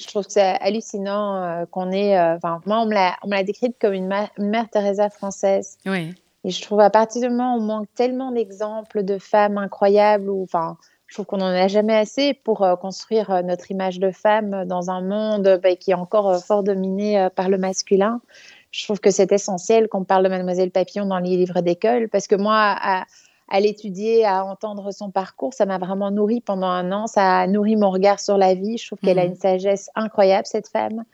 je 0.00 0.06
trouve 0.08 0.26
que 0.26 0.32
c'est 0.32 0.56
hallucinant 0.60 1.36
euh, 1.36 1.64
qu'on 1.70 1.92
ait. 1.92 2.18
euh, 2.18 2.34
Enfin, 2.36 2.60
moi, 2.66 2.80
on 2.80 2.86
me 2.86 2.94
l'a 2.94 3.16
on 3.22 3.28
me 3.28 3.34
l'a 3.34 3.44
décrite 3.44 3.76
comme 3.80 3.92
une, 3.94 4.08
ma- 4.08 4.30
une 4.38 4.48
mère 4.48 4.68
Teresa 4.70 5.08
française. 5.08 5.78
Oui. 5.86 6.14
Et 6.44 6.50
je 6.50 6.60
trouve 6.62 6.80
à 6.80 6.90
partir 6.90 7.22
du 7.22 7.28
moment 7.30 7.54
où 7.54 7.58
on 7.58 7.62
manque 7.62 7.88
tellement 7.94 8.30
d'exemples 8.30 9.02
de 9.02 9.18
femmes 9.18 9.56
incroyables, 9.58 10.28
ou 10.28 10.42
enfin, 10.42 10.76
je 11.06 11.14
trouve 11.16 11.26
qu'on 11.26 11.38
n'en 11.38 11.46
a 11.46 11.68
jamais 11.68 11.96
assez 11.96 12.34
pour 12.34 12.62
euh, 12.62 12.76
construire 12.76 13.30
euh, 13.30 13.42
notre 13.42 13.70
image 13.70 13.98
de 13.98 14.10
femme 14.10 14.64
dans 14.66 14.90
un 14.90 15.00
monde 15.00 15.46
euh, 15.46 15.58
bah, 15.58 15.74
qui 15.76 15.92
est 15.92 15.94
encore 15.94 16.28
euh, 16.30 16.38
fort 16.38 16.62
dominé 16.62 17.18
euh, 17.18 17.30
par 17.30 17.48
le 17.48 17.56
masculin. 17.56 18.20
Je 18.72 18.84
trouve 18.84 19.00
que 19.00 19.10
c'est 19.10 19.30
essentiel 19.32 19.88
qu'on 19.88 20.04
parle 20.04 20.24
de 20.24 20.28
Mademoiselle 20.28 20.70
Papillon 20.70 21.06
dans 21.06 21.18
les 21.18 21.36
livres 21.36 21.60
d'école, 21.60 22.08
parce 22.08 22.26
que 22.26 22.34
moi, 22.34 22.56
à, 22.58 23.04
à 23.48 23.60
l'étudier, 23.60 24.24
à 24.26 24.44
entendre 24.44 24.90
son 24.90 25.10
parcours, 25.10 25.54
ça 25.54 25.64
m'a 25.64 25.78
vraiment 25.78 26.10
nourri 26.10 26.40
pendant 26.40 26.66
un 26.66 26.90
an. 26.90 27.06
Ça 27.06 27.38
a 27.40 27.46
nourri 27.46 27.76
mon 27.76 27.90
regard 27.90 28.18
sur 28.18 28.36
la 28.36 28.54
vie. 28.54 28.76
Je 28.76 28.86
trouve 28.88 28.98
qu'elle 28.98 29.18
a 29.20 29.24
Mhm. 29.24 29.30
une 29.30 29.36
sagesse 29.36 29.90
incroyable, 29.94 30.46
cette 30.46 30.68
femme, 30.68 31.04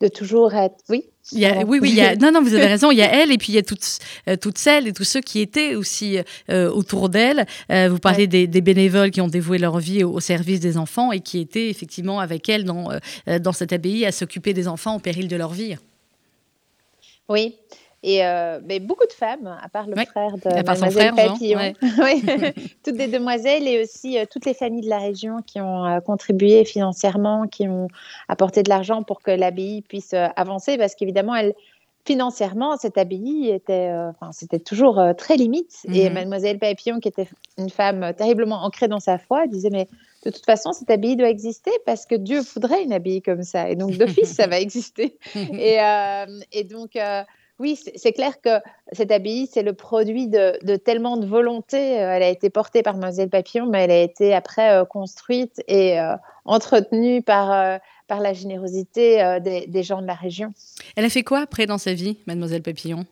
de 0.00 0.08
toujours 0.08 0.54
être. 0.54 0.76
Oui? 0.88 1.10
Il 1.32 1.38
y 1.38 1.46
a, 1.46 1.52
Pardon. 1.54 1.68
oui, 1.70 1.78
oui, 1.80 1.90
il 1.90 1.94
y 1.96 2.00
a, 2.00 2.16
non, 2.16 2.32
non, 2.32 2.42
vous 2.42 2.54
avez 2.54 2.66
raison. 2.76 2.90
Il 2.90 2.98
y 2.98 3.02
a 3.02 3.12
elle 3.22 3.30
et 3.30 3.38
puis 3.38 3.52
il 3.52 3.54
y 3.54 3.58
a 3.58 3.62
toutes, 3.62 3.86
euh, 4.28 4.36
toutes 4.36 4.58
celles 4.58 4.88
et 4.88 4.92
tous 4.92 5.04
ceux 5.04 5.20
qui 5.20 5.40
étaient 5.40 5.74
aussi 5.76 6.18
euh, 6.50 6.70
autour 6.70 7.08
d'elle. 7.08 7.46
Euh, 7.70 7.88
vous 7.90 7.98
parlez 7.98 8.22
Ouais. 8.22 8.26
des, 8.26 8.46
des 8.46 8.60
bénévoles 8.60 9.10
qui 9.10 9.20
ont 9.20 9.28
dévoué 9.28 9.58
leur 9.58 9.78
vie 9.78 10.02
au, 10.02 10.12
au 10.14 10.20
service 10.20 10.60
des 10.60 10.76
enfants 10.76 11.12
et 11.12 11.20
qui 11.20 11.38
étaient 11.38 11.68
effectivement 11.70 12.18
avec 12.20 12.48
elle 12.48 12.64
dans, 12.64 12.90
euh, 13.28 13.38
dans 13.38 13.52
cette 13.52 13.72
abbaye 13.72 14.06
à 14.06 14.12
s'occuper 14.12 14.54
des 14.54 14.66
enfants 14.66 14.96
au 14.96 14.98
péril 14.98 15.28
de 15.28 15.36
leur 15.36 15.52
vie. 15.52 15.76
Oui, 17.28 17.54
Et 18.02 18.22
mais 18.64 18.80
beaucoup 18.80 19.06
de 19.06 19.12
femmes, 19.12 19.58
à 19.62 19.68
part 19.68 19.86
le 19.86 19.94
frère 19.96 20.32
de 20.38 20.64
Mademoiselle 20.66 21.14
Papillon. 21.14 21.72
toutes 22.82 22.96
les 22.96 23.08
demoiselles 23.08 23.68
et 23.68 23.82
aussi 23.82 24.16
toutes 24.30 24.46
les 24.46 24.54
familles 24.54 24.84
de 24.84 24.88
la 24.88 24.98
région 24.98 25.42
qui 25.42 25.60
ont 25.60 26.00
contribué 26.00 26.64
financièrement, 26.64 27.46
qui 27.46 27.68
ont 27.68 27.88
apporté 28.28 28.62
de 28.62 28.70
l'argent 28.70 29.02
pour 29.02 29.20
que 29.20 29.30
l'abbaye 29.30 29.82
puisse 29.82 30.14
avancer, 30.14 30.78
parce 30.78 30.94
qu'évidemment, 30.94 31.34
elle, 31.34 31.54
financièrement, 32.06 32.76
cette 32.76 32.98
abbaye 32.98 33.50
était, 33.50 33.88
euh, 33.88 34.10
enfin, 34.10 34.32
c'était 34.32 34.58
toujours 34.58 34.98
euh, 34.98 35.12
très 35.12 35.36
limite. 35.36 35.80
Et 35.92 36.08
mhm. 36.08 36.14
Mademoiselle 36.14 36.58
Papillon, 36.58 37.00
qui 37.00 37.08
était 37.08 37.28
une 37.58 37.70
femme 37.70 38.12
terriblement 38.16 38.64
ancrée 38.64 38.88
dans 38.88 39.00
sa 39.00 39.18
foi, 39.18 39.46
disait 39.46 39.70
mais 39.70 39.88
de 40.24 40.30
toute 40.30 40.44
façon, 40.44 40.72
cette 40.72 40.90
abbaye 40.90 41.16
doit 41.16 41.30
exister 41.30 41.70
parce 41.86 42.06
que 42.06 42.14
Dieu 42.14 42.40
voudrait 42.40 42.82
une 42.82 42.92
abbaye 42.92 43.22
comme 43.22 43.42
ça. 43.42 43.70
Et 43.70 43.76
donc, 43.76 43.96
d'office, 43.96 44.34
ça 44.34 44.46
va 44.46 44.60
exister. 44.60 45.16
Et, 45.34 45.80
euh, 45.80 46.26
et 46.52 46.64
donc, 46.64 46.96
oui, 47.60 47.78
c'est 47.94 48.12
clair 48.12 48.40
que 48.40 48.58
cette 48.90 49.12
abbaye, 49.12 49.46
c'est 49.46 49.62
le 49.62 49.74
produit 49.74 50.26
de, 50.26 50.76
tellement 50.76 51.16
de 51.16 51.26
volonté. 51.26 51.76
Elle 51.76 52.22
a 52.22 52.28
été 52.28 52.50
portée 52.50 52.82
par 52.82 52.94
Mademoiselle 52.94 53.30
Papillon, 53.30 53.66
mais 53.66 53.84
elle 53.84 53.90
a 53.92 54.00
été 54.00 54.34
après 54.34 54.82
construite 54.90 55.62
et 55.68 55.98
entretenue 56.44 57.22
par 57.22 57.80
par 58.10 58.18
la 58.18 58.32
générosité 58.32 59.22
euh, 59.22 59.38
des, 59.38 59.82
gens 59.84 60.02
de 60.02 60.06
la 60.06 60.14
région. 60.14 60.52
Elle 60.96 61.04
a 61.04 61.08
fait 61.08 61.22
quoi 61.22 61.38
après 61.42 61.66
dans 61.66 61.78
sa 61.78 61.94
vie, 61.94 62.18
mademoiselle 62.26 62.60
Papillon? 62.60 63.06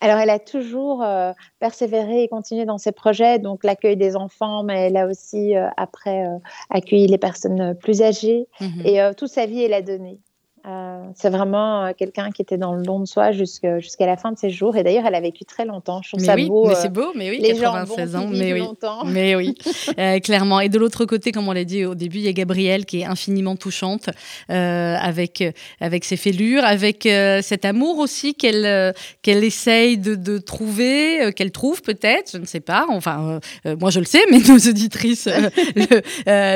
Alors, 0.00 0.18
elle 0.18 0.30
a 0.30 0.38
toujours 0.38 1.02
euh, 1.02 1.32
persévéré 1.58 2.22
et 2.22 2.28
continué 2.28 2.64
dans 2.64 2.78
ses 2.78 2.92
projets, 2.92 3.40
donc 3.40 3.64
l'accueil 3.64 3.96
des 3.96 4.14
enfants, 4.14 4.62
mais 4.62 4.86
elle 4.86 4.96
a 4.96 5.08
aussi, 5.08 5.56
euh, 5.56 5.66
après, 5.76 6.24
accueilli 6.70 7.08
les 7.08 7.18
personnes 7.18 7.74
plus 7.74 8.02
âgées. 8.02 8.46
Mhm. 8.60 8.82
Et 8.86 9.00
toute 9.16 9.30
sa 9.30 9.46
vie, 9.46 9.64
elle 9.64 9.74
a 9.74 9.82
donné. 9.82 10.20
Euh, 10.66 11.04
c'est 11.14 11.30
vraiment 11.30 11.86
euh, 11.86 11.92
quelqu'un 11.96 12.30
qui 12.30 12.42
était 12.42 12.58
dans 12.58 12.74
le 12.74 12.82
don 12.82 13.00
de 13.00 13.06
soi 13.06 13.32
jusqu'à 13.32 13.78
la 14.00 14.16
fin 14.18 14.30
de 14.30 14.38
ses 14.38 14.50
jours. 14.50 14.76
Et 14.76 14.82
d'ailleurs, 14.82 15.06
elle 15.06 15.14
a 15.14 15.20
vécu 15.20 15.46
très 15.46 15.64
longtemps. 15.64 16.02
Je 16.02 16.10
trouve 16.10 16.20
mais 16.20 16.26
ça 16.26 16.34
oui, 16.34 16.48
beau. 16.48 16.68
Mais 16.68 16.74
c'est 16.74 16.88
euh, 16.88 16.90
beau, 16.90 17.12
mais 17.14 17.30
oui, 17.30 17.38
les 17.40 17.54
96 17.54 18.16
ans. 18.16 18.26
Mais 18.30 18.52
oui. 18.52 18.62
mais 19.06 19.36
oui, 19.36 19.54
clairement. 20.22 20.60
Et 20.60 20.68
de 20.68 20.78
l'autre 20.78 21.06
côté, 21.06 21.32
comme 21.32 21.48
on 21.48 21.52
l'a 21.52 21.64
dit 21.64 21.86
au 21.86 21.94
début, 21.94 22.18
il 22.18 22.24
y 22.24 22.28
a 22.28 22.32
Gabrielle 22.32 22.84
qui 22.84 23.00
est 23.00 23.04
infiniment 23.04 23.56
touchante 23.56 24.10
avec, 24.48 25.42
avec 25.80 26.04
ses 26.04 26.16
fêlures, 26.16 26.64
avec 26.64 27.08
cet 27.42 27.64
amour 27.64 27.98
aussi 27.98 28.34
qu'elle 28.34 28.94
qu'elle 29.22 29.44
essaye 29.44 29.96
de, 29.96 30.14
de 30.14 30.38
trouver, 30.38 31.32
qu'elle 31.34 31.52
trouve 31.52 31.82
peut-être, 31.82 32.32
je 32.32 32.38
ne 32.38 32.44
sais 32.44 32.60
pas. 32.60 32.86
Enfin, 32.90 33.40
moi 33.78 33.90
je 33.90 34.00
le 34.00 34.06
sais, 34.06 34.20
mais 34.30 34.38
nos 34.40 34.58
auditrices 34.58 35.28
le, 35.76 36.02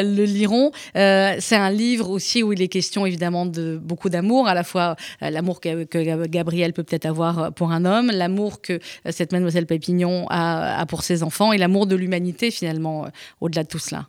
le, 0.02 0.24
liront. 0.24 0.72
c'est 0.94 1.56
un 1.56 1.70
livre 1.70 2.10
aussi 2.10 2.42
où 2.42 2.52
il 2.52 2.60
est 2.60 2.68
question 2.68 3.06
évidemment 3.06 3.46
de 3.46 3.78
beaucoup 3.82 3.93
d'amour, 4.08 4.48
à 4.48 4.54
la 4.54 4.64
fois 4.64 4.96
euh, 5.22 5.30
l'amour 5.30 5.60
que, 5.60 5.84
que, 5.84 6.26
Gabriel 6.26 6.72
peut 6.72 6.82
peut-être 6.82 7.06
avoir 7.06 7.52
pour 7.52 7.72
un 7.72 7.84
homme, 7.84 8.10
l'amour 8.12 8.60
que 8.60 8.74
euh, 8.74 9.10
cette 9.10 9.32
mademoiselle 9.32 9.66
Pépignon 9.66 10.26
a, 10.30 10.84
pour 10.86 11.02
ses 11.02 11.22
enfants 11.22 11.52
et 11.52 11.58
l'amour 11.58 11.86
de 11.86 11.96
l'humanité 11.96 12.50
finalement 12.50 13.06
euh, 13.06 13.08
au-delà 13.40 13.62
de 13.62 13.68
tout 13.68 13.78
cela. 13.78 14.06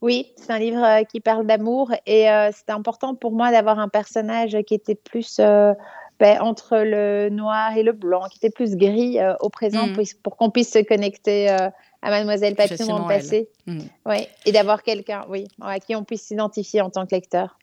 Oui, 0.00 0.32
c'est 0.36 0.52
un 0.52 0.60
livre 0.60 1.02
qui 1.10 1.20
parle 1.20 1.44
d'amour 1.44 1.92
et 2.06 2.26
c'était 2.52 2.70
important 2.70 3.16
pour 3.16 3.32
moi 3.32 3.50
d'avoir 3.50 3.80
un 3.80 3.88
personnage 3.88 4.56
qui 4.64 4.74
était 4.74 4.94
plus 4.94 5.40
ben, 5.40 6.40
entre 6.40 6.78
le 6.78 7.30
noir 7.30 7.76
et 7.76 7.82
le 7.82 7.90
blanc, 7.90 8.22
qui 8.30 8.36
était 8.36 8.50
plus 8.50 8.76
gris 8.76 9.18
au 9.40 9.48
présent 9.48 9.88
mm. 9.88 9.96
pour, 10.22 10.36
qu'on 10.36 10.50
puisse 10.50 10.70
se 10.70 10.78
connecter 10.78 11.48
à 11.48 12.10
Mademoiselle 12.10 12.54
Papillon 12.54 12.86
dans 12.86 12.98
le 13.00 13.08
passé. 13.08 13.48
Mm. 13.66 13.78
Oui, 14.06 14.28
et 14.46 14.52
d'avoir 14.52 14.84
quelqu'un, 14.84 15.24
oui, 15.28 15.48
à 15.60 15.80
qui 15.80 15.96
on 15.96 16.04
puisse 16.04 16.22
s'identifier 16.22 16.80
en 16.80 16.90
tant 16.90 17.04
que 17.04 17.14
lecteur. 17.14 17.58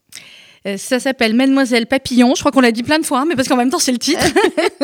Euh, 0.65 0.77
ça 0.77 0.99
s'appelle 0.99 1.33
Mademoiselle 1.33 1.85
Papillon. 1.85 2.33
Je 2.35 2.39
crois 2.39 2.51
qu'on 2.51 2.61
l'a 2.61 2.71
dit 2.71 2.83
plein 2.83 2.99
de 2.99 3.05
fois, 3.05 3.21
hein, 3.21 3.25
mais 3.27 3.35
parce 3.35 3.47
qu'en 3.47 3.55
même 3.55 3.69
temps, 3.69 3.79
c'est 3.79 3.91
le 3.91 3.99
titre 3.99 4.25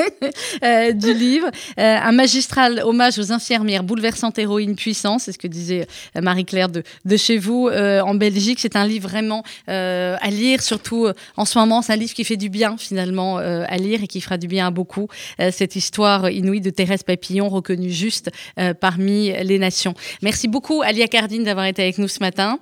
euh, 0.64 0.92
du 0.92 1.14
livre. 1.14 1.48
Euh, 1.80 1.98
un 1.98 2.12
magistral 2.12 2.82
hommage 2.84 3.18
aux 3.18 3.32
infirmières, 3.32 3.84
bouleversante 3.84 4.38
héroïne 4.38 4.76
puissance. 4.76 5.24
C'est 5.24 5.32
ce 5.32 5.38
que 5.38 5.48
disait 5.48 5.88
Marie-Claire 6.16 6.70
de, 6.70 6.84
de, 7.06 7.18
chez 7.18 7.38
vous 7.38 7.70
en 7.70 8.16
Belgique. 8.16 8.60
C'est 8.60 8.76
un 8.76 8.86
livre 8.86 9.08
vraiment 9.08 9.44
à 9.68 10.30
lire, 10.30 10.62
surtout 10.62 11.08
en 11.38 11.46
ce 11.46 11.58
moment. 11.58 11.82
C'est 11.82 11.94
un 11.94 11.98
livre 11.98 12.14
qui 12.14 12.24
fait 12.24 12.38
du 12.38 12.50
bien, 12.50 12.76
finalement, 12.78 13.38
à 13.38 13.78
lire 13.78 14.04
et 14.04 14.08
qui 14.08 14.22
fera 14.22 14.38
du 14.38 14.48
bien 14.48 14.68
à 14.68 14.72
beaucoup. 14.72 15.08
cette 15.52 15.76
histoire 15.76 16.30
inouïe 16.30 16.62
de 16.62 16.70
Thérèse 16.70 17.04
Papillon, 17.04 17.50
reconnue 17.50 17.92
juste 17.92 18.32
parmi 18.80 19.32
les 19.44 19.60
nations. 19.60 19.94
Merci 20.22 20.48
beaucoup, 20.48 20.82
Alia 20.82 21.08
Cardine, 21.08 21.44
d'avoir 21.44 21.66
été 21.66 21.82
avec 21.82 21.98
nous 21.98 22.08
ce 22.08 22.20
matin. 22.20 22.60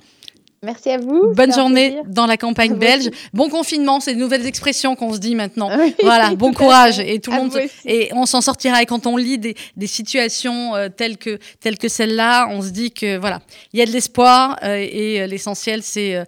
Merci 0.61 0.89
à 0.89 0.97
vous. 0.97 1.33
Bonne 1.33 1.53
journée 1.53 2.01
dans 2.07 2.25
la 2.25 2.35
campagne 2.35 2.73
belge. 2.77 3.09
Bon 3.33 3.49
confinement, 3.49 4.01
c'est 4.01 4.13
de 4.13 4.19
nouvelles 4.19 4.45
expressions 4.45 4.95
qu'on 4.95 5.13
se 5.13 5.19
dit 5.19 5.33
maintenant. 5.33 5.69
voilà, 6.03 6.35
bon 6.35 6.51
courage 6.53 6.99
et 6.99 7.19
tout 7.19 7.31
le 7.31 7.37
monde 7.37 7.57
et 7.85 8.09
on 8.13 8.25
s'en 8.25 8.41
sortira. 8.41 8.81
Et 8.81 8.85
quand 8.85 9.07
on 9.07 9.15
lit 9.15 9.37
des, 9.37 9.55
des 9.77 9.87
situations 9.87 10.75
euh, 10.75 10.89
telles 10.89 11.17
que 11.17 11.39
telles 11.61 11.77
que 11.77 11.87
celle-là, 11.87 12.49
on 12.51 12.61
se 12.61 12.69
dit 12.69 12.91
que 12.91 13.17
voilà, 13.17 13.39
il 13.71 13.79
y 13.79 13.81
a 13.81 13.85
de 13.85 13.91
l'espoir 13.91 14.57
euh, 14.63 14.75
et 14.75 15.21
euh, 15.21 15.27
l'essentiel 15.27 15.81
c'est 15.81 16.23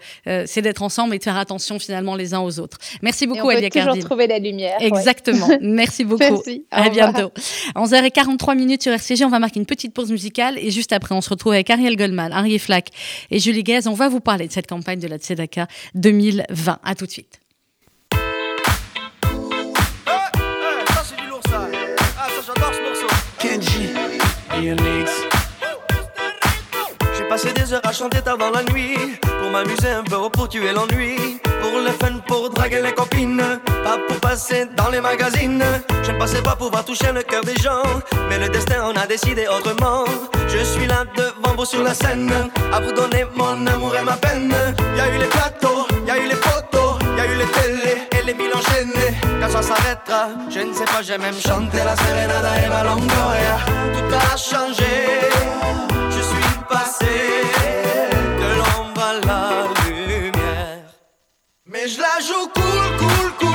c'est 0.45 0.61
d'être 0.61 0.81
ensemble 0.81 1.15
et 1.15 1.17
de 1.17 1.23
faire 1.23 1.37
attention 1.37 1.77
finalement 1.79 2.15
les 2.15 2.33
uns 2.33 2.39
aux 2.39 2.59
autres. 2.59 2.77
Merci 3.01 3.27
beaucoup, 3.27 3.49
Alia 3.49 3.69
Cardine. 3.69 3.95
toujours 3.95 4.09
trouver 4.09 4.27
la 4.27 4.39
lumière. 4.39 4.77
Exactement. 4.79 5.47
Merci 5.61 6.05
beaucoup. 6.05 6.23
Merci. 6.23 6.65
À 6.71 6.89
bientôt. 6.89 7.31
11h43 7.75 8.55
minutes 8.55 8.83
sur 8.83 8.93
RCG. 8.93 9.25
On 9.25 9.29
va 9.29 9.39
marquer 9.39 9.59
une 9.59 9.65
petite 9.65 9.93
pause 9.93 10.11
musicale 10.11 10.57
et 10.57 10.71
juste 10.71 10.93
après, 10.93 11.13
on 11.15 11.21
se 11.21 11.29
retrouve 11.29 11.51
avec 11.53 11.69
Ariel 11.69 11.97
Goldman, 11.97 12.31
Henri 12.33 12.59
Flack 12.59 12.89
et 13.29 13.39
Julie 13.39 13.63
Gaz. 13.63 13.87
On 13.87 13.93
va 13.93 14.07
vous 14.07 14.20
parler 14.21 14.47
de 14.47 14.53
cette 14.53 14.67
campagne 14.67 14.99
de 14.99 15.07
la 15.07 15.17
Tzedaka 15.17 15.67
2020. 15.95 16.79
À 16.83 16.95
tout 16.95 17.05
de 17.05 17.11
suite. 17.11 17.39
J'ai 24.61 24.75
passé 27.31 27.53
des 27.53 27.73
heures 27.73 27.85
à 27.85 27.93
chanter 27.93 28.21
tard 28.21 28.37
dans 28.37 28.51
la 28.51 28.61
nuit. 28.73 28.97
Pour 29.39 29.51
m'amuser 29.51 29.87
un 29.87 30.03
peu 30.03 30.17
pour 30.33 30.49
tuer 30.49 30.73
l'ennui. 30.73 31.39
Pour 31.61 31.79
le 31.79 31.91
fun, 31.91 32.19
pour 32.27 32.49
draguer 32.49 32.81
les 32.81 32.91
copines. 32.91 33.41
Pas 33.85 33.97
pour 34.05 34.17
passer 34.19 34.67
dans 34.75 34.89
les 34.89 34.99
magazines. 34.99 35.63
Je 36.03 36.11
ne 36.11 36.17
pensais 36.17 36.41
pas 36.41 36.57
pouvoir 36.57 36.83
toucher 36.83 37.13
le 37.13 37.23
cœur 37.23 37.45
des 37.45 37.55
gens. 37.55 37.83
Mais 38.27 38.37
le 38.37 38.49
destin 38.49 38.83
en 38.83 38.93
a 39.01 39.07
décidé 39.07 39.47
autrement. 39.47 40.03
Je 40.49 40.61
suis 40.71 40.85
là 40.87 41.05
devant 41.15 41.55
vous 41.55 41.63
sur 41.63 41.81
la 41.81 41.93
scène. 41.93 42.33
À 42.73 42.81
vous 42.81 42.91
donner 42.91 43.25
mon 43.37 43.65
amour 43.65 43.95
et 43.95 44.03
ma 44.03 44.17
peine. 44.17 44.53
Y 44.97 44.99
a 44.99 45.07
eu 45.15 45.17
les 45.17 45.31
plateaux, 45.35 45.87
y 46.05 46.11
a 46.11 46.17
eu 46.17 46.27
les 46.27 46.35
photos 46.35 46.99
Y 47.17 47.21
a 47.21 47.25
eu 47.27 47.37
les 47.37 47.51
télés 47.57 47.97
et 48.11 48.25
les 48.25 48.33
villes 48.33 48.53
enchaînées 48.53 49.15
Quand 49.39 49.49
ça 49.49 49.61
s'arrêtera, 49.61 50.27
je 50.49 50.59
ne 50.59 50.73
sais 50.73 50.83
pas, 50.83 51.01
j'ai 51.01 51.17
même 51.17 51.39
chanté 51.39 51.77
la 51.77 51.95
Serenada 51.95 52.51
et 52.65 52.69
la 52.69 52.83
Longoria. 52.83 53.57
Tout 53.93 54.15
a 54.15 54.35
changé 54.35 55.21
Passé 56.71 57.05
de 58.39 58.49
l'ombre 58.57 59.01
à 59.01 59.13
la 59.25 59.67
lumière. 59.85 60.85
Mais 61.65 61.85
je 61.87 61.99
la 61.99 62.19
joue 62.25 62.47
cool, 62.55 62.97
cool, 62.97 63.31
cool 63.39 63.50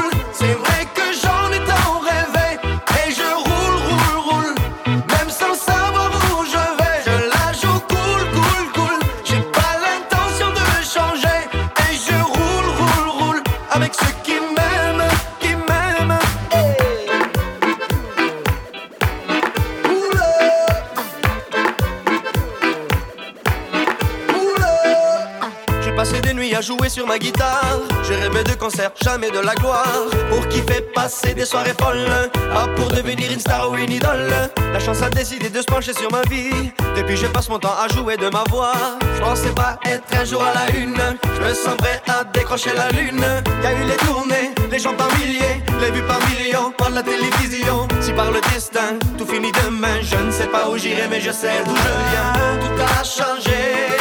jouer 26.67 26.89
sur 26.89 27.07
ma 27.07 27.19
guitare. 27.19 27.81
J'ai 28.03 28.17
rêvé 28.17 28.43
de 28.43 28.55
concerts, 28.55 28.91
jamais 29.01 29.31
de 29.31 29.39
la 29.39 29.55
gloire. 29.55 29.87
Pour 30.29 30.49
kiffer, 30.49 30.81
passer 30.95 31.33
des 31.33 31.45
soirées 31.45 31.75
folles. 31.81 32.31
Pas 32.53 32.67
pour 32.75 32.89
devenir 32.89 33.31
une 33.31 33.39
star 33.39 33.71
ou 33.71 33.77
une 33.77 33.93
idole. 33.93 34.33
La 34.73 34.81
chance 34.81 35.01
a 35.03 35.09
décidé 35.09 35.49
de 35.49 35.61
se 35.61 35.67
pencher 35.67 35.93
sur 35.93 36.11
ma 36.11 36.23
vie. 36.23 36.73
Depuis, 36.97 37.17
je 37.17 37.27
passe 37.27 37.49
mon 37.49 37.61
temps 37.61 37.77
à 37.79 37.87
jouer 37.95 38.17
de 38.17 38.29
ma 38.31 38.43
voix. 38.51 38.73
Je 39.15 39.21
pensais 39.21 39.55
pas 39.55 39.79
être 39.85 40.13
un 40.21 40.25
jour 40.25 40.43
à 40.43 40.53
la 40.55 40.77
une. 40.77 41.01
Je 41.37 41.41
me 41.41 41.55
sens 41.55 41.77
prêt 41.77 42.03
à 42.09 42.25
décrocher 42.25 42.71
la 42.75 42.89
lune. 42.91 43.25
Y 43.63 43.67
a 43.67 43.73
eu 43.73 43.85
les 43.87 43.97
tournées, 44.05 44.51
les 44.71 44.79
gens 44.79 44.95
par 44.95 45.09
milliers, 45.19 45.63
les 45.81 45.91
vues 45.93 46.07
par 46.07 46.19
millions, 46.29 46.73
par 46.77 46.91
la 46.91 47.03
télévision. 47.03 47.87
Si 48.01 48.13
par 48.13 48.33
le 48.33 48.41
destin, 48.53 48.99
tout 49.17 49.27
finit 49.27 49.53
demain. 49.65 50.01
Je 50.03 50.17
ne 50.17 50.33
sais 50.33 50.49
pas 50.49 50.69
où 50.69 50.77
j'irai, 50.77 51.07
mais 51.09 51.21
je 51.21 51.31
sais 51.31 51.63
d'où 51.65 51.77
je 51.77 51.93
viens. 52.11 52.59
Tout 52.61 52.83
a 52.83 53.05
changé. 53.05 53.96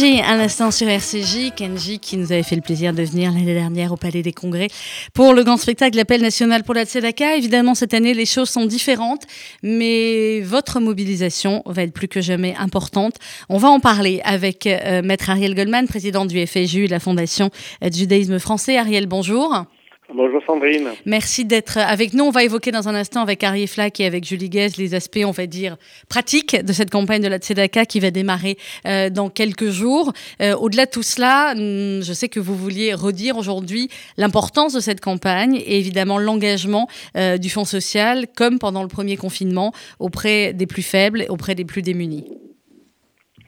Kenji 0.00 0.16
Kenji, 0.16 0.22
un 0.22 0.40
instant 0.40 0.70
sur 0.70 0.88
RCJ. 0.88 1.52
Kenji 1.54 1.98
qui 1.98 2.16
nous 2.16 2.32
avait 2.32 2.42
fait 2.42 2.56
le 2.56 2.62
plaisir 2.62 2.94
de 2.94 3.02
venir 3.02 3.32
l'année 3.32 3.52
dernière 3.52 3.92
au 3.92 3.96
Palais 3.96 4.22
des 4.22 4.32
Congrès 4.32 4.68
pour 5.12 5.34
le 5.34 5.44
grand 5.44 5.58
spectacle 5.58 5.94
L'Appel 5.94 6.22
national 6.22 6.64
pour 6.64 6.72
la 6.74 6.86
Tzedaka. 6.86 7.36
Évidemment, 7.36 7.74
cette 7.74 7.92
année, 7.92 8.14
les 8.14 8.24
choses 8.24 8.48
sont 8.48 8.64
différentes, 8.64 9.24
mais 9.62 10.40
votre 10.40 10.80
mobilisation 10.80 11.62
va 11.66 11.82
être 11.82 11.92
plus 11.92 12.08
que 12.08 12.22
jamais 12.22 12.54
importante. 12.58 13.16
On 13.50 13.58
va 13.58 13.68
en 13.68 13.78
parler 13.80 14.22
avec 14.24 14.66
euh, 14.66 15.02
Maître 15.02 15.28
Ariel 15.28 15.54
Goldman, 15.54 15.86
président 15.86 16.24
du 16.24 16.46
FSJU, 16.46 16.86
la 16.86 16.98
Fondation 17.00 17.50
du 17.82 17.98
judaïsme 17.98 18.38
français. 18.38 18.78
Ariel, 18.78 19.06
bonjour. 19.06 19.66
Bonjour 20.12 20.42
Sandrine. 20.44 20.88
Merci 21.06 21.44
d'être 21.44 21.78
avec 21.78 22.14
nous. 22.14 22.24
On 22.24 22.30
va 22.30 22.42
évoquer 22.42 22.72
dans 22.72 22.88
un 22.88 22.94
instant 22.94 23.22
avec 23.22 23.44
Ariel 23.44 23.68
Flack 23.68 24.00
et 24.00 24.06
avec 24.06 24.24
Julie 24.24 24.48
Guez 24.48 24.68
les 24.76 24.94
aspects, 24.94 25.20
on 25.24 25.30
va 25.30 25.46
dire, 25.46 25.76
pratiques 26.08 26.56
de 26.64 26.72
cette 26.72 26.90
campagne 26.90 27.22
de 27.22 27.28
la 27.28 27.38
Tzedaka 27.38 27.84
qui 27.84 28.00
va 28.00 28.10
démarrer 28.10 28.56
euh, 28.86 29.08
dans 29.08 29.28
quelques 29.28 29.68
jours. 29.68 30.12
Euh, 30.42 30.56
au-delà 30.56 30.86
de 30.86 30.90
tout 30.90 31.04
cela, 31.04 31.54
hmm, 31.54 32.02
je 32.02 32.12
sais 32.12 32.28
que 32.28 32.40
vous 32.40 32.56
vouliez 32.56 32.92
redire 32.92 33.36
aujourd'hui 33.36 33.88
l'importance 34.16 34.72
de 34.72 34.80
cette 34.80 35.00
campagne 35.00 35.56
et 35.56 35.78
évidemment 35.78 36.18
l'engagement 36.18 36.88
euh, 37.16 37.36
du 37.36 37.48
Fonds 37.48 37.64
social, 37.64 38.26
comme 38.36 38.58
pendant 38.58 38.82
le 38.82 38.88
premier 38.88 39.16
confinement, 39.16 39.72
auprès 40.00 40.52
des 40.52 40.66
plus 40.66 40.82
faibles, 40.82 41.24
auprès 41.28 41.54
des 41.54 41.64
plus 41.64 41.82
démunis. 41.82 42.24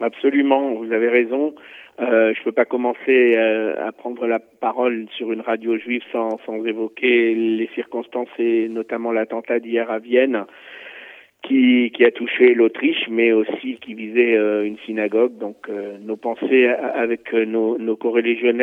Absolument, 0.00 0.74
vous 0.74 0.92
avez 0.92 1.08
raison. 1.08 1.54
Euh, 2.02 2.32
je 2.34 2.40
ne 2.40 2.44
peux 2.44 2.52
pas 2.52 2.64
commencer 2.64 3.34
euh, 3.36 3.74
à 3.86 3.92
prendre 3.92 4.26
la 4.26 4.40
parole 4.40 5.06
sur 5.16 5.30
une 5.30 5.40
radio 5.40 5.78
juive 5.78 6.02
sans, 6.10 6.38
sans 6.44 6.64
évoquer 6.64 7.34
les 7.34 7.68
circonstances 7.74 8.28
et 8.38 8.68
notamment 8.68 9.12
l'attentat 9.12 9.60
d'hier 9.60 9.90
à 9.90 9.98
Vienne 9.98 10.44
qui, 11.42 11.92
a 12.00 12.10
touché 12.10 12.54
l'Autriche, 12.54 13.08
mais 13.10 13.32
aussi 13.32 13.76
qui 13.80 13.94
visait 13.94 14.36
euh, 14.36 14.64
une 14.64 14.78
synagogue. 14.78 15.38
Donc 15.38 15.68
nos 16.00 16.16
pensées 16.16 16.66
avec 16.66 17.32
nos, 17.32 17.78
nos 17.78 17.96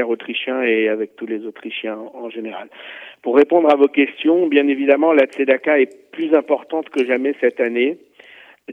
autrichiens 0.09 0.61
et 0.63 0.89
avec 0.89 1.15
tous 1.15 1.25
les 1.25 1.45
Autrichiens 1.45 1.99
en 2.13 2.29
général. 2.29 2.67
Pour 3.21 3.37
répondre 3.37 3.71
à 3.71 3.75
vos 3.75 3.87
questions, 3.87 4.47
bien 4.47 4.67
évidemment, 4.67 5.13
la 5.13 5.25
Tzedaka 5.25 5.79
est 5.79 6.11
plus 6.11 6.33
importante 6.33 6.89
que 6.89 7.05
jamais 7.05 7.35
cette 7.39 7.59
année. 7.61 7.97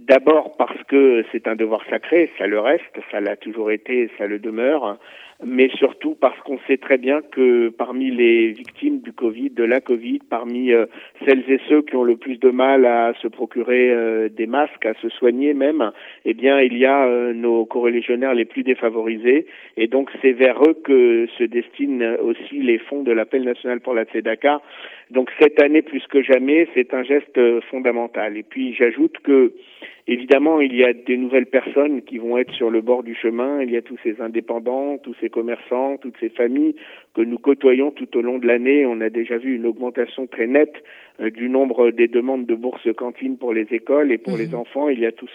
D'abord 0.00 0.56
parce 0.58 0.82
que 0.84 1.24
c'est 1.32 1.48
un 1.48 1.56
devoir 1.56 1.82
sacré, 1.88 2.30
ça 2.38 2.46
le 2.46 2.60
reste, 2.60 2.84
ça 3.10 3.20
l'a 3.20 3.36
toujours 3.36 3.70
été, 3.70 4.10
ça 4.18 4.26
le 4.26 4.38
demeure, 4.38 4.98
mais 5.44 5.68
surtout 5.76 6.14
parce 6.14 6.38
qu'on 6.40 6.58
sait 6.66 6.78
très 6.78 6.98
bien 6.98 7.20
que 7.20 7.68
parmi 7.68 8.10
les 8.10 8.52
victimes 8.52 9.00
du 9.00 9.12
Covid, 9.12 9.50
de 9.50 9.64
la 9.64 9.80
Covid, 9.80 10.20
parmi 10.30 10.72
euh, 10.72 10.86
celles 11.24 11.44
et 11.50 11.60
ceux 11.68 11.82
qui 11.82 11.96
ont 11.96 12.04
le 12.04 12.16
plus 12.16 12.38
de 12.38 12.50
mal 12.50 12.86
à 12.86 13.12
se 13.20 13.28
procurer 13.28 13.90
euh, 13.90 14.28
des 14.28 14.46
masques, 14.46 14.86
à 14.86 14.94
se 14.94 15.08
soigner 15.08 15.54
même, 15.54 15.92
eh 16.24 16.34
bien 16.34 16.60
il 16.60 16.76
y 16.78 16.86
a 16.86 17.06
euh, 17.06 17.32
nos 17.32 17.66
corélégionnaires 17.66 18.34
les 18.34 18.44
plus 18.44 18.62
défavorisés, 18.62 19.46
et 19.76 19.88
donc 19.88 20.10
c'est 20.22 20.32
vers 20.32 20.62
eux 20.62 20.76
que 20.84 21.26
se 21.38 21.44
destinent 21.44 22.16
aussi 22.22 22.60
les 22.60 22.78
fonds 22.78 23.02
de 23.02 23.12
l'appel 23.12 23.44
national 23.44 23.80
pour 23.80 23.94
la 23.94 24.04
Tzedaka. 24.04 24.62
Donc 25.10 25.30
cette 25.38 25.60
année 25.62 25.82
plus 25.82 26.04
que 26.08 26.22
jamais, 26.22 26.68
c'est 26.74 26.92
un 26.94 27.04
geste 27.04 27.38
fondamental. 27.70 28.36
Et 28.36 28.42
puis 28.42 28.74
j'ajoute 28.74 29.18
que 29.22 29.52
Évidemment, 30.08 30.60
il 30.60 30.74
y 30.76 30.84
a 30.84 30.92
des 30.92 31.16
nouvelles 31.16 31.46
personnes 31.46 32.02
qui 32.02 32.18
vont 32.18 32.38
être 32.38 32.52
sur 32.52 32.70
le 32.70 32.80
bord 32.80 33.02
du 33.02 33.16
chemin. 33.16 33.60
Il 33.60 33.72
y 33.72 33.76
a 33.76 33.82
tous 33.82 33.98
ces 34.04 34.20
indépendants, 34.20 34.98
tous 34.98 35.16
ces 35.20 35.30
commerçants, 35.30 35.96
toutes 35.96 36.16
ces 36.20 36.28
familles 36.28 36.76
que 37.14 37.22
nous 37.22 37.38
côtoyons 37.38 37.90
tout 37.90 38.16
au 38.16 38.22
long 38.22 38.38
de 38.38 38.46
l'année. 38.46 38.86
On 38.86 39.00
a 39.00 39.10
déjà 39.10 39.36
vu 39.36 39.56
une 39.56 39.66
augmentation 39.66 40.28
très 40.28 40.46
nette 40.46 40.76
euh, 41.18 41.30
du 41.30 41.48
nombre 41.48 41.90
des 41.90 42.06
demandes 42.06 42.46
de 42.46 42.54
bourses 42.54 42.92
cantines 42.96 43.36
pour 43.36 43.52
les 43.52 43.66
écoles 43.72 44.12
et 44.12 44.18
pour 44.18 44.36
les 44.36 44.48
mmh. 44.48 44.54
enfants. 44.54 44.88
Il 44.88 45.00
y 45.00 45.06
a 45.06 45.12
tous 45.12 45.28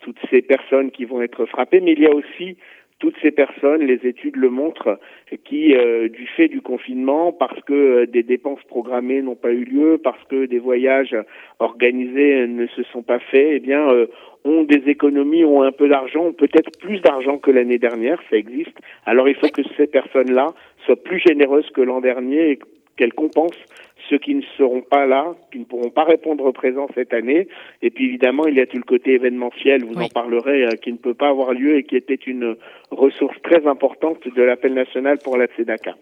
toutes 0.00 0.18
ces 0.30 0.42
personnes 0.42 0.90
qui 0.90 1.04
vont 1.04 1.20
être 1.22 1.44
frappées, 1.46 1.80
mais 1.80 1.92
il 1.92 2.00
y 2.00 2.06
a 2.06 2.14
aussi 2.14 2.56
toutes 2.98 3.16
ces 3.22 3.30
personnes, 3.30 3.82
les 3.82 4.06
études 4.06 4.36
le 4.36 4.50
montrent, 4.50 4.98
qui, 5.44 5.74
euh, 5.74 6.08
du 6.08 6.26
fait 6.26 6.48
du 6.48 6.60
confinement, 6.60 7.32
parce 7.32 7.60
que 7.62 7.72
euh, 7.72 8.06
des 8.06 8.22
dépenses 8.22 8.62
programmées 8.64 9.22
n'ont 9.22 9.36
pas 9.36 9.52
eu 9.52 9.64
lieu, 9.64 10.00
parce 10.02 10.22
que 10.24 10.46
des 10.46 10.58
voyages 10.58 11.16
organisés 11.60 12.46
ne 12.46 12.66
se 12.66 12.82
sont 12.84 13.02
pas 13.02 13.20
faits, 13.20 13.48
eh 13.52 13.60
bien, 13.60 13.88
euh, 13.90 14.06
ont 14.44 14.64
des 14.64 14.88
économies, 14.88 15.44
ont 15.44 15.62
un 15.62 15.72
peu 15.72 15.88
d'argent, 15.88 16.26
ont 16.26 16.32
peut-être 16.32 16.70
plus 16.80 17.00
d'argent 17.00 17.38
que 17.38 17.50
l'année 17.50 17.78
dernière, 17.78 18.20
ça 18.30 18.36
existe. 18.36 18.76
Alors 19.06 19.28
il 19.28 19.34
faut 19.34 19.48
que 19.48 19.62
ces 19.76 19.86
personnes-là 19.86 20.54
soient 20.84 21.02
plus 21.02 21.20
généreuses 21.20 21.68
que 21.70 21.80
l'an 21.80 22.00
dernier 22.00 22.52
et 22.52 22.58
qu'elles 22.96 23.14
compensent 23.14 23.64
ceux 24.08 24.18
qui 24.18 24.34
ne 24.34 24.42
seront 24.56 24.82
pas 24.82 25.06
là, 25.06 25.34
qui 25.52 25.58
ne 25.58 25.64
pourront 25.64 25.90
pas 25.90 26.04
répondre 26.04 26.50
présent 26.52 26.88
cette 26.94 27.12
année. 27.12 27.48
Et 27.82 27.90
puis 27.90 28.06
évidemment, 28.06 28.46
il 28.46 28.54
y 28.54 28.60
a 28.60 28.66
tout 28.66 28.76
le 28.76 28.82
côté 28.82 29.12
événementiel, 29.12 29.84
vous 29.84 30.00
en 30.00 30.08
parlerez, 30.08 30.64
euh, 30.64 30.70
qui 30.82 30.92
ne 30.92 30.98
peut 30.98 31.14
pas 31.14 31.28
avoir 31.28 31.52
lieu 31.52 31.76
et 31.76 31.82
qui 31.82 31.96
était 31.96 32.14
une 32.14 32.56
ressource 32.90 33.36
très 33.42 33.66
importante 33.66 34.26
de 34.28 34.42
l'appel 34.42 34.74
national 34.74 35.18
pour 35.22 35.36
la 35.36 35.46
Tzedaka. 35.46 35.94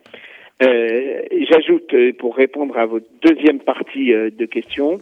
Euh, 0.63 1.23
J'ajoute, 1.51 1.93
euh, 1.93 2.13
pour 2.19 2.37
répondre 2.37 2.79
à 2.79 2.87
votre 2.87 3.07
deuxième 3.23 3.61
partie 3.61 4.13
euh, 4.13 4.31
de 4.31 4.47
question, 4.47 4.99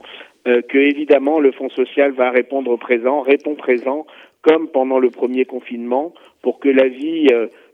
que 0.46 0.76
évidemment 0.76 1.40
le 1.40 1.52
Fonds 1.52 1.70
social 1.70 2.12
va 2.12 2.30
répondre 2.30 2.76
présent, 2.76 3.22
répond 3.22 3.54
présent, 3.54 4.06
comme 4.42 4.68
pendant 4.68 4.98
le 4.98 5.08
premier 5.08 5.46
confinement, 5.46 6.12
pour 6.42 6.58
que 6.58 6.68
la 6.68 6.86
vie 6.86 7.28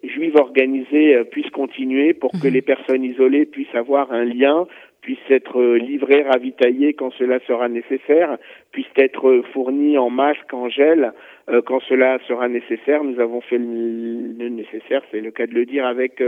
juive 0.05 0.37
organisée 0.37 1.17
puisse 1.33 1.51
continuer, 1.51 2.15
pour 2.15 2.31
que 2.31 2.47
mhm. 2.47 2.55
les 2.55 2.63
personnes 2.63 3.03
isolées 3.03 3.45
puissent 3.45 3.75
avoir 3.75 4.13
un 4.13 4.25
lien, 4.25 4.69
puissent 5.01 5.19
être 5.31 5.61
euh, 5.61 5.79
livrés, 5.79 6.23
ravitaillés 6.23 6.93
quand 6.95 7.11
cela 7.13 7.39
sera 7.47 7.69
nécessaire, 7.69 8.37
puissent 8.73 8.87
être 8.97 9.29
euh, 9.29 9.43
fournis 9.53 9.99
en 9.99 10.11
masque, 10.11 10.53
en 10.53 10.69
gel 10.69 11.13
euh, 11.49 11.63
quand 11.63 11.81
cela 11.81 12.19
sera 12.29 12.49
nécessaire. 12.49 13.03
Nous 13.03 13.19
avons 13.21 13.41
fait 13.41 13.59
le 13.59 14.49
nécessaire, 14.49 15.03
c'est 15.11 15.21
le 15.21 15.31
cas 15.31 15.47
de 15.47 15.55
le 15.55 15.65
dire, 15.65 15.87
avec 15.87 16.23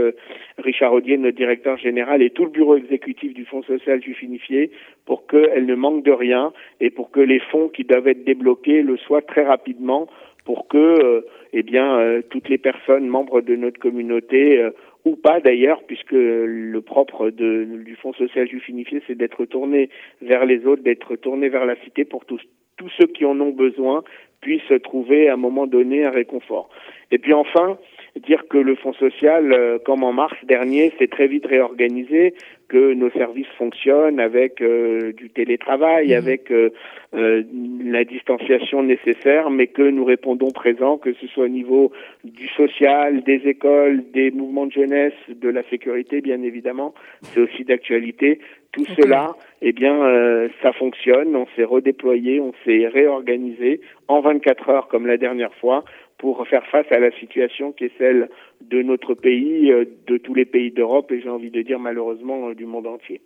Richard 0.57 0.93
Audier, 0.93 1.17
notre 1.17 1.37
directeur 1.37 1.77
général, 1.77 2.21
et 2.21 2.29
tout 2.29 2.45
le 2.45 2.51
bureau 2.51 2.75
exécutif 2.75 3.33
du 3.33 3.45
Fonds 3.45 3.63
social 3.63 4.01
juif 4.01 4.21
unifié 4.21 4.71
pour 5.05 5.27
qu'elle 5.27 5.65
ne 5.65 5.75
manque 5.75 6.03
de 6.03 6.11
rien 6.11 6.51
et 6.79 6.89
pour 6.89 7.11
que 7.11 7.19
les 7.19 7.39
fonds 7.39 7.69
qui 7.69 7.83
doivent 7.83 8.07
être 8.07 8.23
débloqués 8.23 8.81
le 8.81 8.97
soient 8.97 9.21
très 9.21 9.43
rapidement 9.43 10.07
pour 10.45 10.67
que 10.67 11.25
eh 11.53 11.63
bien 11.63 12.21
toutes 12.29 12.49
les 12.49 12.57
personnes 12.57 13.07
membres 13.07 13.41
de 13.41 13.55
notre 13.55 13.79
communauté 13.79 14.61
ou 15.05 15.15
pas 15.15 15.39
d'ailleurs, 15.39 15.83
puisque 15.83 16.11
le 16.11 16.79
propre 16.81 17.29
de, 17.29 17.65
du 17.83 17.95
Fonds 17.95 18.13
social 18.13 18.47
juif 18.47 18.67
unifié, 18.67 19.01
c'est 19.07 19.15
d'être 19.15 19.45
tourné 19.45 19.89
vers 20.21 20.45
les 20.45 20.65
autres, 20.65 20.83
d'être 20.83 21.15
tourné 21.15 21.49
vers 21.49 21.65
la 21.65 21.75
cité 21.83 22.05
pour 22.05 22.25
tous, 22.25 22.41
tous 22.77 22.89
ceux 22.97 23.07
qui 23.07 23.25
en 23.25 23.39
ont 23.39 23.51
besoin 23.51 24.03
puissent 24.41 24.81
trouver 24.83 25.29
à 25.29 25.33
un 25.33 25.37
moment 25.37 25.67
donné 25.67 26.05
un 26.05 26.11
réconfort. 26.11 26.69
Et 27.11 27.17
puis 27.17 27.33
enfin, 27.33 27.77
dire 28.19 28.47
que 28.47 28.57
le 28.57 28.75
Fonds 28.75 28.93
social, 28.93 29.51
euh, 29.51 29.79
comme 29.83 30.03
en 30.03 30.13
mars 30.13 30.37
dernier, 30.43 30.93
s'est 30.99 31.07
très 31.07 31.27
vite 31.27 31.45
réorganisé, 31.45 32.35
que 32.69 32.93
nos 32.93 33.09
services 33.11 33.47
fonctionnent 33.57 34.19
avec 34.19 34.61
euh, 34.61 35.11
du 35.13 35.29
télétravail, 35.29 36.09
mmh. 36.09 36.17
avec 36.17 36.51
euh, 36.51 36.69
la 37.13 38.03
distanciation 38.03 38.83
nécessaire, 38.83 39.49
mais 39.49 39.67
que 39.67 39.83
nous 39.83 40.05
répondons 40.05 40.51
présent, 40.51 40.97
que 40.97 41.13
ce 41.13 41.27
soit 41.27 41.45
au 41.45 41.49
niveau 41.49 41.91
du 42.23 42.47
social, 42.49 43.23
des 43.23 43.41
écoles, 43.47 44.03
des 44.13 44.31
mouvements 44.31 44.65
de 44.65 44.71
jeunesse, 44.71 45.13
de 45.29 45.49
la 45.49 45.63
sécurité, 45.69 46.21
bien 46.21 46.41
évidemment, 46.41 46.93
c'est 47.21 47.41
aussi 47.41 47.63
d'actualité. 47.63 48.39
Tout 48.71 48.85
cela, 48.85 49.35
eh 49.61 49.71
bien, 49.71 50.49
ça 50.63 50.73
fonctionne. 50.73 51.35
On 51.35 51.45
s'est 51.55 51.63
redéployé, 51.63 52.39
on 52.39 52.53
s'est 52.65 52.87
réorganisé 52.87 53.81
en 54.07 54.21
24 54.21 54.69
heures 54.69 54.87
comme 54.87 55.05
la 55.05 55.17
dernière 55.17 55.53
fois 55.53 55.83
pour 56.23 56.47
faire 56.47 56.65
face 56.71 56.85
à 56.89 56.99
la 56.99 57.11
situation 57.19 57.73
qui 57.73 57.83
est 57.83 57.91
celle 57.97 58.29
de 58.61 58.81
notre 58.81 59.13
pays, 59.13 59.69
euh, 59.69 59.83
de 60.07 60.15
tous 60.15 60.33
les 60.33 60.45
pays 60.45 60.71
d'Europe 60.71 61.11
et 61.11 61.21
j'ai 61.21 61.27
envie 61.27 61.51
de 61.51 61.61
dire 61.61 61.79
malheureusement 61.79 62.47
euh, 62.47 62.55
du 62.55 62.65
monde 62.65 62.87
entier. 62.87 63.19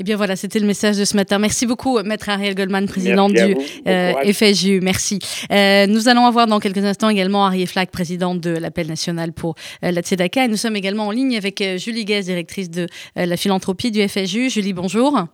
Eh 0.00 0.02
bien 0.02 0.16
voilà, 0.16 0.34
c'était 0.34 0.58
le 0.58 0.66
message 0.66 0.98
de 0.98 1.04
ce 1.04 1.14
matin. 1.14 1.38
Merci 1.38 1.66
beaucoup, 1.66 2.02
Maître 2.02 2.30
Ariel 2.30 2.54
Goldman, 2.54 2.86
président 2.86 3.28
du 3.28 3.54
euh, 3.86 4.12
FSJU. 4.32 4.80
Merci. 4.80 5.18
nous 5.50 6.08
allons 6.08 6.24
avoir 6.24 6.46
dans 6.46 6.58
quelques 6.58 6.86
instants 6.86 7.10
également 7.10 7.44
Ariel 7.44 7.68
Flack, 7.68 7.90
président 7.90 8.34
de 8.34 8.56
l'appel 8.56 8.86
national 8.86 9.34
pour 9.34 9.54
la 9.82 10.00
Tzedaka. 10.00 10.46
Et 10.46 10.48
nous 10.48 10.56
sommes 10.56 10.76
également 10.76 11.08
en 11.08 11.10
ligne 11.10 11.36
avec 11.36 11.62
Julie 11.76 12.06
Guez, 12.06 12.22
directrice 12.22 12.70
de 12.70 12.86
la 13.14 13.36
philanthropie 13.36 13.90
du 13.90 14.00
FSJU. 14.08 14.48
Julie, 14.48 14.72
bonjour. 14.72 15.26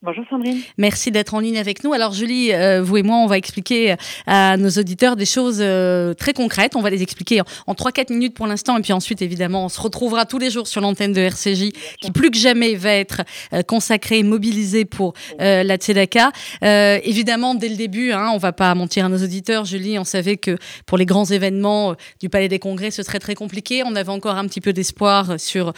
Bonjour 0.00 0.24
Sandrine. 0.30 0.60
Merci 0.76 1.10
d'être 1.10 1.34
en 1.34 1.40
ligne 1.40 1.58
avec 1.58 1.82
nous. 1.82 1.92
Alors 1.92 2.12
Julie, 2.12 2.52
euh, 2.52 2.80
vous 2.80 2.98
et 2.98 3.02
moi, 3.02 3.16
on 3.16 3.26
va 3.26 3.36
expliquer 3.36 3.96
à 4.28 4.56
nos 4.56 4.70
auditeurs 4.70 5.16
des 5.16 5.26
choses 5.26 5.58
euh, 5.60 6.14
très 6.14 6.32
concrètes. 6.34 6.76
On 6.76 6.82
va 6.82 6.90
les 6.90 7.02
expliquer 7.02 7.40
en, 7.66 7.72
3-4 7.72 8.12
minutes 8.12 8.34
pour 8.34 8.46
l'instant 8.46 8.78
et 8.78 8.80
puis 8.80 8.92
ensuite, 8.92 9.22
évidemment, 9.22 9.64
on 9.64 9.68
se 9.68 9.80
retrouvera 9.80 10.24
tous 10.24 10.38
les 10.38 10.50
jours 10.50 10.68
sur 10.68 10.80
l'antenne 10.80 11.12
de 11.12 11.20
RCJ 11.20 11.72
qui 12.00 12.12
plus 12.12 12.30
que 12.30 12.38
jamais 12.38 12.76
va 12.76 12.92
être 12.92 13.22
euh, 13.52 13.62
consacrée, 13.62 14.22
mobilisée 14.22 14.84
pour 14.84 15.14
la 15.40 15.76
Tzedaka. 15.76 16.30
évidemment, 16.62 17.56
dès 17.56 17.68
le 17.68 17.74
début, 17.74 18.12
hein, 18.12 18.30
on 18.32 18.38
va 18.38 18.52
pas 18.52 18.72
mentir 18.76 19.04
à 19.04 19.08
nos 19.08 19.18
auditeurs, 19.18 19.64
Julie, 19.64 19.98
on 19.98 20.04
savait 20.04 20.36
que 20.36 20.58
pour 20.86 20.96
les 20.96 21.06
grands 21.06 21.24
événements 21.24 21.96
du 22.20 22.28
Palais 22.28 22.46
des 22.46 22.60
Congrès, 22.60 22.92
ce 22.92 23.02
serait 23.02 23.18
très 23.18 23.34
compliqué. 23.34 23.82
On 23.84 23.96
avait 23.96 24.12
encore 24.12 24.36
un 24.36 24.46
petit 24.46 24.60
peu 24.60 24.72
d'espoir 24.72 25.40
sur 25.40 25.72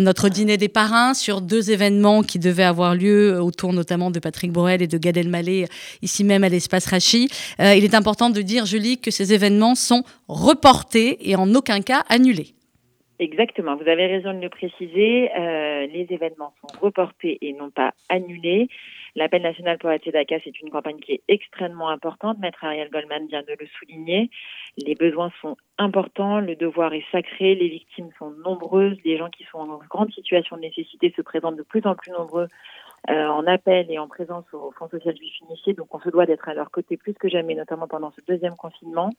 notre 0.00 0.30
dîner 0.30 0.56
des 0.56 0.68
parrains, 0.68 1.12
sur 1.12 1.42
deux 1.42 1.70
événements 1.70 2.22
qui 2.22 2.38
devaient 2.38 2.62
avoir 2.62 2.94
lieu 2.94 3.38
autour 3.38 3.65
notamment 3.72 4.10
de 4.10 4.18
Patrick 4.18 4.52
Borel 4.52 4.82
et 4.82 4.86
de 4.86 4.98
Gad 4.98 5.16
Elmaleh 5.16 5.66
ici 6.02 6.24
même 6.24 6.44
à 6.44 6.48
l'espace 6.48 6.86
Rachi. 6.86 7.28
il 7.58 7.84
est 7.84 7.94
important 7.94 8.30
de 8.30 8.42
dire, 8.42 8.66
Julie, 8.66 8.98
que 8.98 9.10
ces 9.10 9.32
événements 9.32 9.74
sont 9.74 10.02
reportés 10.28 11.28
et 11.28 11.36
en 11.36 11.54
aucun 11.54 11.80
cas 11.80 12.04
annulés. 12.08 12.56
Exactement, 13.18 13.76
vous 13.76 13.88
avez 13.88 14.06
raison 14.06 14.34
de 14.34 14.40
le 14.40 14.50
préciser. 14.50 15.30
Euh, 15.38 15.86
les 15.86 16.06
événements 16.10 16.52
sont 16.60 16.80
reportés 16.80 17.38
et 17.40 17.54
non 17.54 17.70
pas 17.70 17.94
annulés. 18.10 18.68
L'appel 19.14 19.40
national 19.40 19.78
pour 19.78 19.88
la 19.88 19.98
TEDACA, 19.98 20.36
c'est 20.44 20.60
une 20.60 20.68
campagne 20.68 20.98
qui 20.98 21.12
est 21.12 21.22
extrêmement 21.28 21.88
importante. 21.88 22.38
Maître 22.38 22.62
Ariel 22.62 22.90
Goldman 22.90 23.26
vient 23.28 23.40
de 23.40 23.56
le 23.58 23.66
souligner. 23.78 24.28
Les 24.76 24.94
besoins 24.94 25.32
sont 25.40 25.56
importants, 25.78 26.40
le 26.40 26.56
devoir 26.56 26.92
est 26.92 27.04
sacré, 27.10 27.54
les 27.54 27.68
victimes 27.68 28.10
sont 28.18 28.32
nombreuses, 28.44 28.98
les 29.06 29.16
gens 29.16 29.30
qui 29.30 29.44
sont 29.50 29.58
en 29.60 29.78
grande 29.88 30.12
situation 30.12 30.56
de 30.56 30.62
nécessité 30.62 31.14
se 31.16 31.22
présentent 31.22 31.56
de 31.56 31.62
plus 31.62 31.80
en 31.86 31.94
plus 31.94 32.10
nombreux 32.10 32.48
euh, 33.10 33.28
en 33.28 33.46
appel 33.46 33.86
et 33.90 33.98
en 33.98 34.08
présence 34.08 34.44
au 34.52 34.72
Fonds 34.78 34.88
social 34.88 35.16
juif 35.16 35.32
unifié. 35.48 35.74
Donc 35.74 35.94
on 35.94 36.00
se 36.00 36.08
doit 36.08 36.26
d'être 36.26 36.48
à 36.48 36.54
leur 36.54 36.70
côté 36.70 36.96
plus 36.96 37.14
que 37.14 37.28
jamais, 37.28 37.54
notamment 37.54 37.86
pendant 37.86 38.10
ce 38.10 38.20
deuxième 38.26 38.56
confinement. 38.56 39.10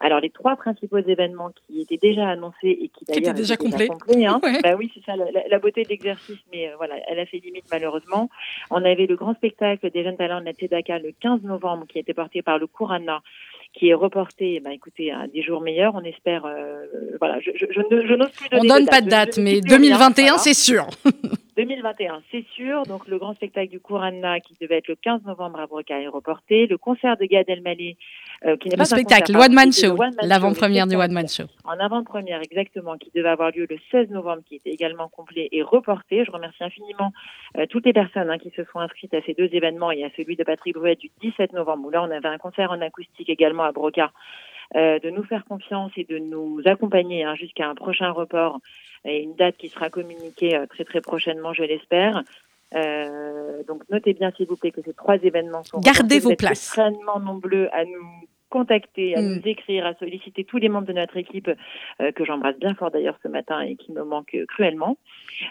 Alors 0.00 0.20
les 0.20 0.30
trois 0.30 0.56
principaux 0.56 0.98
événements 0.98 1.50
qui 1.50 1.80
étaient 1.80 1.96
déjà 1.96 2.28
annoncés 2.28 2.78
et 2.80 2.88
qui 2.88 3.04
d'ailleurs 3.04 3.30
étaient 3.30 3.42
déjà 3.42 3.56
complets, 3.56 3.88
hein. 4.26 4.40
bah 4.62 4.74
oui 4.76 4.90
c'est 4.94 5.04
ça 5.04 5.14
la, 5.16 5.58
beauté 5.58 5.84
de 5.84 5.88
l'exercice, 5.88 6.40
mais 6.52 6.68
euh, 6.68 6.76
voilà 6.76 6.96
elle 7.08 7.20
a 7.20 7.26
fait 7.26 7.38
limite 7.38 7.64
malheureusement. 7.70 8.28
On 8.70 8.84
avait 8.84 9.06
le 9.06 9.16
grand 9.16 9.34
spectacle 9.34 9.90
des 9.90 10.04
jeunes 10.04 10.16
talents 10.16 10.40
de 10.40 10.46
la 10.46 10.52
Tzedaka 10.52 10.98
le 10.98 11.12
15 11.20 11.42
novembre 11.42 11.86
qui 11.88 11.98
a 11.98 12.00
été 12.00 12.14
porté 12.14 12.42
par 12.42 12.58
le 12.58 12.66
Kourana 12.66 13.22
qui 13.72 13.88
est 13.88 13.94
reporté, 13.94 14.60
bah, 14.60 14.72
écoutez, 14.72 15.12
à 15.12 15.26
des 15.26 15.42
jours 15.42 15.62
meilleurs. 15.62 15.94
On 15.94 16.02
espère, 16.02 16.44
euh, 16.44 16.84
voilà, 17.18 17.40
je, 17.40 17.50
je, 17.54 17.64
je, 17.64 18.14
n'ose 18.14 18.30
plus 18.30 18.48
donner 18.50 18.62
On 18.62 18.74
donne 18.74 18.86
pas 18.86 19.00
de 19.00 19.08
date, 19.08 19.38
mais 19.38 19.62
2021, 19.62 20.36
c'est 20.38 20.52
sûr. 20.52 20.88
2021, 21.56 22.22
c'est 22.30 22.44
sûr. 22.54 22.84
Donc, 22.84 23.06
le 23.06 23.18
grand 23.18 23.34
spectacle 23.34 23.70
du 23.70 23.80
Kourana 23.80 24.40
qui 24.40 24.56
devait 24.60 24.78
être 24.78 24.88
le 24.88 24.96
15 24.96 25.22
novembre 25.24 25.60
à 25.60 25.66
Broca 25.66 26.00
est 26.00 26.08
reporté. 26.08 26.66
Le 26.66 26.78
concert 26.78 27.16
de 27.16 27.24
Gad 27.24 27.48
Elmaleh, 27.48 27.96
euh, 28.44 28.56
qui 28.56 28.68
n'est 28.68 28.76
pas 28.76 28.84
spectacle, 28.84 29.36
un 29.36 29.40
One 29.40 29.52
Man 29.52 29.72
Show, 29.72 29.96
l'avant-première 30.22 30.86
du 30.86 30.96
One 30.96 31.12
Man 31.12 31.28
Show. 31.28 31.44
En 31.64 31.78
avant-première, 31.78 32.40
exactement, 32.40 32.96
qui 32.96 33.10
devait 33.14 33.28
avoir 33.28 33.50
lieu 33.50 33.66
le 33.68 33.78
16 33.90 34.10
novembre, 34.10 34.42
qui 34.46 34.56
était 34.56 34.70
également 34.70 35.08
complet 35.08 35.48
et 35.52 35.62
reporté. 35.62 36.24
Je 36.24 36.30
remercie 36.30 36.64
infiniment 36.64 37.12
euh, 37.58 37.66
toutes 37.66 37.84
les 37.86 37.92
personnes 37.92 38.30
hein, 38.30 38.38
qui 38.38 38.50
se 38.56 38.64
sont 38.72 38.78
inscrites 38.78 39.14
à 39.14 39.22
ces 39.22 39.34
deux 39.34 39.48
événements 39.52 39.90
et 39.90 40.04
à 40.04 40.10
celui 40.16 40.36
de 40.36 40.44
Patrick 40.44 40.74
Brouet 40.74 40.96
du 40.96 41.10
17 41.20 41.52
novembre, 41.52 41.86
où 41.86 41.90
là, 41.90 42.02
on 42.02 42.10
avait 42.10 42.28
un 42.28 42.38
concert 42.38 42.70
en 42.70 42.80
acoustique 42.80 43.28
également 43.28 43.64
à 43.64 43.72
Broca. 43.72 44.10
Euh, 44.74 44.98
de 45.00 45.10
nous 45.10 45.22
faire 45.24 45.44
confiance 45.44 45.92
et 45.96 46.04
de 46.04 46.16
nous 46.18 46.60
accompagner 46.64 47.24
hein, 47.24 47.34
jusqu'à 47.34 47.68
un 47.68 47.74
prochain 47.74 48.10
report 48.10 48.58
et 49.04 49.20
une 49.20 49.34
date 49.34 49.56
qui 49.58 49.68
sera 49.68 49.90
communiquée 49.90 50.56
euh, 50.56 50.66
très 50.66 50.84
très 50.84 51.02
prochainement, 51.02 51.52
je 51.52 51.62
l'espère. 51.62 52.22
Euh, 52.74 53.62
donc 53.64 53.82
notez 53.90 54.14
bien 54.14 54.30
s'il 54.30 54.46
vous 54.46 54.56
plaît 54.56 54.70
que 54.70 54.80
ces 54.82 54.94
trois 54.94 55.16
événements 55.16 55.62
sont 55.62 55.78
gardez 55.80 56.20
vos 56.20 56.34
places 56.36 56.68
extrêmement 56.68 57.20
nombreux 57.20 57.68
à 57.72 57.84
nous 57.84 58.06
contacter, 58.48 59.14
à 59.14 59.20
mm. 59.20 59.26
nous 59.26 59.40
écrire, 59.44 59.84
à 59.84 59.94
solliciter 59.94 60.44
tous 60.44 60.56
les 60.56 60.70
membres 60.70 60.86
de 60.86 60.94
notre 60.94 61.18
équipe 61.18 61.50
que 62.14 62.24
j'embrasse 62.24 62.58
bien 62.58 62.74
fort 62.74 62.90
d'ailleurs 62.90 63.18
ce 63.22 63.28
matin 63.28 63.60
et 63.60 63.76
qui 63.76 63.92
me 63.92 64.04
manque 64.04 64.36
cruellement. 64.48 64.96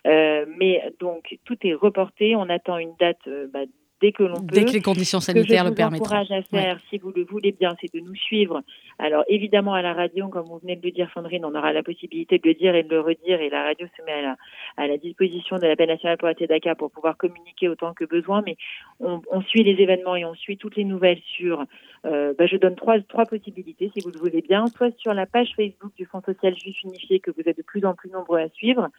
mais 0.03 0.82
donc 0.99 1.38
tout 1.45 1.57
est 1.61 1.76
reporté. 1.76 2.36
On 2.36 2.49
attend 2.49 2.78
une 2.78 2.95
date 2.99 3.30
bah, 3.53 3.65
dès 4.01 4.11
que 4.11 4.23
l'on 4.23 4.41
peut. 4.41 4.55
Dès 4.55 4.65
que 4.65 4.71
les 4.71 4.81
conditions 4.81 5.19
sanitaires 5.19 5.63
le 5.63 5.73
permettent. 5.73 6.03
Ce 6.03 6.09
que 6.09 6.15
je 6.15 6.15
vous 6.15 6.23
encourage 6.23 6.31
à 6.31 6.41
faire, 6.43 6.79
si 6.89 6.97
vous 6.97 7.11
le 7.15 7.23
voulez 7.23 7.51
bien, 7.51 7.75
c'est 7.79 7.93
de 7.93 7.99
nous 7.99 8.15
suivre. 8.15 8.61
Alors 8.99 9.23
évidemment 9.27 9.73
à 9.73 9.81
la 9.81 9.93
radio, 9.93 10.27
comme 10.27 10.45
vous 10.45 10.59
venez 10.59 10.75
de 10.75 10.85
le 10.85 10.91
dire 10.91 11.09
Sandrine, 11.13 11.45
on 11.45 11.55
aura 11.55 11.73
la 11.73 11.83
possibilité 11.83 12.37
de 12.39 12.47
le 12.47 12.53
dire 12.53 12.75
et 12.75 12.83
de 12.83 12.89
le 12.89 13.01
redire 13.01 13.41
et 13.41 13.49
la 13.49 13.63
radio 13.63 13.87
se 13.97 14.03
met 14.03 14.11
à 14.11 14.21
la, 14.21 14.37
à 14.77 14.87
la 14.87 14.97
disposition 14.97 15.57
de 15.57 15.67
la 15.67 15.75
paix 15.75 15.87
nationale 15.87 16.17
pour 16.17 16.27
la 16.27 16.35
TEDACA 16.35 16.75
pour 16.75 16.91
pouvoir 16.91 17.17
communiquer 17.17 17.67
autant 17.69 17.93
que 17.93 18.05
besoin, 18.05 18.41
mais 18.45 18.57
on, 18.99 19.21
on, 19.31 19.41
suit 19.41 19.63
les 19.63 19.81
événements 19.81 20.15
et 20.15 20.25
on 20.25 20.35
suit 20.35 20.57
toutes 20.57 20.75
les 20.75 20.83
nouvelles 20.83 21.21
sur, 21.37 21.65
euh, 22.05 22.33
bah, 22.37 22.45
je 22.45 22.57
donne 22.57 22.75
trois, 22.75 22.99
trois 23.01 23.25
possibilités 23.25 23.91
si 23.93 24.01
vous 24.01 24.11
le 24.11 24.19
voulez 24.19 24.41
bien, 24.41 24.67
soit 24.67 24.95
sur 24.97 25.13
la 25.13 25.25
page 25.25 25.53
Facebook 25.55 25.91
du 25.97 26.05
Fonds 26.05 26.21
social 26.21 26.55
juif 26.57 26.75
unifié 26.83 27.19
que 27.19 27.31
vous 27.31 27.41
êtes 27.45 27.57
de 27.57 27.63
plus 27.63 27.85
en 27.85 27.93
plus 27.93 28.09
nombreux 28.09 28.39
à 28.39 28.49
suivre, 28.49 28.89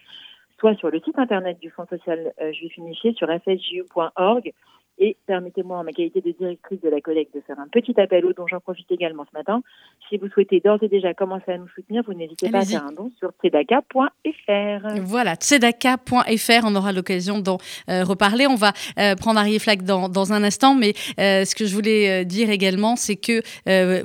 soit 0.59 0.75
sur 0.77 0.91
le 0.91 1.01
site 1.01 1.19
internet 1.19 1.59
du 1.61 1.71
Fonds 1.71 1.87
social 1.87 2.33
euh, 2.41 2.53
juif 2.53 2.77
unifié 2.77 3.13
sur 3.15 3.29
fsju.org 3.29 4.53
et 5.03 5.17
permettez-moi, 5.27 5.79
en 5.79 5.85
ma 5.85 5.91
qualité 5.91 6.21
de 6.21 6.31
directrice 6.31 6.81
de 6.81 6.89
la 6.89 7.01
collecte, 7.01 7.35
de 7.35 7.41
faire 7.45 7.59
un 7.59 7.67
petit 7.67 8.01
appel 8.01 8.25
au 8.25 8.33
dont 8.33 8.47
j'en 8.47 8.61
profite 8.61 8.91
également 8.93 9.25
ce 9.29 9.37
matin. 9.37 9.61
Si 10.09 10.17
vous 10.17 10.29
souhaitez 10.29 10.61
d'ores 10.61 10.81
et 10.81 10.89
déjà 10.89 11.13
commencer 11.13 11.51
à 11.51 11.59
nous 11.59 11.67
soutenir, 11.75 12.05
vous 12.07 12.15
n'hésitez 12.15 12.49
pas 12.51 12.59
à 12.59 12.65
faire 12.65 12.87
un 12.87 12.93
don 12.93 13.11
sur 13.19 13.33
tzedaka.fr. 13.43 15.01
Voilà, 15.03 15.35
tzedaka.fr, 15.35 16.65
on 16.65 16.77
aura 16.77 16.93
l'occasion 16.93 17.41
d'en 17.41 17.59
euh, 17.91 18.05
reparler. 18.05 18.47
On 18.47 18.55
va 18.55 18.73
euh, 19.01 19.17
prendre 19.17 19.41
Arié 19.41 19.59
Flack 19.59 19.83
dans, 19.83 20.09
dans, 20.09 20.33
un 20.33 20.45
instant, 20.45 20.77
mais 20.77 20.95
euh, 21.19 21.45
ce 21.45 21.57
que 21.57 21.67
je 21.67 21.75
voulais 21.75 22.25
dire 22.25 22.51
également, 22.51 22.95
c'est 22.95 23.17
que, 23.17 23.43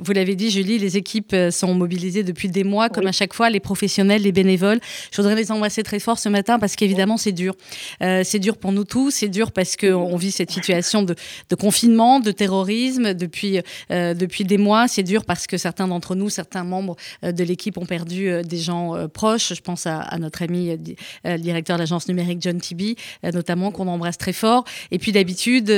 vous 0.00 0.12
l'avez 0.12 0.34
dit, 0.34 0.50
Julie, 0.50 0.78
les 0.78 0.96
équipes 0.96 1.34
sont 1.52 1.74
mobilisées 1.74 2.24
depuis 2.24 2.48
des 2.48 2.64
mois, 2.64 2.88
comme 2.88 3.06
à 3.06 3.12
chaque 3.12 3.34
fois, 3.34 3.50
les 3.50 3.60
professionnels, 3.60 4.22
les 4.22 4.32
bénévoles. 4.32 4.80
Je 5.12 5.16
voudrais 5.22 5.36
les 5.36 5.52
embrasser 5.52 5.84
très 5.84 6.00
fort 6.00 6.18
ce 6.18 6.28
matin 6.28 6.58
parce 6.58 6.74
qu'évidemment, 6.74 7.18
c'est 7.18 7.32
dur. 7.32 7.54
c'est 8.00 8.40
dur 8.40 8.56
pour 8.56 8.72
nous 8.72 8.84
tous, 8.84 9.10
c'est 9.10 9.28
dur 9.28 9.52
parce 9.52 9.76
qu'on 9.76 10.16
vit 10.16 10.32
cette 10.32 10.50
situation 10.50 10.87
de, 10.94 11.54
confinement, 11.54 12.20
de 12.20 12.30
terrorisme 12.30 13.14
depuis, 13.14 13.60
euh, 13.90 14.14
depuis 14.14 14.44
des 14.44 14.58
mois. 14.58 14.88
C'est 14.88 15.02
dur 15.02 15.24
parce 15.24 15.46
que 15.46 15.56
certains 15.56 15.88
d'entre 15.88 16.14
nous, 16.14 16.30
certains 16.30 16.64
membres 16.64 16.96
euh, 17.24 17.32
de 17.32 17.44
l'équipe 17.44 17.76
ont 17.78 17.86
perdu 17.86 18.28
euh, 18.28 18.42
des 18.42 18.58
gens 18.58 19.08
proches. 19.12 19.54
Je 19.54 19.60
pense 19.60 19.86
à, 19.86 20.16
notre 20.18 20.42
ami 20.42 20.76
le 21.24 21.38
directeur 21.38 21.76
de 21.76 21.82
l'agence 21.82 22.08
numérique 22.08 22.38
John 22.40 22.58
Tibi, 22.60 22.96
notamment, 23.22 23.70
qu'on 23.70 23.86
embrasse 23.86 24.18
très 24.18 24.32
fort. 24.32 24.64
Et 24.90 24.98
puis 24.98 25.12
d'habitude, 25.12 25.70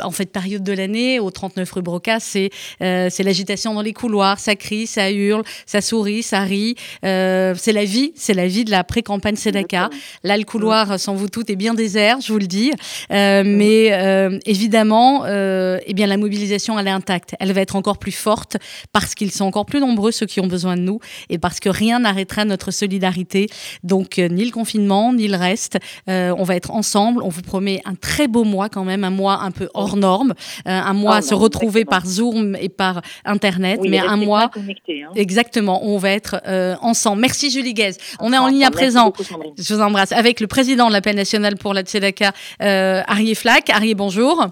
en 0.00 0.10
fait, 0.10 0.26
période 0.26 0.62
de 0.62 0.72
l'année, 0.72 1.20
au 1.20 1.30
39 1.30 1.70
rue 1.70 1.82
Broca, 1.82 2.20
c'est 2.20 2.50
c'est 2.80 3.22
l'agitation 3.22 3.74
dans 3.74 3.82
les 3.82 3.92
couloirs. 3.92 4.38
Ça 4.38 4.56
crie, 4.56 4.86
ça 4.86 5.10
hurle, 5.10 5.42
ça 5.66 5.80
sourit, 5.80 6.22
ça 6.22 6.40
rit. 6.40 6.76
c'est 7.02 7.72
la 7.72 7.84
vie, 7.84 8.12
c'est 8.16 8.34
la 8.34 8.46
vie 8.46 8.64
de 8.64 8.70
la 8.70 8.84
pré-campagne 8.84 9.36
Sedaka. 9.36 9.90
Là, 10.24 10.36
le 10.36 10.44
couloir, 10.44 10.98
sans 10.98 11.14
vous 11.14 11.28
toutes, 11.28 11.50
est 11.50 11.56
bien 11.56 11.74
désert, 11.74 12.20
je 12.20 12.32
vous 12.32 12.38
le 12.38 12.46
dis. 12.46 12.72
mais 13.10 14.19
euh, 14.20 14.38
évidemment, 14.46 15.24
euh, 15.24 15.78
eh 15.86 15.94
bien, 15.94 16.06
la 16.06 16.16
mobilisation, 16.16 16.78
elle 16.78 16.86
est 16.86 16.90
intacte. 16.90 17.34
Elle 17.40 17.52
va 17.52 17.60
être 17.60 17.76
encore 17.76 17.98
plus 17.98 18.12
forte 18.12 18.56
parce 18.92 19.14
qu'ils 19.14 19.30
sont 19.30 19.44
encore 19.44 19.66
plus 19.66 19.80
nombreux, 19.80 20.12
ceux 20.12 20.26
qui 20.26 20.40
ont 20.40 20.46
besoin 20.46 20.76
de 20.76 20.82
nous, 20.82 21.00
et 21.28 21.38
parce 21.38 21.60
que 21.60 21.68
rien 21.68 22.00
n'arrêtera 22.00 22.44
notre 22.44 22.70
solidarité. 22.70 23.48
Donc, 23.82 24.18
euh, 24.18 24.28
ni 24.28 24.44
le 24.44 24.50
confinement, 24.50 25.12
ni 25.12 25.28
le 25.28 25.36
reste. 25.36 25.78
on 26.06 26.44
va 26.44 26.56
être 26.56 26.70
ensemble. 26.70 27.22
On 27.22 27.28
vous 27.28 27.42
promet 27.42 27.80
un 27.84 27.94
très 27.94 28.28
beau 28.28 28.44
mois 28.44 28.68
quand 28.68 28.84
même, 28.84 29.04
un 29.04 29.10
mois 29.10 29.40
un 29.42 29.50
peu 29.50 29.68
hors 29.74 29.96
norme, 29.96 30.34
un 30.64 30.92
mois 30.92 31.16
à 31.16 31.22
se 31.22 31.34
retrouver 31.34 31.84
par 31.84 32.06
Zoom 32.06 32.56
et 32.60 32.68
par 32.68 33.02
Internet, 33.24 33.80
mais 33.88 33.98
un 33.98 34.16
mois... 34.16 34.50
Hein. 34.56 35.12
Exactement, 35.14 35.84
on 35.84 35.98
va 35.98 36.10
être 36.10 36.40
ensemble. 36.82 37.20
Merci 37.20 37.50
Julie 37.50 37.74
Guez. 37.74 37.92
On 38.20 38.32
est 38.32 38.38
en 38.38 38.48
ligne 38.48 38.64
à 38.64 38.70
présent. 38.70 39.12
je 39.58 39.74
vous 39.74 39.80
embrasse. 39.80 40.12
Avec 40.12 40.40
le 40.40 40.46
président 40.46 40.88
de 40.88 40.92
l'appel 40.92 41.16
national 41.16 41.56
pour 41.56 41.74
la 41.74 41.82
Tzedaka, 41.82 42.32
Arié 42.60 43.34
Flack. 43.34 43.70
Arié, 43.70 43.94
bonjour. 43.94 44.09
Bonjour. 44.10 44.44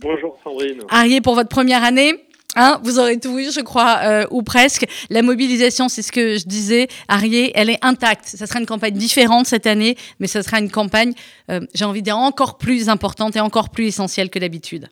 Bonjour 0.00 0.38
Sandrine. 0.44 0.82
Arié, 0.88 1.20
pour 1.20 1.34
votre 1.34 1.48
première 1.48 1.82
année, 1.82 2.12
Hein, 2.54 2.78
vous 2.84 2.98
aurez 3.00 3.18
tout 3.18 3.34
vu, 3.34 3.44
je 3.52 3.60
crois, 3.60 3.96
euh, 4.04 4.24
ou 4.30 4.42
presque. 4.42 4.86
La 5.10 5.22
mobilisation, 5.22 5.88
c'est 5.88 6.02
ce 6.02 6.12
que 6.12 6.38
je 6.38 6.46
disais, 6.46 6.86
Arié, 7.08 7.50
elle 7.54 7.70
est 7.70 7.84
intacte. 7.84 8.24
Ça 8.24 8.46
sera 8.46 8.60
une 8.60 8.66
campagne 8.66 8.94
différente 8.94 9.46
cette 9.46 9.66
année, 9.66 9.96
mais 10.18 10.28
ça 10.28 10.42
sera 10.42 10.60
une 10.60 10.70
campagne, 10.70 11.12
euh, 11.50 11.60
j'ai 11.74 11.84
envie 11.84 12.00
de 12.00 12.04
dire, 12.04 12.16
encore 12.16 12.56
plus 12.56 12.88
importante 12.88 13.36
et 13.36 13.40
encore 13.40 13.70
plus 13.70 13.86
essentielle 13.86 14.30
que 14.30 14.38
d'habitude. 14.38 14.86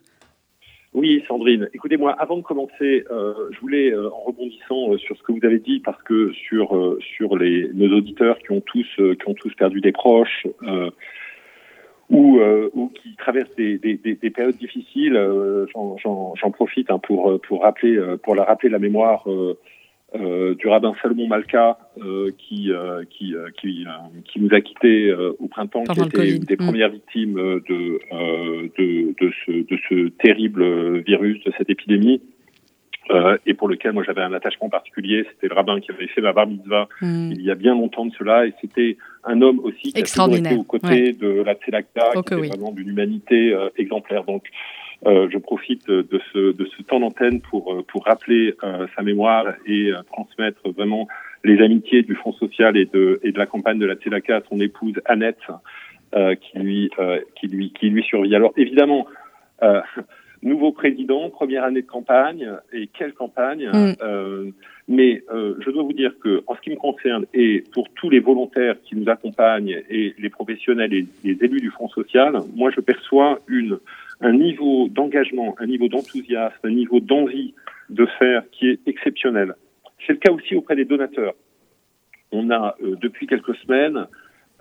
Oui, 0.93 1.23
Sandrine. 1.27 1.69
Écoutez-moi, 1.73 2.13
avant 2.19 2.37
de 2.37 2.43
commencer, 2.43 3.05
euh, 3.09 3.33
je 3.51 3.59
voulais, 3.61 3.95
en 3.95 4.19
rebondissant 4.25 4.97
sur 4.97 5.17
ce 5.17 5.23
que 5.23 5.31
vous 5.31 5.45
avez 5.45 5.59
dit, 5.59 5.79
parce 5.79 6.01
que 6.03 6.33
sur 6.33 6.97
sur 7.15 7.37
les 7.37 7.69
nos 7.73 7.97
auditeurs 7.97 8.37
qui 8.39 8.51
ont 8.51 8.61
tous 8.61 8.87
qui 8.95 9.27
ont 9.27 9.33
tous 9.33 9.53
perdu 9.55 9.81
des 9.81 9.91
proches, 9.91 10.45
ou, 12.09 12.39
euh, 12.39 12.69
ou 12.73 12.89
qui 12.89 13.15
traversent 13.15 13.55
des, 13.57 13.77
des, 13.77 13.95
des, 13.97 14.29
périodes 14.29 14.57
difficiles. 14.57 15.15
Euh, 15.15 15.65
j'en 15.73 16.51
profite 16.51 16.89
hein, 16.89 16.99
pour 16.99 17.39
pour 17.41 17.63
rappeler 17.63 17.97
euh, 17.97 18.17
pour 18.17 18.35
la 18.35 18.43
rappeler 18.43 18.69
la 18.69 18.79
mémoire 18.79 19.25
euh, 19.27 20.55
du 20.55 20.67
rabbin 20.67 20.93
Salomon 21.01 21.27
Malka 21.27 21.77
qui 22.37 22.71
qui 23.09 23.35
qui, 23.59 23.85
qui 24.25 24.39
nous 24.39 24.53
a 24.53 24.61
quittés 24.61 25.13
au 25.13 25.47
printemps, 25.47 25.83
qui 25.83 25.99
était 26.01 26.35
une 26.35 26.43
des 26.43 26.55
mm. 26.55 26.65
premières 26.65 26.89
victimes 26.89 27.35
de, 27.35 27.99
de 28.77 29.13
de 29.19 29.31
ce 29.45 29.51
de 29.51 29.77
ce 29.89 30.09
terrible 30.23 30.99
virus, 30.99 31.43
de 31.43 31.51
cette 31.57 31.69
épidémie. 31.69 32.21
Euh, 33.09 33.37
et 33.45 33.53
pour 33.53 33.69
lequel 33.69 33.93
moi 33.93 34.03
j'avais 34.05 34.21
un 34.21 34.33
attachement 34.33 34.69
particulier. 34.69 35.25
C'était 35.29 35.47
le 35.47 35.55
rabbin 35.55 35.79
qui 35.79 35.91
avait 35.91 36.07
fait 36.07 36.21
ma 36.21 36.33
bar 36.33 36.45
mitzvah 36.45 36.89
hmm. 37.01 37.31
il 37.31 37.41
y 37.41 37.51
a 37.51 37.55
bien 37.55 37.73
longtemps 37.73 38.05
de 38.05 38.13
cela, 38.17 38.45
et 38.45 38.53
c'était 38.59 38.97
un 39.23 39.41
homme 39.41 39.59
aussi 39.59 39.93
qui 39.93 39.97
a 39.97 40.27
été 40.27 40.55
aux 40.55 40.63
côtés 40.63 41.13
de 41.13 41.41
la 41.41 41.55
Tzedakta, 41.55 42.11
qui 42.13 42.19
était 42.19 42.47
vraiment 42.49 42.71
d'une 42.71 42.89
humanité 42.89 43.53
euh, 43.53 43.69
exemplaire. 43.77 44.25
Donc 44.25 44.43
euh, 45.05 45.27
je 45.31 45.37
profite 45.37 45.87
de 45.87 46.21
ce, 46.33 46.53
de 46.53 46.65
ce 46.75 46.81
temps 46.81 46.99
d'antenne 46.99 47.39
pour, 47.41 47.71
euh, 47.71 47.83
pour 47.87 48.05
rappeler 48.05 48.55
euh, 48.63 48.87
sa 48.95 49.03
mémoire 49.03 49.45
et 49.67 49.91
transmettre 50.11 50.69
vraiment 50.71 51.07
les 51.43 51.63
amitiés 51.63 52.01
du 52.01 52.15
Fonds 52.15 52.33
social 52.33 52.75
et 52.77 52.85
de, 52.85 53.19
et 53.23 53.31
de 53.31 53.37
la 53.37 53.45
campagne 53.45 53.77
de 53.77 53.85
la 53.85 53.95
Tzedaka 53.95 54.37
à 54.37 54.41
son 54.49 54.59
épouse 54.59 54.95
Annette, 55.05 55.39
qui 56.13 56.57
lui 56.57 56.89
qui 57.35 57.47
lui 57.47 57.71
qui 57.73 57.89
lui 57.89 58.03
survit. 58.03 58.35
Alors 58.35 58.53
évidemment. 58.57 59.05
Nouveau 60.43 60.71
président, 60.71 61.29
première 61.29 61.63
année 61.63 61.81
de 61.81 61.87
campagne, 61.87 62.49
et 62.73 62.87
quelle 62.87 63.13
campagne 63.13 63.69
mm. 63.73 63.93
euh, 64.01 64.51
Mais 64.87 65.23
euh, 65.33 65.55
je 65.59 65.71
dois 65.71 65.83
vous 65.83 65.93
dire 65.93 66.13
que, 66.19 66.43
en 66.47 66.55
ce 66.55 66.61
qui 66.61 66.69
me 66.69 66.75
concerne, 66.75 67.25
et 67.33 67.63
pour 67.73 67.87
tous 67.95 68.09
les 68.09 68.19
volontaires 68.19 68.75
qui 68.83 68.95
nous 68.95 69.09
accompagnent, 69.09 69.81
et 69.89 70.13
les 70.17 70.29
professionnels 70.29 70.93
et 70.93 71.05
les 71.23 71.37
élus 71.41 71.61
du 71.61 71.71
Fonds 71.71 71.89
social, 71.89 72.37
moi 72.55 72.71
je 72.75 72.81
perçois 72.81 73.39
une, 73.47 73.79
un 74.21 74.33
niveau 74.33 74.87
d'engagement, 74.89 75.55
un 75.59 75.67
niveau 75.67 75.87
d'enthousiasme, 75.87 76.59
un 76.63 76.71
niveau 76.71 76.99
d'envie 76.99 77.53
de 77.89 78.05
faire 78.19 78.43
qui 78.51 78.69
est 78.69 78.79
exceptionnel. 78.87 79.53
C'est 80.05 80.13
le 80.13 80.19
cas 80.19 80.31
aussi 80.31 80.55
auprès 80.55 80.75
des 80.75 80.85
donateurs. 80.85 81.33
On 82.31 82.49
a 82.49 82.75
euh, 82.83 82.95
depuis 83.01 83.27
quelques 83.27 83.55
semaines 83.55 84.07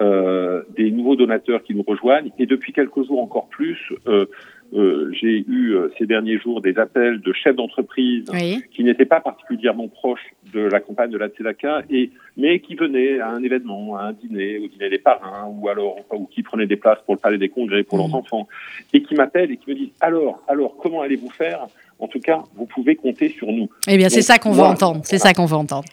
euh, 0.00 0.62
des 0.76 0.90
nouveaux 0.90 1.16
donateurs 1.16 1.62
qui 1.62 1.74
nous 1.74 1.82
rejoignent 1.82 2.30
et 2.38 2.46
depuis 2.46 2.72
quelques 2.72 3.06
jours 3.06 3.22
encore 3.22 3.48
plus, 3.48 3.78
euh, 4.06 4.26
euh, 4.74 5.10
j'ai 5.12 5.44
eu 5.46 5.74
euh, 5.74 5.92
ces 5.98 6.06
derniers 6.06 6.38
jours 6.38 6.60
des 6.60 6.78
appels 6.78 7.20
de 7.20 7.32
chefs 7.32 7.56
d'entreprise 7.56 8.30
qui 8.72 8.84
n'étaient 8.84 9.04
pas 9.04 9.20
particulièrement 9.20 9.88
proches 9.88 10.26
de 10.52 10.60
la 10.60 10.80
campagne 10.80 11.10
de 11.10 11.18
la 11.18 11.28
Tzedaka, 11.28 11.82
et 11.90 12.10
mais 12.36 12.60
qui 12.60 12.74
venaient 12.74 13.20
à 13.20 13.30
un 13.30 13.42
événement, 13.42 13.96
à 13.96 14.04
un 14.04 14.12
dîner, 14.12 14.58
au 14.58 14.68
dîner 14.68 14.90
des 14.90 14.98
parrains, 14.98 15.46
ou 15.48 15.68
alors 15.68 15.96
ou 16.12 16.26
qui 16.26 16.42
prenaient 16.42 16.66
des 16.66 16.76
places 16.76 16.98
pour 17.04 17.14
le 17.14 17.20
palais 17.20 17.38
des 17.38 17.48
congrès 17.48 17.82
pour 17.82 17.98
leurs 17.98 18.14
enfants, 18.14 18.48
et 18.92 19.02
qui 19.02 19.14
m'appellent 19.14 19.52
et 19.52 19.56
qui 19.56 19.70
me 19.70 19.76
disent 19.76 19.94
alors 20.00 20.42
alors 20.48 20.76
comment 20.76 21.02
allez-vous 21.02 21.30
faire? 21.30 21.66
En 21.98 22.08
tout 22.08 22.20
cas, 22.20 22.42
vous 22.54 22.66
pouvez 22.66 22.94
compter 22.94 23.30
sur 23.30 23.50
nous. 23.50 23.70
Eh 23.88 23.96
bien, 23.96 24.10
c'est 24.10 24.20
ça 24.20 24.38
qu'on 24.38 24.52
veut 24.52 24.62
entendre. 24.62 25.00
C'est 25.04 25.18
ça 25.18 25.32
qu'on 25.32 25.46
veut 25.46 25.56
entendre. 25.56 25.88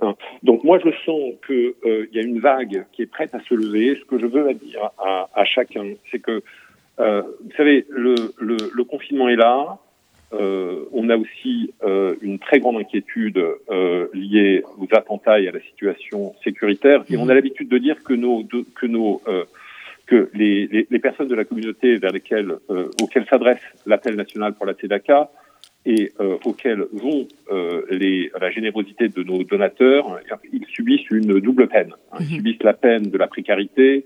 Hein. 0.00 0.14
Donc 0.42 0.62
moi 0.62 0.78
je 0.78 0.90
sens 1.04 1.32
qu'il 1.46 1.72
euh, 1.84 2.06
y 2.12 2.18
a 2.18 2.22
une 2.22 2.38
vague 2.38 2.84
qui 2.92 3.02
est 3.02 3.06
prête 3.06 3.34
à 3.34 3.40
se 3.40 3.54
lever. 3.54 3.98
Ce 4.00 4.04
que 4.04 4.18
je 4.18 4.26
veux 4.26 4.52
dire 4.54 4.90
à, 4.98 5.28
à 5.34 5.44
chacun, 5.44 5.84
c'est 6.10 6.20
que 6.20 6.42
euh, 7.00 7.22
vous 7.22 7.52
savez, 7.56 7.86
le, 7.90 8.14
le, 8.38 8.56
le, 8.72 8.84
confinement 8.84 9.28
est 9.28 9.36
là. 9.36 9.78
Euh, 10.32 10.84
on 10.92 11.08
a 11.08 11.16
aussi 11.16 11.72
euh, 11.82 12.14
une 12.20 12.38
très 12.38 12.60
grande 12.60 12.76
inquiétude 12.76 13.42
euh, 13.70 14.08
liée 14.12 14.62
aux 14.78 14.88
attentats 14.94 15.40
et 15.40 15.48
à 15.48 15.52
la 15.52 15.60
situation 15.60 16.34
sécuritaire. 16.44 17.04
Et 17.08 17.16
on 17.16 17.28
a 17.28 17.34
l'habitude 17.34 17.68
de 17.68 17.78
dire 17.78 18.02
que 18.02 18.12
nos, 18.12 18.44
que 18.74 18.86
nos, 18.86 19.22
euh, 19.26 19.44
que 20.06 20.28
les, 20.34 20.66
les, 20.66 20.86
les, 20.90 20.98
personnes 20.98 21.28
de 21.28 21.34
la 21.34 21.44
communauté 21.44 21.96
vers 21.96 22.12
lesquelles, 22.12 22.52
euh, 22.68 22.90
auxquelles 23.00 23.26
s'adresse 23.30 23.62
l'appel 23.86 24.16
national 24.16 24.54
pour 24.54 24.66
la 24.66 24.74
TEDACA 24.74 25.30
et 25.86 26.12
auxquelles 26.44 26.84
vont 26.92 27.26
les, 27.88 28.30
la 28.38 28.50
générosité 28.50 29.08
de 29.08 29.22
nos 29.22 29.42
donateurs, 29.44 30.20
ils 30.52 30.66
subissent 30.66 31.08
une 31.10 31.40
double 31.40 31.66
peine. 31.68 31.94
Ils 32.20 32.26
mhm. 32.26 32.32
subissent 32.34 32.62
la 32.62 32.74
peine 32.74 33.04
de 33.04 33.16
la 33.16 33.26
précarité, 33.26 34.04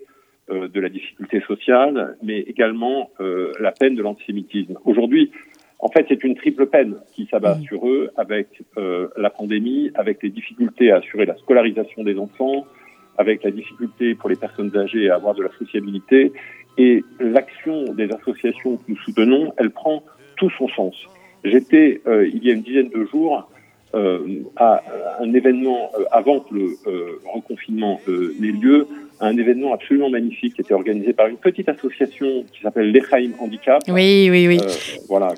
euh, 0.51 0.67
de 0.67 0.81
la 0.81 0.89
difficulté 0.89 1.41
sociale, 1.43 2.17
mais 2.21 2.41
également 2.41 3.11
euh, 3.21 3.53
la 3.61 3.71
peine 3.71 3.95
de 3.95 4.03
l'antisémitisme. 4.03 4.77
Aujourd'hui, 4.85 5.31
en 5.79 5.87
fait, 5.87 6.05
c'est 6.09 6.25
une 6.25 6.35
triple 6.35 6.67
peine 6.67 6.97
qui 7.15 7.29
s'abat 7.31 7.55
mmh. 7.55 7.63
sur 7.63 7.89
eux 7.89 8.11
avec 8.17 8.49
euh, 8.77 9.07
la 9.17 9.31
pandémie, 9.31 9.93
avec 9.95 10.21
les 10.21 10.31
difficultés 10.31 10.91
à 10.91 10.97
assurer 10.97 11.27
la 11.27 11.37
scolarisation 11.37 12.03
des 12.03 12.19
enfants, 12.19 12.67
avec 13.19 13.45
la 13.45 13.53
difficulté 13.53 14.17
pour 14.17 14.31
les 14.31 14.35
personnes 14.35 14.77
âgées 14.77 15.11
à 15.11 15.15
avoir 15.15 15.37
de 15.37 15.45
la 15.45 15.51
sociabilité. 15.61 16.33
Et 16.77 17.05
l'action 17.21 17.95
des 17.95 18.11
associations 18.11 18.79
que 18.79 18.83
nous 18.89 18.99
soutenons, 18.99 19.53
elle 19.59 19.71
prend 19.71 20.03
tout 20.37 20.51
son 20.59 20.69
sens. 20.71 20.97
J'étais, 21.45 22.03
il 22.07 22.45
y 22.45 22.51
a 22.51 22.55
une 22.55 22.63
dizaine 22.63 22.89
de 22.89 23.05
jours, 23.05 23.49
à 24.57 24.83
un 25.21 25.35
événement 25.35 25.91
avant 26.11 26.41
que 26.41 26.55
le 26.55 26.67
reconfinement 27.33 28.01
n'ait 28.09 28.53
lieu, 28.53 28.89
un 29.21 29.37
événement 29.37 29.73
absolument 29.75 30.11
magnifique 30.11 30.55
qui 30.55 30.61
était 30.63 30.75
organisé 30.75 31.13
par 31.13 31.27
une 31.27 31.37
petite 31.37 31.69
association 31.69 32.45
qui 32.53 32.61
s'appelle 32.63 32.91
l'Echaim 32.91 33.31
Handicap. 33.39 33.83
Oui, 33.89 34.29
oui, 34.31 34.49
oui. 34.49 34.59
Euh, 34.61 34.69
voilà, 35.09 35.35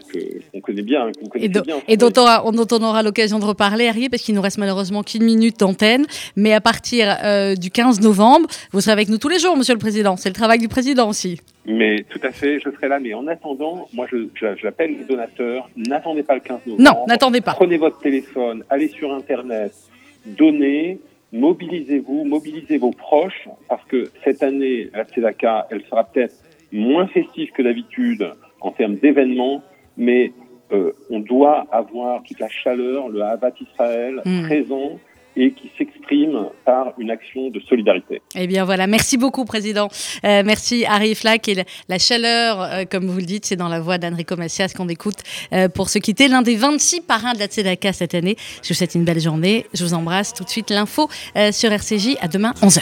qu'on 0.53 0.61
connaît 0.61 0.83
bien. 0.83 1.11
et, 1.35 1.49
bien, 1.49 1.63
et 1.89 1.97
dont, 1.97 2.13
on, 2.17 2.83
aura 2.83 3.03
l'occasion 3.03 3.39
de 3.39 3.45
reparler, 3.45 3.89
Harry, 3.89 4.09
parce 4.09 4.23
qu'il 4.23 4.35
nous 4.35 4.41
reste 4.41 4.59
malheureusement 4.59 5.03
qu'une 5.03 5.25
minute 5.25 5.61
d'antenne. 5.61 6.07
Mais 6.37 6.53
à 6.53 6.61
partir 6.61 7.17
euh, 7.25 7.55
du 7.55 7.71
15 7.71 8.01
novembre, 8.01 8.49
vous 8.73 8.81
serez 8.81 8.93
avec 8.93 9.09
nous 9.09 9.19
tous 9.19 9.29
les 9.29 9.39
jours, 9.39 9.57
Monsieur 9.57 9.75
le 9.75 9.81
Président. 9.81 10.17
C'est 10.17 10.31
le 10.31 10.35
travail 10.35 10.59
du 10.59 10.69
Président 10.69 11.09
aussi. 11.09 11.41
Mais 11.67 12.05
tout 12.11 12.21
à 12.23 12.31
fait, 12.31 12.61
je 12.61 12.71
serai 12.71 12.89
là. 12.89 12.99
Mais 13.01 13.15
en 13.15 13.27
attendant, 13.27 13.89
moi, 13.93 14.07
j'appelle 14.63 14.97
les 14.99 15.05
donateurs. 15.05 15.69
N'attendez 15.77 16.23
pas 16.23 16.35
le 16.35 16.41
15 16.41 16.61
novembre. 16.67 16.83
Non, 16.83 17.07
n'attendez 17.07 17.41
pas. 17.41 17.53
Prenez 17.53 17.77
votre 17.77 17.99
téléphone, 18.01 18.65
allez 18.71 18.89
sur 18.89 19.13
Internet, 19.13 19.73
donnez 20.27 20.99
mobilisez-vous, 21.35 22.25
mobilisez 22.25 22.79
vos 22.79 22.93
proches, 22.93 23.49
parce 23.69 23.85
que 23.87 24.05
cette 24.23 24.43
année, 24.43 24.89
la 24.95 25.05
Tzedaka, 25.05 25.67
elle 25.71 25.83
sera 25.91 26.05
peut-être 26.05 26.35
moins 26.73 27.09
festive 27.09 27.51
que 27.51 27.63
d'habitude 27.63 28.33
en 28.61 28.71
termes 28.71 28.97
d'événements, 28.97 29.63
mais 29.97 30.33
euh, 30.73 30.93
on 31.11 31.19
doit 31.19 31.67
avoir 31.73 32.23
toute 32.23 32.39
la 32.39 32.49
chaleur, 32.49 33.09
le 33.09 33.23
Havat 33.23 33.53
Israël 33.61 34.23
hmm. 34.25 34.47
présent 34.47 34.99
et 35.37 35.53
qui 35.53 35.71
s'exprime 35.77 36.49
par 36.65 36.93
une 36.99 37.11
action 37.11 37.51
de 37.51 37.61
solidarité. 37.61 38.23
Eh 38.37 38.47
bien 38.47 38.65
voilà, 38.65 38.87
merci 38.87 39.17
beaucoup 39.17 39.45
Président. 39.45 39.89
Euh, 40.25 40.43
merci 40.45 40.85
Harry 40.87 41.15
Flack 41.15 41.49
et 41.49 41.65
la 41.89 41.99
chaleur, 41.99 42.63
euh, 42.63 42.85
comme 42.91 43.07
vous 43.07 43.19
le 43.19 43.25
dites, 43.25 43.47
c'est 43.47 43.57
dans 43.57 43.69
la 43.69 43.81
voix 43.81 43.99
d'Enrico 43.99 44.37
Macias 44.37 44.73
qu'on 44.77 44.89
écoute 44.89 45.19
euh, 45.53 45.69
pour 45.69 45.89
se 45.89 45.99
quitter. 45.99 46.29
L'un 46.29 46.43
des 46.43 46.57
26 46.57 47.03
parrains 47.03 47.33
de 47.35 47.39
la 47.39 47.47
Tzedaka 47.47 47.93
cette 47.93 48.15
année. 48.15 48.37
Je 48.63 48.69
vous 48.69 48.75
souhaite 48.75 48.95
une 48.95 49.05
belle 49.05 49.21
journée. 49.21 49.67
Je 49.75 49.85
vous 49.85 49.95
embrasse 49.95 50.33
tout 50.33 50.45
de 50.45 50.49
suite. 50.49 50.71
L'info 50.71 51.09
sur 51.53 51.73
RCJ 51.73 52.17
à 52.21 52.29
demain 52.29 52.53
11h. 52.63 52.81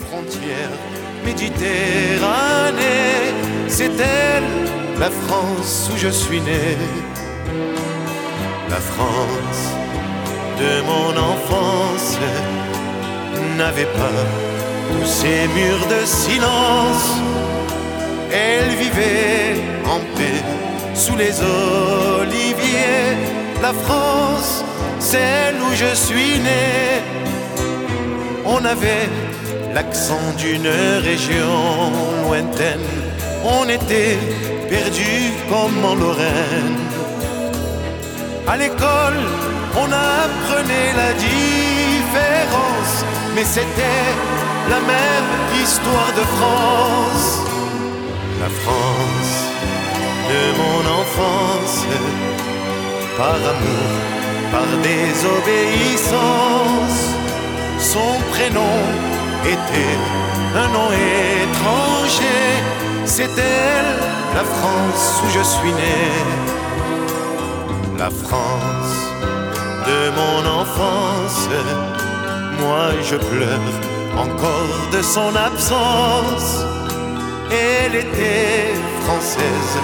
Frontière 0.00 0.70
Méditerranée, 1.24 2.80
c'est 3.68 3.90
elle 4.00 4.70
la 5.00 5.10
France 5.10 5.90
où 5.92 5.96
je 5.96 6.08
suis 6.08 6.40
né. 6.40 6.76
La 8.68 8.76
France 8.76 9.74
de 10.64 10.72
mon 10.90 11.10
enfance 11.32 12.18
n'avait 13.56 13.92
pas 14.02 14.20
tous 14.90 15.06
ces 15.06 15.40
murs 15.56 15.86
de 15.94 16.02
silence. 16.04 17.08
Elle 18.32 18.70
vivait 18.84 19.54
en 19.94 20.00
paix 20.16 20.42
sous 20.94 21.16
les 21.16 21.34
oliviers. 22.20 23.08
La 23.62 23.72
France, 23.84 24.64
celle 24.98 25.56
où 25.66 25.70
je 25.82 25.92
suis 25.94 26.38
né. 26.48 26.66
On 28.44 28.64
avait 28.64 29.08
l'accent 29.74 30.26
d'une 30.38 30.70
région 31.10 31.58
lointaine. 32.24 32.90
On 33.44 33.64
était 33.68 34.18
perdu 34.68 35.12
comme 35.50 35.78
en 35.84 35.94
Lorraine. 35.94 36.80
À 38.46 38.56
l'école, 38.56 39.20
on 39.76 39.84
apprenait 39.84 40.92
la 40.96 41.12
différence, 41.12 43.04
mais 43.34 43.44
c'était 43.44 44.14
la 44.68 44.80
même 44.80 45.30
histoire 45.62 46.12
de 46.16 46.22
France. 46.36 47.42
La 48.40 48.48
France 48.48 49.44
de 50.30 50.42
mon 50.60 50.80
enfance, 51.00 51.78
par 53.18 53.40
amour, 53.52 53.92
par 54.52 54.68
désobéissance, 54.82 57.00
son 57.78 58.12
prénom 58.32 58.78
était 59.44 59.98
un 60.56 60.68
nom 60.76 60.90
étranger. 60.92 62.46
C'est 63.04 63.38
elle, 63.38 63.98
la 64.34 64.44
France 64.44 65.22
où 65.24 65.28
je 65.36 65.42
suis 65.42 65.72
né. 65.72 66.00
La 67.98 68.10
France 68.10 69.10
de 69.90 70.02
mon 70.20 70.40
enfance. 70.60 71.40
Moi 72.62 72.86
je 73.08 73.16
pleure 73.30 73.74
encore 74.24 74.78
de 74.96 75.02
son 75.02 75.32
absence. 75.48 76.50
Elle 77.50 77.94
était 78.06 78.74
française, 79.04 79.74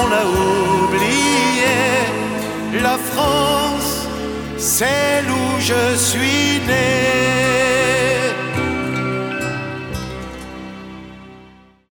on 0.00 0.06
l'a 0.12 0.24
oublié. 0.46 1.76
La 2.86 2.96
France, 3.12 3.92
celle 4.56 5.28
où 5.40 5.48
je 5.70 5.84
suis 6.08 6.60
né. 6.70 8.09